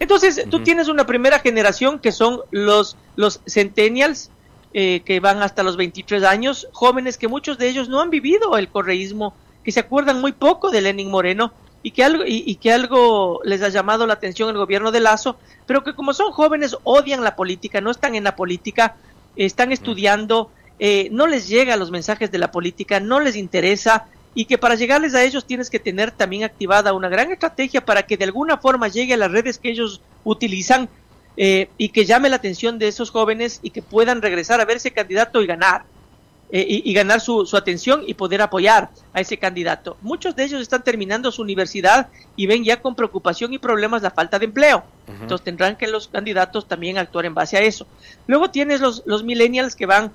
Entonces, 0.00 0.44
tú 0.50 0.62
tienes 0.62 0.88
una 0.88 1.06
primera 1.06 1.38
generación 1.38 1.98
que 1.98 2.12
son 2.12 2.40
los, 2.50 2.96
los 3.16 3.40
centennials, 3.46 4.30
eh, 4.74 5.00
que 5.04 5.20
van 5.20 5.42
hasta 5.42 5.62
los 5.62 5.76
23 5.76 6.24
años, 6.24 6.68
jóvenes 6.72 7.16
que 7.16 7.28
muchos 7.28 7.56
de 7.58 7.68
ellos 7.68 7.88
no 7.88 8.00
han 8.00 8.10
vivido 8.10 8.56
el 8.58 8.68
correísmo, 8.68 9.34
que 9.64 9.72
se 9.72 9.80
acuerdan 9.80 10.20
muy 10.20 10.32
poco 10.32 10.70
de 10.70 10.82
Lenin 10.82 11.10
Moreno 11.10 11.52
y 11.82 11.92
que 11.92 12.04
algo, 12.04 12.24
y, 12.26 12.54
que 12.56 12.72
algo 12.72 13.40
les 13.44 13.62
ha 13.62 13.68
llamado 13.68 14.06
la 14.06 14.14
atención 14.14 14.50
el 14.50 14.58
gobierno 14.58 14.90
de 14.92 15.00
Lazo, 15.00 15.36
pero 15.66 15.84
que 15.84 15.94
como 15.94 16.12
son 16.12 16.32
jóvenes 16.32 16.76
odian 16.84 17.24
la 17.24 17.36
política, 17.36 17.80
no 17.80 17.90
están 17.90 18.14
en 18.14 18.24
la 18.24 18.36
política, 18.36 18.96
están 19.36 19.72
estudiando, 19.72 20.50
eh, 20.78 21.08
no 21.12 21.26
les 21.26 21.48
llega 21.48 21.76
los 21.76 21.90
mensajes 21.90 22.30
de 22.30 22.38
la 22.38 22.50
política, 22.50 23.00
no 23.00 23.20
les 23.20 23.36
interesa 23.36 24.06
y 24.34 24.44
que 24.44 24.58
para 24.58 24.74
llegarles 24.74 25.14
a 25.14 25.24
ellos 25.24 25.46
tienes 25.46 25.70
que 25.70 25.78
tener 25.78 26.10
también 26.10 26.44
activada 26.44 26.92
una 26.92 27.08
gran 27.08 27.32
estrategia 27.32 27.84
para 27.84 28.04
que 28.04 28.16
de 28.16 28.24
alguna 28.24 28.58
forma 28.58 28.88
llegue 28.88 29.14
a 29.14 29.16
las 29.16 29.32
redes 29.32 29.58
que 29.58 29.70
ellos 29.70 30.00
utilizan 30.24 30.88
eh, 31.40 31.70
y 31.78 31.90
que 31.90 32.04
llame 32.04 32.28
la 32.28 32.34
atención 32.34 32.80
de 32.80 32.88
esos 32.88 33.12
jóvenes 33.12 33.60
y 33.62 33.70
que 33.70 33.80
puedan 33.80 34.20
regresar 34.20 34.60
a 34.60 34.64
ver 34.64 34.78
ese 34.78 34.90
candidato 34.90 35.40
y 35.40 35.46
ganar. 35.46 35.84
Eh, 36.50 36.80
y, 36.82 36.94
ganar 36.94 37.20
su, 37.20 37.46
atención 37.52 38.02
y 38.06 38.14
poder 38.14 38.40
apoyar 38.40 38.88
a 39.12 39.20
ese 39.20 39.36
candidato. 39.36 39.98
Muchos 40.00 40.34
de 40.34 40.44
ellos 40.44 40.62
están 40.62 40.82
terminando 40.82 41.30
su 41.30 41.42
universidad 41.42 42.08
y 42.36 42.46
ven 42.46 42.64
ya 42.64 42.80
con 42.80 42.94
preocupación 42.94 43.52
y 43.52 43.58
problemas 43.58 44.00
la 44.00 44.10
falta 44.10 44.38
de 44.38 44.46
empleo. 44.46 44.82
Entonces 45.06 45.44
tendrán 45.44 45.76
que 45.76 45.86
los 45.86 46.08
candidatos 46.08 46.66
también 46.66 46.96
actuar 46.96 47.26
en 47.26 47.34
base 47.34 47.58
a 47.58 47.60
eso. 47.60 47.86
Luego 48.26 48.50
tienes 48.50 48.80
los, 48.80 49.02
los 49.04 49.24
millennials 49.24 49.76
que 49.76 49.84
van 49.84 50.10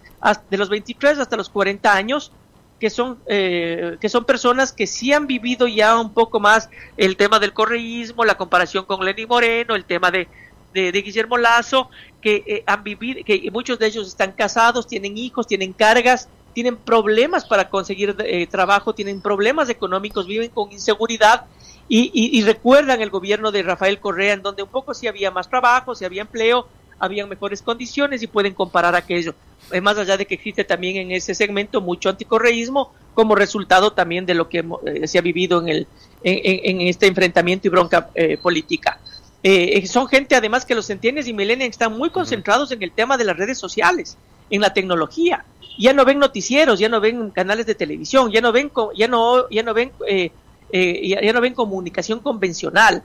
de 0.50 0.58
los 0.58 0.70
23 0.70 1.20
hasta 1.20 1.38
los 1.38 1.50
40 1.50 1.94
años, 1.94 2.32
que 2.80 2.90
son, 2.90 3.20
eh, 3.28 3.98
que 4.02 4.10
son 4.10 4.26
personas 4.26 4.74
que 4.74 4.88
sí 4.88 5.14
han 5.14 5.28
vivido 5.28 5.68
ya 5.68 6.00
un 6.00 6.14
poco 6.14 6.40
más 6.40 6.70
el 6.98 7.16
tema 7.16 7.38
del 7.38 7.54
correísmo, 7.54 8.26
la 8.26 8.36
comparación 8.36 8.86
con 8.86 9.06
Lenny 9.06 9.28
Moreno, 9.28 9.76
el 9.76 9.86
tema 9.86 10.10
de, 10.10 10.28
de, 10.74 10.92
Guillermo 10.92 11.38
Lazo, 11.38 11.90
que 12.22 12.44
eh, 12.46 12.64
han 12.66 12.84
vivido, 12.84 13.22
que 13.26 13.50
muchos 13.52 13.80
de 13.80 13.88
ellos 13.88 14.08
están 14.08 14.32
casados, 14.32 14.88
tienen 14.88 15.18
hijos, 15.18 15.48
tienen 15.48 15.74
cargas, 15.74 16.28
tienen 16.54 16.78
problemas 16.78 17.46
para 17.46 17.70
conseguir 17.70 18.16
eh, 18.20 18.48
trabajo, 18.48 18.94
tienen 18.94 19.22
problemas 19.22 19.70
económicos, 19.70 20.28
viven 20.28 20.50
con 20.50 20.72
inseguridad 20.72 21.46
y, 21.90 22.42
recuerdan 22.44 23.02
el 23.02 23.12
gobierno 23.12 23.52
de 23.52 23.62
Rafael 23.62 24.00
Correa 24.00 24.34
en 24.34 24.42
donde 24.42 24.64
un 24.64 24.70
poco 24.70 24.96
sí 24.96 25.06
había 25.06 25.30
más 25.30 25.48
trabajo, 25.48 25.94
sí 25.94 26.06
había 26.06 26.22
empleo, 26.22 26.68
habían 26.98 27.30
mejores 27.30 27.62
condiciones 27.62 28.24
y 28.24 28.28
pueden 28.28 28.54
comparar 28.54 28.96
aquello. 28.96 29.36
Eh, 29.72 29.80
más 29.80 29.98
allá 29.98 30.18
de 30.18 30.26
que 30.26 30.34
existe 30.34 30.64
también 30.64 30.96
en 30.98 31.12
ese 31.12 31.36
segmento 31.36 31.82
mucho 31.82 32.10
anticorreísmo 32.10 32.94
como 33.14 33.36
resultado 33.36 33.94
también 33.94 34.26
de 34.26 34.34
lo 34.34 34.50
que 34.50 34.66
se 35.06 35.20
ha 35.20 35.22
vivido 35.22 35.62
en, 35.62 35.70
el, 35.70 35.88
en, 36.24 36.82
este 36.82 37.06
enfrentamiento 37.06 37.68
y 37.68 37.70
bronca 37.70 38.10
política. 38.42 39.00
Eh, 39.46 39.86
son 39.88 40.08
gente 40.08 40.36
además 40.36 40.64
que 40.64 40.74
los 40.74 40.86
centenios 40.86 41.28
y 41.28 41.34
millennials 41.34 41.72
están 41.72 41.98
muy 41.98 42.10
concentrados 42.10 42.72
en 42.72 42.82
el 42.82 42.94
tema 42.94 43.18
de 43.18 43.26
las 43.26 43.36
redes 43.36 43.58
sociales, 43.58 44.18
en 44.50 44.62
la 44.62 44.74
tecnología. 44.74 45.44
Ya 45.78 45.92
no 45.92 46.06
ven 46.06 46.20
noticieros, 46.20 46.80
ya 46.80 46.88
no 46.88 47.02
ven 47.02 47.30
canales 47.32 47.66
de 47.66 47.76
televisión, 47.76 48.32
ya 48.32 48.40
no 48.40 48.54
ven, 48.54 48.72
ya 48.96 49.10
no, 49.10 49.50
ya 49.50 49.62
no 49.64 49.74
ven, 49.74 49.92
eh, 50.08 50.32
eh, 50.72 51.20
ya, 51.22 51.34
no 51.34 51.42
ven 51.42 51.54
comunicación 51.54 52.20
convencional. 52.20 53.04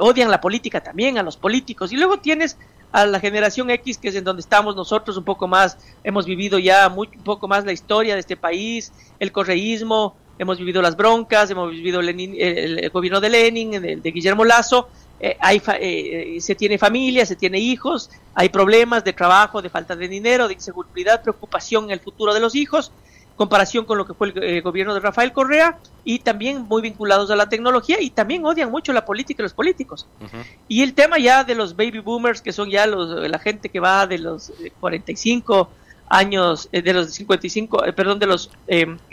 odian 0.00 0.30
la 0.30 0.40
política 0.40 0.82
también, 0.82 1.18
a 1.18 1.22
los 1.22 1.36
políticos. 1.36 1.92
Y 1.92 1.96
luego 1.96 2.20
tienes 2.20 2.56
a 2.90 3.04
la 3.04 3.20
generación 3.20 3.68
X, 3.68 3.98
que 3.98 4.08
es 4.08 4.14
en 4.14 4.24
donde 4.24 4.40
estamos 4.40 4.76
nosotros 4.76 5.18
un 5.18 5.24
poco 5.24 5.46
más, 5.46 5.76
hemos 6.04 6.24
vivido 6.24 6.58
ya 6.58 6.88
muy, 6.88 7.08
un 7.14 7.22
poco 7.22 7.46
más 7.46 7.66
la 7.66 7.72
historia 7.72 8.14
de 8.14 8.20
este 8.20 8.38
país, 8.38 8.92
el 9.18 9.30
correísmo, 9.30 10.16
hemos 10.38 10.56
vivido 10.56 10.80
las 10.80 10.96
broncas, 10.96 11.50
hemos 11.50 11.70
vivido 11.70 12.00
el, 12.00 12.90
gobierno 12.90 13.20
de 13.20 13.28
Lenin, 13.28 13.70
de 13.72 14.10
Guillermo 14.10 14.46
Lazo, 14.46 14.88
eh, 15.20 15.36
hay, 15.40 15.60
eh, 15.80 16.38
se 16.40 16.54
tiene 16.54 16.78
familia, 16.78 17.26
se 17.26 17.34
tiene 17.34 17.58
hijos, 17.58 18.10
hay 18.34 18.50
problemas 18.50 19.02
de 19.02 19.12
trabajo, 19.12 19.60
de 19.60 19.68
falta 19.68 19.96
de 19.96 20.06
dinero, 20.06 20.46
de 20.46 20.54
inseguridad, 20.54 21.22
preocupación 21.22 21.84
en 21.84 21.90
el 21.90 22.00
futuro 22.00 22.32
de 22.32 22.40
los 22.40 22.54
hijos, 22.54 22.92
comparación 23.34 23.84
con 23.84 23.98
lo 23.98 24.06
que 24.06 24.14
fue 24.14 24.28
el 24.28 24.42
eh, 24.42 24.60
gobierno 24.60 24.94
de 24.94 25.00
Rafael 25.00 25.32
Correa 25.32 25.78
y 26.04 26.20
también 26.20 26.62
muy 26.62 26.82
vinculados 26.82 27.30
a 27.30 27.36
la 27.36 27.48
tecnología 27.48 28.00
y 28.00 28.10
también 28.10 28.44
odian 28.44 28.70
mucho 28.70 28.92
la 28.92 29.04
política 29.04 29.42
y 29.42 29.44
los 29.44 29.54
políticos. 29.54 30.06
Y 30.68 30.82
el 30.82 30.94
tema 30.94 31.18
ya 31.18 31.42
de 31.42 31.54
los 31.54 31.76
baby 31.76 31.98
boomers, 31.98 32.40
que 32.40 32.52
son 32.52 32.70
ya 32.70 32.86
los, 32.86 33.28
la 33.28 33.38
gente 33.38 33.68
que 33.68 33.80
va 33.80 34.06
de 34.06 34.18
los 34.18 34.52
45 34.80 35.68
años, 36.08 36.68
de 36.72 36.92
los 36.92 37.12
55, 37.12 37.84
perdón, 37.94 38.18
de 38.18 38.26
los 38.26 38.50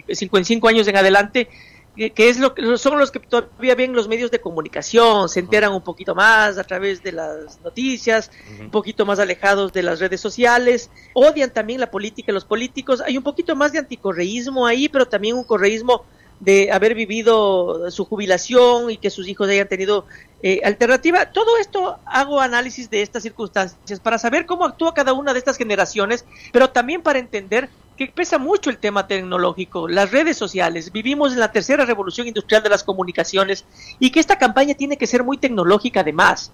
55 0.08 0.68
años 0.68 0.88
en 0.88 0.98
adelante, 0.98 1.50
que 1.96 2.30
es 2.30 2.40
lo 2.40 2.54
que 2.54 2.78
son 2.78 3.00
los 3.00 3.12
que 3.12 3.20
todavía 3.20 3.76
ven 3.76 3.94
los 3.94 4.08
medios 4.08 4.32
de 4.32 4.42
comunicación, 4.42 5.30
se 5.30 5.40
enteran 5.40 5.72
un 5.72 5.82
poquito 5.82 6.14
más 6.14 6.58
a 6.58 6.64
través 6.64 7.02
de 7.02 7.14
las 7.14 7.62
noticias, 7.62 8.32
un 8.60 8.70
poquito 8.70 9.06
más 9.06 9.20
alejados 9.20 9.72
de 9.72 9.84
las 9.84 10.00
redes 10.00 10.20
sociales, 10.20 10.90
odian 11.14 11.52
también 11.52 11.80
la 11.80 11.92
política 11.92 12.32
los 12.32 12.46
políticos, 12.46 13.02
hay 13.02 13.18
un 13.18 13.24
poquito 13.24 13.56
más 13.56 13.72
de 13.72 13.80
anticorreísmo 13.80 14.66
ahí, 14.68 14.90
pero 14.90 15.08
también 15.08 15.36
un 15.36 15.44
correísmo 15.44 16.06
de 16.40 16.72
haber 16.72 16.96
vivido 16.96 17.90
su 17.92 18.06
jubilación 18.06 18.92
y 18.92 18.98
que 18.98 19.10
sus 19.10 19.28
hijos 19.28 19.48
hayan 19.48 19.68
tenido 19.68 20.06
eh, 20.44 20.60
alternativa. 20.64 21.32
Todo 21.32 21.58
esto 21.58 21.98
hago 22.06 22.42
análisis 22.42 22.90
de 22.90 23.02
estas 23.02 23.24
circunstancias 23.24 24.00
para 24.00 24.18
saber 24.18 24.46
cómo 24.46 24.66
actúa 24.66 24.94
cada 24.94 25.14
una 25.14 25.34
de 25.34 25.40
estas 25.40 25.58
generaciones, 25.58 26.26
pero 26.52 26.70
también 26.70 27.02
para 27.02 27.20
entender 27.20 27.70
que 27.98 28.08
pesa 28.08 28.38
mucho 28.38 28.70
el 28.70 28.78
tema 28.78 29.08
tecnológico, 29.08 29.88
las 29.88 30.12
redes 30.12 30.38
sociales. 30.38 30.92
Vivimos 30.92 31.34
en 31.34 31.40
la 31.40 31.52
tercera 31.52 31.86
revolución 31.86 32.28
industrial 32.28 32.62
de 32.62 32.70
las 32.70 32.84
comunicaciones 32.84 33.66
y 34.00 34.12
que 34.12 34.20
esta 34.20 34.38
campaña 34.38 34.74
tiene 34.74 34.98
que 34.98 35.08
ser 35.08 35.24
muy 35.24 35.38
tecnológica 35.38 36.02
además. 36.02 36.52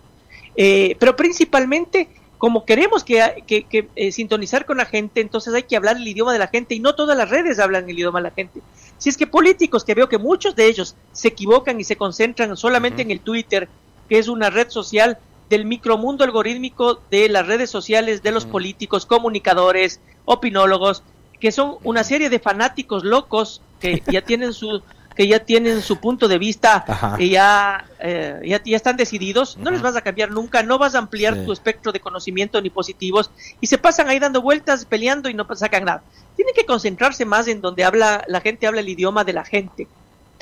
Eh, 0.55 0.95
pero 0.99 1.15
principalmente, 1.15 2.09
como 2.37 2.65
queremos 2.65 3.03
que, 3.03 3.43
que, 3.47 3.87
eh, 3.95 4.11
sintonizar 4.11 4.65
con 4.65 4.77
la 4.77 4.85
gente, 4.85 5.21
entonces 5.21 5.53
hay 5.53 5.63
que 5.63 5.75
hablar 5.75 5.97
el 5.97 6.07
idioma 6.07 6.33
de 6.33 6.39
la 6.39 6.47
gente 6.47 6.75
y 6.75 6.79
no 6.79 6.93
todas 6.93 7.17
las 7.17 7.29
redes 7.29 7.59
hablan 7.59 7.89
el 7.89 7.97
idioma 7.97 8.19
de 8.19 8.23
la 8.23 8.31
gente. 8.31 8.61
Si 8.97 9.09
es 9.09 9.17
que 9.17 9.25
políticos, 9.25 9.83
que 9.83 9.95
veo 9.95 10.09
que 10.09 10.19
muchos 10.19 10.55
de 10.55 10.67
ellos 10.67 10.95
se 11.11 11.29
equivocan 11.29 11.79
y 11.79 11.83
se 11.83 11.95
concentran 11.95 12.55
solamente 12.55 13.01
en 13.01 13.09
el 13.09 13.21
Twitter, 13.21 13.67
que 14.07 14.19
es 14.19 14.27
una 14.27 14.51
red 14.51 14.69
social 14.69 15.17
del 15.49 15.65
micromundo 15.65 16.23
algorítmico 16.23 17.01
de 17.09 17.27
las 17.27 17.45
redes 17.45 17.69
sociales 17.69 18.23
de 18.23 18.31
los 18.31 18.45
políticos, 18.45 19.05
comunicadores, 19.05 19.99
opinólogos, 20.23 21.03
que 21.41 21.51
son 21.51 21.77
una 21.83 22.03
serie 22.03 22.29
de 22.29 22.39
fanáticos 22.39 23.03
locos 23.03 23.61
que 23.79 24.01
ya 24.09 24.21
tienen 24.21 24.53
su, 24.53 24.81
que 25.15 25.27
ya 25.27 25.39
tienen 25.39 25.81
su 25.81 25.97
punto 25.97 26.27
de 26.27 26.37
vista 26.37 27.17
y 27.17 27.31
ya, 27.31 27.85
eh, 27.99 28.39
ya, 28.45 28.61
ya, 28.63 28.77
están 28.77 28.95
decididos, 28.95 29.57
no 29.57 29.71
les 29.71 29.81
vas 29.81 29.95
a 29.95 30.01
cambiar 30.01 30.29
nunca, 30.29 30.61
no 30.61 30.77
vas 30.77 30.93
a 30.93 30.99
ampliar 30.99 31.43
tu 31.43 31.51
espectro 31.51 31.91
de 31.91 31.99
conocimiento 31.99 32.61
ni 32.61 32.69
positivos 32.69 33.31
y 33.59 33.67
se 33.67 33.79
pasan 33.79 34.07
ahí 34.07 34.19
dando 34.19 34.41
vueltas, 34.41 34.85
peleando 34.85 35.29
y 35.29 35.33
no 35.33 35.47
sacan 35.55 35.85
nada. 35.85 36.03
Tienen 36.35 36.53
que 36.53 36.65
concentrarse 36.65 37.25
más 37.25 37.47
en 37.47 37.59
donde 37.59 37.83
habla 37.83 38.23
la 38.27 38.39
gente 38.39 38.67
habla 38.67 38.81
el 38.81 38.89
idioma 38.89 39.23
de 39.23 39.33
la 39.33 39.43
gente 39.43 39.87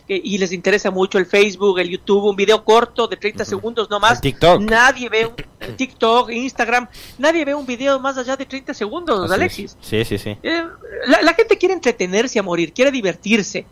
y 0.09 0.37
les 0.39 0.51
interesa 0.51 0.89
mucho 0.89 1.19
el 1.19 1.25
Facebook, 1.25 1.79
el 1.79 1.89
YouTube, 1.89 2.25
un 2.25 2.35
video 2.35 2.63
corto 2.63 3.07
de 3.07 3.15
30 3.15 3.45
segundos 3.45 3.89
no 3.89 3.99
más. 3.99 4.19
TikTok. 4.19 4.61
Nadie 4.61 5.07
ve 5.07 5.27
un 5.27 5.75
TikTok, 5.75 6.31
Instagram, 6.31 6.87
nadie 7.17 7.45
ve 7.45 7.53
un 7.53 7.65
video 7.65 7.99
más 7.99 8.17
allá 8.17 8.35
de 8.35 8.45
30 8.45 8.73
segundos, 8.73 9.31
Alexis. 9.31 9.77
Sí, 9.81 10.03
sí, 10.03 10.17
sí. 10.17 10.35
Eh, 10.41 10.63
la, 11.07 11.33
gente 11.33 11.57
quiere 11.57 11.75
entretenerse 11.75 12.39
a 12.39 12.43
morir, 12.43 12.73
quiere 12.73 12.91
divertirse. 12.91 13.65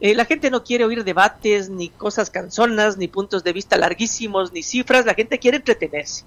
Eh, 0.00 0.14
la 0.14 0.26
gente 0.26 0.50
no 0.50 0.62
quiere 0.62 0.84
oír 0.84 1.02
debates, 1.04 1.70
ni 1.70 1.88
cosas 1.88 2.30
canzonas, 2.30 2.98
ni 2.98 3.08
puntos 3.08 3.42
de 3.42 3.52
vista 3.52 3.76
larguísimos, 3.76 4.52
ni 4.52 4.62
cifras, 4.62 5.06
la 5.06 5.14
gente 5.14 5.38
quiere 5.38 5.56
entretenerse. 5.56 6.24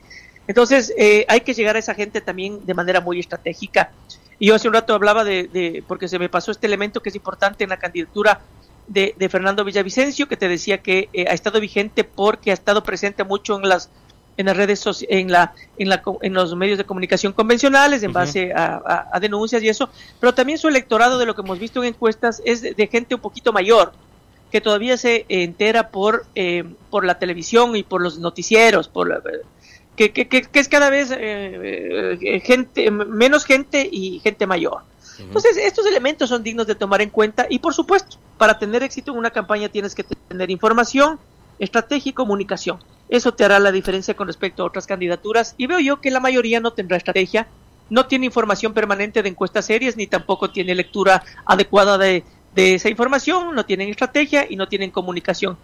Entonces, 0.48 0.92
eh, 0.98 1.26
hay 1.30 1.42
que 1.42 1.54
llegar 1.54 1.76
a 1.76 1.80
esa 1.80 1.94
gente 1.94 2.20
también 2.20 2.66
de 2.66 2.74
manera 2.74 3.00
muy 3.00 3.20
estratégica. 3.20 3.92
Y 4.40 4.48
yo 4.48 4.56
hace 4.56 4.68
un 4.68 4.74
rato 4.74 4.96
hablaba 4.96 5.24
de, 5.24 5.44
de, 5.44 5.84
porque 5.88 6.08
se 6.08 6.18
me 6.18 6.28
pasó 6.28 6.52
este 6.52 6.66
elemento 6.66 7.02
que 7.02 7.10
es 7.10 7.16
importante 7.16 7.64
en 7.64 7.70
la 7.70 7.78
candidatura 7.78 8.42
de, 8.92 9.30
Fernando 9.30 9.64
Villavicencio, 9.64 10.28
que 10.28 10.38
te 10.38 10.48
decía 10.48 10.80
que 10.80 11.10
eh, 11.14 11.26
ha 11.30 11.34
estado 11.34 11.60
vigente 11.60 12.04
porque 12.04 12.52
ha 12.52 12.54
estado 12.54 12.84
presente 12.84 13.24
mucho 13.24 13.58
en 13.58 13.68
las 13.68 13.90
en 14.38 14.46
las 14.46 14.56
redes 14.56 14.84
en 15.10 15.30
la, 15.30 15.54
en 15.78 15.90
la 15.90 16.02
en 16.22 16.34
los 16.34 16.56
medios 16.56 16.78
de 16.78 16.86
comunicación 16.86 17.34
convencionales 17.34 18.02
en 18.02 18.14
base 18.14 18.54
a, 18.56 19.20
denuncias 19.20 19.62
y 19.62 19.68
eso 19.68 19.90
pero 20.22 20.34
también 20.34 20.58
su 20.58 20.70
electorado 20.70 21.20
de 21.20 21.26
lo 21.26 21.36
que 21.36 21.42
hemos 21.42 21.60
visto 21.60 21.84
en 21.84 21.90
encuestas 21.90 22.42
es 22.46 22.62
de, 22.62 22.88
gente 22.88 23.14
un 23.14 23.22
poquito 23.22 23.52
mayor 23.52 23.92
que 24.50 24.62
todavía 24.62 24.96
se 24.96 25.26
entera 25.28 25.90
por 25.90 26.26
eh, 26.34 26.64
por 26.90 27.04
la 27.06 27.20
televisión 27.20 27.76
y 27.76 27.84
por 27.84 28.02
los 28.02 28.20
noticieros 28.20 28.88
por 28.88 29.22
que, 29.98 30.14
que, 30.14 30.28
que, 30.28 30.48
es 30.54 30.70
cada 30.70 30.90
vez 30.90 31.10
eh, 31.16 32.42
gente 32.44 32.90
menos 32.90 33.44
gente 33.44 33.88
y 33.92 34.20
gente 34.20 34.48
mayor 34.48 34.80
entonces, 35.24 35.58
estos 35.58 35.86
elementos 35.86 36.30
son 36.30 36.44
dignos 36.44 36.68
de 36.68 36.76
tomar 36.76 37.02
en 37.02 37.10
cuenta 37.10 37.46
y, 37.50 37.60
por 37.60 37.74
supuesto, 37.74 38.18
para 38.38 38.58
tener 38.58 38.84
éxito 38.84 39.12
en 39.12 39.18
una 39.18 39.32
campaña 39.32 39.70
tienes 39.70 39.96
que 39.96 40.04
tener 40.04 40.50
información, 40.50 41.20
estrategia 41.60 42.10
y 42.10 42.14
comunicación. 42.14 42.80
Eso 43.10 43.34
te 43.34 43.44
hará 43.44 43.60
la 43.60 43.72
diferencia 43.72 44.16
con 44.16 44.28
respecto 44.28 44.64
a 44.64 44.66
otras 44.66 44.88
candidaturas 44.88 45.54
y 45.58 45.68
veo 45.68 45.80
yo 45.80 46.02
que 46.02 46.12
la 46.12 46.20
mayoría 46.20 46.60
no 46.60 46.74
tendrá 46.74 46.98
estrategia, 46.98 47.48
no 47.90 48.06
tiene 48.06 48.26
información 48.26 48.74
permanente 48.74 49.22
de 49.22 49.30
encuestas 49.30 49.66
serias 49.66 49.98
ni 49.98 50.08
tampoco 50.08 50.50
tiene 50.50 50.74
lectura 50.74 51.24
adecuada 51.46 51.98
de, 51.98 52.24
esa 52.56 52.90
información, 52.90 53.54
no 53.54 53.66
tienen 53.66 53.90
estrategia 53.90 54.46
y 54.50 54.56
no 54.56 54.68
tienen 54.68 54.92
comunicación. 54.92 55.58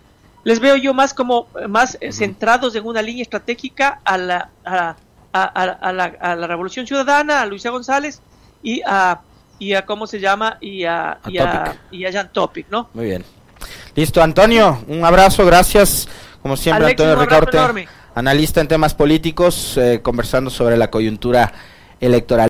Les 0.44 0.60
veo 0.60 0.76
yo 0.76 0.94
más 0.94 1.14
como 1.14 1.48
más 1.68 1.98
centrados 2.12 2.76
en 2.76 2.86
una 2.86 3.02
línea 3.02 3.24
estratégica 3.24 4.02
a 4.06 4.18
la, 4.18 4.50
a, 4.66 4.96
a, 5.34 5.94
la, 5.94 6.04
a 6.06 6.36
la 6.36 6.48
Revolución 6.48 6.86
Ciudadana, 6.86 7.42
a 7.42 7.46
Luisa 7.46 7.70
González 7.70 8.22
y 8.62 8.82
a 8.86 9.22
y 9.60 9.74
a 9.74 9.86
cómo 9.86 10.08
se 10.08 10.20
llama 10.20 10.58
y 10.62 10.84
a, 10.84 11.20
y 11.28 11.38
a, 11.38 11.76
y 11.92 12.06
a 12.06 12.12
Jan 12.12 12.32
Topic, 12.32 12.68
¿no? 12.70 12.90
Muy 12.94 13.06
bien. 13.06 13.26
Listo, 13.96 14.22
Antonio, 14.22 14.84
un 14.88 15.04
abrazo, 15.04 15.46
gracias. 15.46 16.08
Como 16.42 16.56
siempre, 16.56 16.92
Antonio 16.92 17.16
Ricaurte, 17.16 17.88
analista 18.14 18.62
en 18.62 18.68
temas 18.68 18.94
políticos, 18.94 19.78
eh, 19.78 20.00
conversando 20.02 20.50
sobre 20.50 20.78
la 20.78 20.90
coyuntura 20.90 21.52
electoral. 22.00 22.50